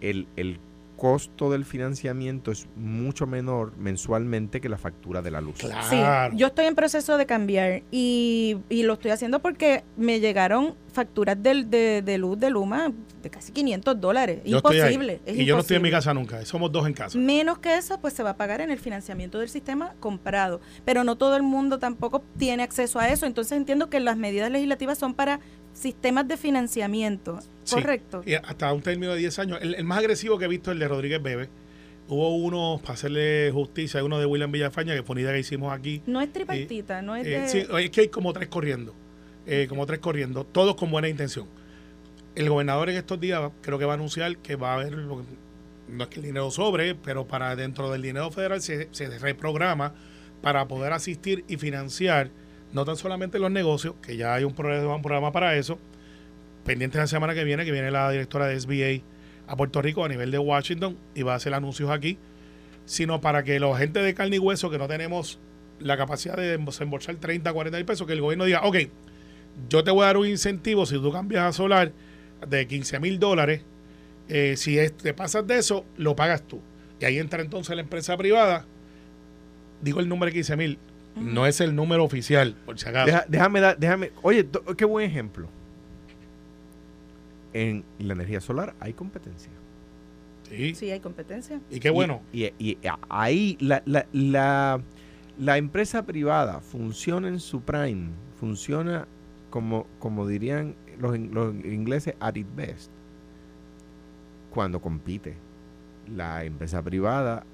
el, 0.00 0.26
el 0.36 0.58
costo 0.98 1.50
del 1.50 1.64
financiamiento 1.64 2.50
es 2.50 2.66
mucho 2.76 3.26
menor 3.26 3.74
mensualmente 3.78 4.60
que 4.60 4.68
la 4.68 4.76
factura 4.76 5.22
de 5.22 5.30
la 5.30 5.40
luz. 5.40 5.54
Sí, 5.88 5.96
yo 6.34 6.48
estoy 6.48 6.66
en 6.66 6.74
proceso 6.74 7.16
de 7.16 7.24
cambiar 7.24 7.82
y, 7.90 8.58
y 8.68 8.82
lo 8.82 8.94
estoy 8.94 9.12
haciendo 9.12 9.38
porque 9.38 9.84
me 9.96 10.20
llegaron 10.20 10.74
facturas 10.92 11.40
de, 11.40 11.64
de, 11.64 12.02
de 12.02 12.18
luz 12.18 12.38
de 12.38 12.50
Luma 12.50 12.92
de 13.22 13.30
casi 13.30 13.52
500 13.52 14.00
dólares. 14.00 14.40
imposible. 14.44 15.20
y 15.26 15.44
yo 15.44 15.54
no 15.54 15.60
estoy 15.60 15.76
en 15.76 15.82
mi 15.82 15.90
casa 15.90 16.12
nunca, 16.12 16.44
somos 16.44 16.70
dos 16.72 16.86
en 16.86 16.94
casa. 16.94 17.16
Menos 17.16 17.58
que 17.58 17.76
eso, 17.76 18.00
pues 18.00 18.14
se 18.14 18.22
va 18.22 18.30
a 18.30 18.36
pagar 18.36 18.60
en 18.60 18.70
el 18.70 18.78
financiamiento 18.78 19.38
del 19.38 19.48
sistema 19.48 19.94
comprado. 20.00 20.60
Pero 20.84 21.04
no 21.04 21.16
todo 21.16 21.36
el 21.36 21.42
mundo 21.42 21.78
tampoco 21.78 22.22
tiene 22.36 22.64
acceso 22.64 22.98
a 22.98 23.08
eso. 23.08 23.26
Entonces 23.26 23.56
entiendo 23.56 23.88
que 23.88 24.00
las 24.00 24.16
medidas 24.16 24.50
legislativas 24.50 24.98
son 24.98 25.14
para 25.14 25.40
sistemas 25.78 26.26
de 26.28 26.36
financiamiento, 26.36 27.38
Sí, 27.64 27.74
¿correcto? 27.76 28.22
y 28.26 28.34
hasta 28.34 28.72
un 28.72 28.82
término 28.82 29.12
de 29.12 29.18
10 29.20 29.38
años. 29.38 29.58
El, 29.62 29.74
el 29.74 29.84
más 29.84 29.98
agresivo 29.98 30.38
que 30.38 30.46
he 30.46 30.48
visto 30.48 30.70
es 30.70 30.74
el 30.74 30.80
de 30.80 30.88
Rodríguez 30.88 31.22
Bebe. 31.22 31.48
Hubo 32.08 32.36
uno, 32.36 32.80
para 32.80 32.94
hacerle 32.94 33.50
justicia, 33.52 34.02
uno 34.02 34.18
de 34.18 34.24
William 34.26 34.50
Villafaña, 34.50 34.94
que 34.94 35.02
fue 35.02 35.12
una 35.14 35.20
idea 35.22 35.32
que 35.34 35.40
hicimos 35.40 35.72
aquí. 35.72 36.00
No 36.06 36.20
es 36.22 36.32
tripartita, 36.32 37.02
no 37.02 37.14
es 37.16 37.26
Eh, 37.26 37.30
de... 37.40 37.48
sí, 37.48 37.64
es 37.80 37.90
que 37.90 38.00
hay 38.02 38.08
como 38.08 38.32
tres 38.32 38.48
corriendo. 38.48 38.94
eh, 39.46 39.66
como 39.68 39.84
tres 39.86 39.98
corriendo, 40.00 40.44
todos 40.44 40.74
con 40.76 40.90
buena 40.90 41.08
intención. 41.08 41.46
El 42.34 42.48
gobernador 42.50 42.88
en 42.90 42.96
estos 42.96 43.18
días 43.20 43.50
creo 43.62 43.78
que 43.78 43.84
va 43.84 43.92
a 43.92 43.96
anunciar 43.96 44.36
que 44.38 44.56
va 44.56 44.72
a 44.72 44.74
haber, 44.74 44.96
no 44.96 45.24
es 46.04 46.08
que 46.08 46.20
el 46.20 46.26
dinero 46.26 46.50
sobre, 46.50 46.94
pero 46.94 47.26
para 47.26 47.54
dentro 47.56 47.90
del 47.90 48.02
dinero 48.02 48.30
federal 48.30 48.60
se, 48.62 48.88
se 48.92 49.18
reprograma 49.18 49.92
para 50.42 50.66
poder 50.68 50.92
asistir 50.92 51.44
y 51.48 51.56
financiar 51.56 52.30
no 52.72 52.84
tan 52.84 52.96
solamente 52.96 53.38
los 53.38 53.50
negocios, 53.50 53.94
que 54.02 54.16
ya 54.16 54.34
hay 54.34 54.44
un 54.44 54.54
programa, 54.54 55.32
para 55.32 55.56
eso, 55.56 55.78
pendiente 56.64 56.98
la 56.98 57.06
semana 57.06 57.34
que 57.34 57.44
viene, 57.44 57.64
que 57.64 57.72
viene 57.72 57.90
la 57.90 58.10
directora 58.10 58.46
de 58.46 58.60
SBA 58.60 59.04
a 59.46 59.56
Puerto 59.56 59.80
Rico 59.80 60.04
a 60.04 60.08
nivel 60.08 60.30
de 60.30 60.38
Washington 60.38 60.96
y 61.14 61.22
va 61.22 61.32
a 61.32 61.36
hacer 61.36 61.54
anuncios 61.54 61.90
aquí, 61.90 62.18
sino 62.84 63.20
para 63.20 63.42
que 63.42 63.58
los 63.58 63.78
gente 63.78 64.00
de 64.00 64.14
carne 64.14 64.36
y 64.36 64.38
hueso 64.38 64.70
que 64.70 64.78
no 64.78 64.86
tenemos 64.88 65.38
la 65.80 65.96
capacidad 65.96 66.36
de 66.36 66.58
desembolsar 66.58 67.16
30, 67.16 67.52
40 67.52 67.76
mil 67.78 67.86
pesos, 67.86 68.06
que 68.06 68.12
el 68.12 68.20
gobierno 68.20 68.44
diga, 68.44 68.62
ok, 68.64 68.76
yo 69.68 69.84
te 69.84 69.90
voy 69.90 70.02
a 70.02 70.06
dar 70.06 70.16
un 70.16 70.26
incentivo 70.26 70.86
si 70.86 70.96
tú 70.96 71.12
cambias 71.12 71.44
a 71.44 71.52
solar 71.52 71.92
de 72.46 72.66
15 72.66 73.00
mil 73.00 73.18
dólares, 73.18 73.62
eh, 74.28 74.54
si 74.56 74.76
te 74.90 75.14
pasas 75.14 75.46
de 75.46 75.58
eso, 75.58 75.84
lo 75.96 76.14
pagas 76.14 76.42
tú. 76.42 76.60
Y 77.00 77.04
ahí 77.04 77.18
entra 77.18 77.42
entonces 77.42 77.74
la 77.74 77.82
empresa 77.82 78.16
privada, 78.16 78.66
digo 79.80 80.00
el 80.00 80.08
número 80.08 80.26
de 80.26 80.34
15 80.34 80.56
mil, 80.56 80.78
no 81.16 81.46
es 81.46 81.60
el 81.60 81.74
número 81.74 82.04
oficial, 82.04 82.54
por 82.64 82.78
si 82.78 82.88
acaso. 82.88 83.06
Deja- 83.06 83.24
déjame 83.28 83.60
dar, 83.60 83.78
déjame. 83.78 84.12
Oye, 84.22 84.44
to- 84.44 84.62
qué 84.76 84.84
buen 84.84 85.04
ejemplo. 85.10 85.48
En 87.52 87.84
la 87.98 88.12
energía 88.12 88.40
solar 88.40 88.74
hay 88.80 88.92
competencia. 88.92 89.50
Sí. 90.48 90.74
Sí, 90.74 90.90
hay 90.90 91.00
competencia. 91.00 91.60
Y 91.70 91.80
qué 91.80 91.90
bueno. 91.90 92.22
Y, 92.32 92.44
y- 92.44 92.52
y 92.58 92.78
ahí 93.08 93.56
la, 93.60 93.82
la, 93.86 94.06
la, 94.12 94.80
la 95.38 95.58
empresa 95.58 96.04
privada 96.06 96.60
funciona 96.60 97.28
en 97.28 97.40
su 97.40 97.60
prime, 97.62 98.10
funciona 98.38 99.06
como, 99.50 99.86
como 99.98 100.26
dirían 100.26 100.74
los, 100.98 101.18
los 101.18 101.54
ingleses 101.64 102.14
at 102.20 102.36
its 102.36 102.54
best, 102.54 102.90
cuando 104.50 104.80
compite. 104.80 105.34
La 106.14 106.44
empresa 106.44 106.82
privada 106.82 107.44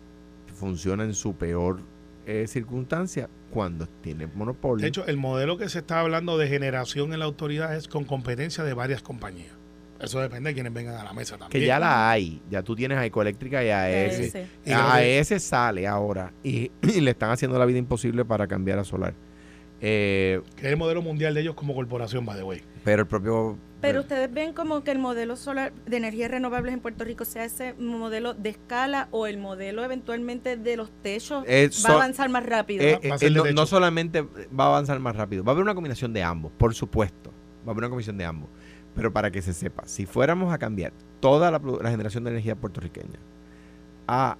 funciona 0.54 1.02
en 1.04 1.14
su 1.14 1.34
peor 1.34 1.80
eh, 2.26 2.46
circunstancia 2.46 3.28
cuando 3.54 3.86
tiene 4.02 4.26
monopolio. 4.26 4.82
De 4.82 4.88
hecho, 4.88 5.06
el 5.06 5.16
modelo 5.16 5.56
que 5.56 5.68
se 5.68 5.78
está 5.78 6.00
hablando 6.00 6.36
de 6.36 6.48
generación 6.48 7.12
en 7.12 7.20
la 7.20 7.24
autoridad 7.24 7.74
es 7.76 7.86
con 7.86 8.04
competencia 8.04 8.64
de 8.64 8.74
varias 8.74 9.00
compañías. 9.00 9.52
Eso 10.00 10.18
depende 10.20 10.50
de 10.50 10.54
quienes 10.54 10.74
vengan 10.74 10.96
a 10.96 11.04
la 11.04 11.12
mesa 11.12 11.38
también. 11.38 11.50
que 11.62 11.66
ya 11.66 11.78
la 11.78 12.10
hay, 12.10 12.42
ya 12.50 12.62
tú 12.62 12.74
tienes 12.74 12.98
a 12.98 13.06
Ecoeléctrica 13.06 13.64
y 13.64 13.70
a 13.70 13.82
AES. 13.84 14.18
Ese. 14.18 14.46
Y 14.64 14.68
que- 14.70 14.74
AES 14.74 15.40
sale 15.42 15.86
ahora 15.86 16.32
y, 16.42 16.70
y 16.82 17.00
le 17.00 17.12
están 17.12 17.30
haciendo 17.30 17.56
la 17.58 17.64
vida 17.64 17.78
imposible 17.78 18.24
para 18.24 18.46
cambiar 18.48 18.80
a 18.80 18.84
solar. 18.84 19.14
Eh, 19.80 20.40
Que 20.56 20.66
es 20.66 20.72
el 20.72 20.76
modelo 20.76 21.00
mundial 21.00 21.32
de 21.34 21.42
ellos 21.42 21.54
como 21.54 21.74
corporación, 21.74 22.26
by 22.26 22.36
the 22.36 22.42
way. 22.42 22.60
pero 22.84 23.02
el 23.02 23.08
propio... 23.08 23.56
Pero 23.86 24.00
ustedes 24.00 24.32
ven 24.32 24.52
como 24.52 24.82
que 24.82 24.90
el 24.90 24.98
modelo 24.98 25.36
solar 25.36 25.72
de 25.86 25.96
energías 25.96 26.30
renovables 26.30 26.72
en 26.74 26.80
Puerto 26.80 27.04
Rico 27.04 27.24
sea 27.24 27.44
ese 27.44 27.74
modelo 27.74 28.34
de 28.34 28.50
escala 28.50 29.08
o 29.10 29.26
el 29.26 29.38
modelo 29.38 29.84
eventualmente 29.84 30.56
de 30.56 30.76
los 30.76 30.90
techos 31.02 31.44
Eh, 31.46 31.68
va 31.68 31.72
so- 31.72 31.88
a 31.88 31.94
avanzar 31.94 32.28
más 32.28 32.44
rápido. 32.46 32.82
Eh, 32.84 32.98
eh, 33.02 33.52
no, 33.54 33.66
solamente 33.66 34.22
va 34.22 34.64
a 34.64 34.68
avanzar 34.68 34.98
más 35.00 35.14
rápido, 35.16 35.44
va 35.44 35.52
a 35.52 35.54
haber 35.54 35.62
una 35.62 35.74
combinación 35.74 36.12
de 36.12 36.22
ambos, 36.22 36.52
por 36.56 36.74
supuesto. 36.74 37.30
Va 37.66 37.68
a 37.68 37.70
haber 37.72 37.78
una 37.84 37.88
combinación 37.88 38.18
de 38.18 38.24
ambos. 38.24 38.48
Pero 38.94 39.12
para 39.12 39.30
que 39.30 39.42
se 39.42 39.52
sepa, 39.52 39.82
si 39.86 40.06
fuéramos 40.06 40.52
a 40.52 40.58
cambiar 40.58 40.92
toda 41.20 41.50
la, 41.50 41.60
generación 41.90 42.24
de 42.24 42.30
energía 42.30 42.54
puertorriqueña 42.54 43.18
a 44.06 44.36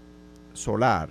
solar, 0.53 1.09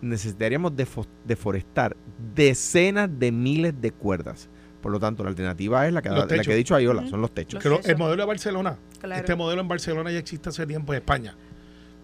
necesitaríamos 0.00 0.72
defo- 0.72 1.06
deforestar 1.24 1.96
decenas 2.34 3.08
de 3.18 3.32
miles 3.32 3.80
de 3.80 3.90
cuerdas. 3.92 4.48
Por 4.86 4.92
lo 4.92 5.00
tanto, 5.00 5.24
la 5.24 5.30
alternativa 5.30 5.84
es 5.88 5.92
la 5.92 6.00
que, 6.00 6.10
la 6.10 6.28
que 6.28 6.52
he 6.52 6.54
dicho 6.54 6.76
Ayola, 6.76 7.00
Ujú. 7.00 7.10
son 7.10 7.20
los 7.20 7.34
techos. 7.34 7.60
El 7.84 7.96
modelo 7.96 8.22
de 8.22 8.26
Barcelona, 8.28 8.78
Claro. 9.00 9.16
este 9.20 9.34
modelo 9.34 9.60
en 9.60 9.66
Barcelona 9.66 10.12
ya 10.12 10.18
existe 10.20 10.48
hace 10.50 10.64
tiempo 10.64 10.92
en 10.92 10.98
España. 10.98 11.34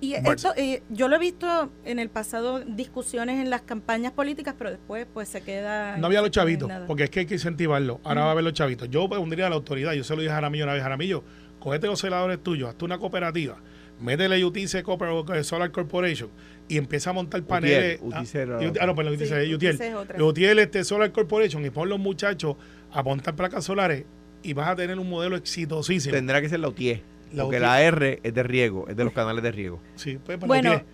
Y 0.01 0.15
esto, 0.15 0.53
eh, 0.57 0.83
yo 0.91 1.07
lo 1.07 1.15
he 1.15 1.19
visto 1.21 1.71
en 1.85 2.01
el 2.01 2.09
pasado 2.11 2.59
discusiones 2.59 3.41
en 3.41 3.51
las 3.51 3.63
campañas 3.63 4.11
políticas, 4.11 4.57
pero 4.59 4.71
después 4.71 5.07
pues 5.15 5.29
se 5.29 5.43
queda... 5.43 5.97
No 5.99 6.09
había 6.09 6.23
los 6.23 6.33
chavitos, 6.33 6.69
nada. 6.69 6.89
porque 6.89 7.05
es 7.05 7.11
que 7.11 7.21
hay 7.21 7.27
que 7.27 7.35
incentivarlo. 7.35 8.01
Ahora 8.03 8.23
va 8.23 8.29
a 8.31 8.33
haber 8.33 8.43
los 8.43 8.53
chavitos. 8.53 8.91
Yo 8.91 9.09
pondría 9.09 9.47
a 9.47 9.51
la 9.51 9.55
autoridad, 9.55 9.93
yo 9.93 10.03
se 10.03 10.17
lo 10.17 10.23
dije 10.23 10.33
a 10.33 10.35
Jaramillo 10.35 10.65
una 10.65 10.73
vez, 10.73 10.83
Jaramillo, 10.83 11.23
cogete 11.61 11.87
los 11.87 12.01
celadores 12.01 12.43
tuyos, 12.43 12.69
hazte 12.69 12.85
una 12.85 12.99
cooperativa, 12.99 13.59
métele 14.01 14.45
UTC 14.45 14.83
Cooper- 14.83 15.45
Solar 15.45 15.71
Corporation 15.71 16.31
y 16.73 16.79
empieza 16.79 17.11
a 17.11 17.13
montar 17.13 17.43
paneles. 17.43 17.99
Utiel, 18.01 18.15
ah, 18.51 18.57
Utiel 18.57 18.79
ah, 18.81 18.87
no, 18.87 18.95
perdón, 18.95 19.19
Sí, 19.19 19.25
UTC, 19.25 19.33
UTC 19.33 19.55
UTIEL. 19.57 19.81
es 19.83 19.95
otra. 19.95 20.25
UTIEL, 20.25 20.59
este 20.59 20.85
Solar 20.85 21.13
Corporation 21.13 21.63
y 21.67 21.69
pon 21.69 21.91
los 21.91 21.99
muchachos 21.99 22.57
a 22.91 23.03
montar 23.03 23.37
placas 23.37 23.65
solares 23.65 24.07
y 24.43 24.55
vas 24.55 24.69
a 24.69 24.77
tener 24.77 24.99
un 24.99 25.09
modelo 25.09 25.37
exitosísimo. 25.37 26.15
Tendrá 26.15 26.41
que 26.41 26.49
ser 26.49 26.61
la 26.61 26.69
UTIE. 26.69 27.03
La 27.35 27.43
porque 27.43 27.59
UTIE. 27.59 27.67
la 27.67 27.83
R 27.83 28.21
es 28.23 28.33
de 28.35 28.43
riego, 28.43 28.87
es 28.89 28.97
de 28.97 29.05
los 29.05 29.13
canales 29.13 29.43
de 29.43 29.53
riego. 29.53 29.81
Sí, 29.97 30.19
pues, 30.25 30.39
pues, 30.39 30.49
Bueno, 30.49 30.71
UTIEL. 30.77 30.87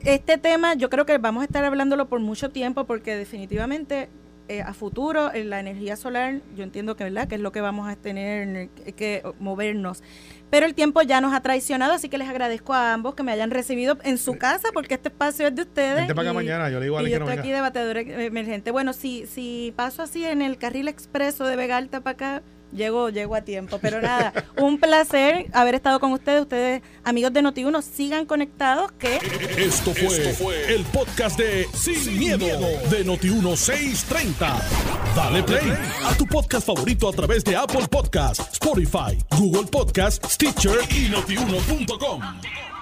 este 0.00 0.38
tema 0.38 0.72
yo 0.72 0.88
creo 0.88 1.04
que 1.04 1.18
vamos 1.18 1.42
a 1.42 1.44
estar 1.44 1.62
hablándolo 1.66 2.08
por 2.08 2.20
mucho 2.20 2.48
tiempo 2.48 2.86
porque 2.86 3.14
definitivamente 3.14 4.08
eh, 4.48 4.60
a 4.60 4.74
futuro 4.74 5.32
en 5.32 5.48
la 5.48 5.58
energía 5.58 5.96
solar 5.96 6.40
yo 6.54 6.64
entiendo 6.64 6.96
que 6.96 7.04
verdad 7.04 7.26
que 7.28 7.36
es 7.36 7.40
lo 7.40 7.50
que 7.50 7.62
vamos 7.62 7.88
a 7.88 7.96
tener 7.96 8.68
que, 8.68 9.22
movernos. 9.38 10.02
Pero 10.50 10.66
el 10.66 10.74
tiempo 10.74 11.00
ya 11.02 11.20
nos 11.20 11.32
ha 11.32 11.40
traicionado 11.40 11.94
así 11.94 12.08
que 12.08 12.18
les 12.18 12.28
agradezco 12.28 12.74
a 12.74 12.92
ambos 12.92 13.14
que 13.14 13.22
me 13.22 13.32
hayan 13.32 13.50
recibido 13.50 13.98
en 14.04 14.18
su 14.18 14.36
casa 14.36 14.68
porque 14.74 14.94
este 14.94 15.08
espacio 15.08 15.48
es 15.48 15.54
de 15.54 15.62
ustedes 15.62 15.96
Vente 15.96 16.14
para 16.14 16.28
acá 16.28 16.34
mañana, 16.34 16.68
yo 16.68 16.78
le 16.78 16.84
digo 16.84 16.98
a 16.98 17.02
y 17.02 17.10
yo 17.10 17.18
no 17.18 17.24
estoy 17.24 17.36
venga. 17.36 17.42
aquí 17.42 17.50
de 17.52 17.60
batedora 17.60 18.00
emergente. 18.00 18.70
Bueno 18.70 18.92
si 18.92 19.26
si 19.26 19.72
paso 19.76 20.02
así 20.02 20.24
en 20.24 20.42
el 20.42 20.58
carril 20.58 20.88
expreso 20.88 21.46
de 21.46 21.56
Vega 21.56 21.78
Alta 21.78 22.02
para 22.02 22.12
acá 22.12 22.42
Llego, 22.74 23.08
llego 23.08 23.36
a 23.36 23.42
tiempo, 23.42 23.78
pero 23.80 24.02
nada, 24.02 24.32
un 24.56 24.78
placer 24.78 25.46
haber 25.52 25.76
estado 25.76 26.00
con 26.00 26.12
ustedes. 26.12 26.42
Ustedes, 26.42 26.82
amigos 27.04 27.32
de 27.32 27.42
Noti1, 27.42 27.82
sigan 27.82 28.26
conectados 28.26 28.90
que 28.92 29.18
Esto 29.56 29.92
fue, 29.94 30.74
el 30.74 30.84
podcast 30.84 31.38
de 31.38 31.66
Sin, 31.72 32.18
miedo, 32.18 32.46
de 32.90 33.06
Noti1630. 33.06 34.60
Dale 35.14 35.42
play 35.44 35.72
a 36.04 36.16
tu 36.16 36.26
podcast 36.26 36.66
favorito 36.66 37.08
a 37.08 37.12
través 37.12 37.44
de 37.44 37.54
Apple 37.54 37.86
Podcasts, 37.88 38.44
Spotify, 38.54 39.16
Google 39.38 39.70
Podcasts, 39.70 40.34
Stitcher 40.34 40.78
y 40.90 41.08
notiuno.com. 41.08 42.73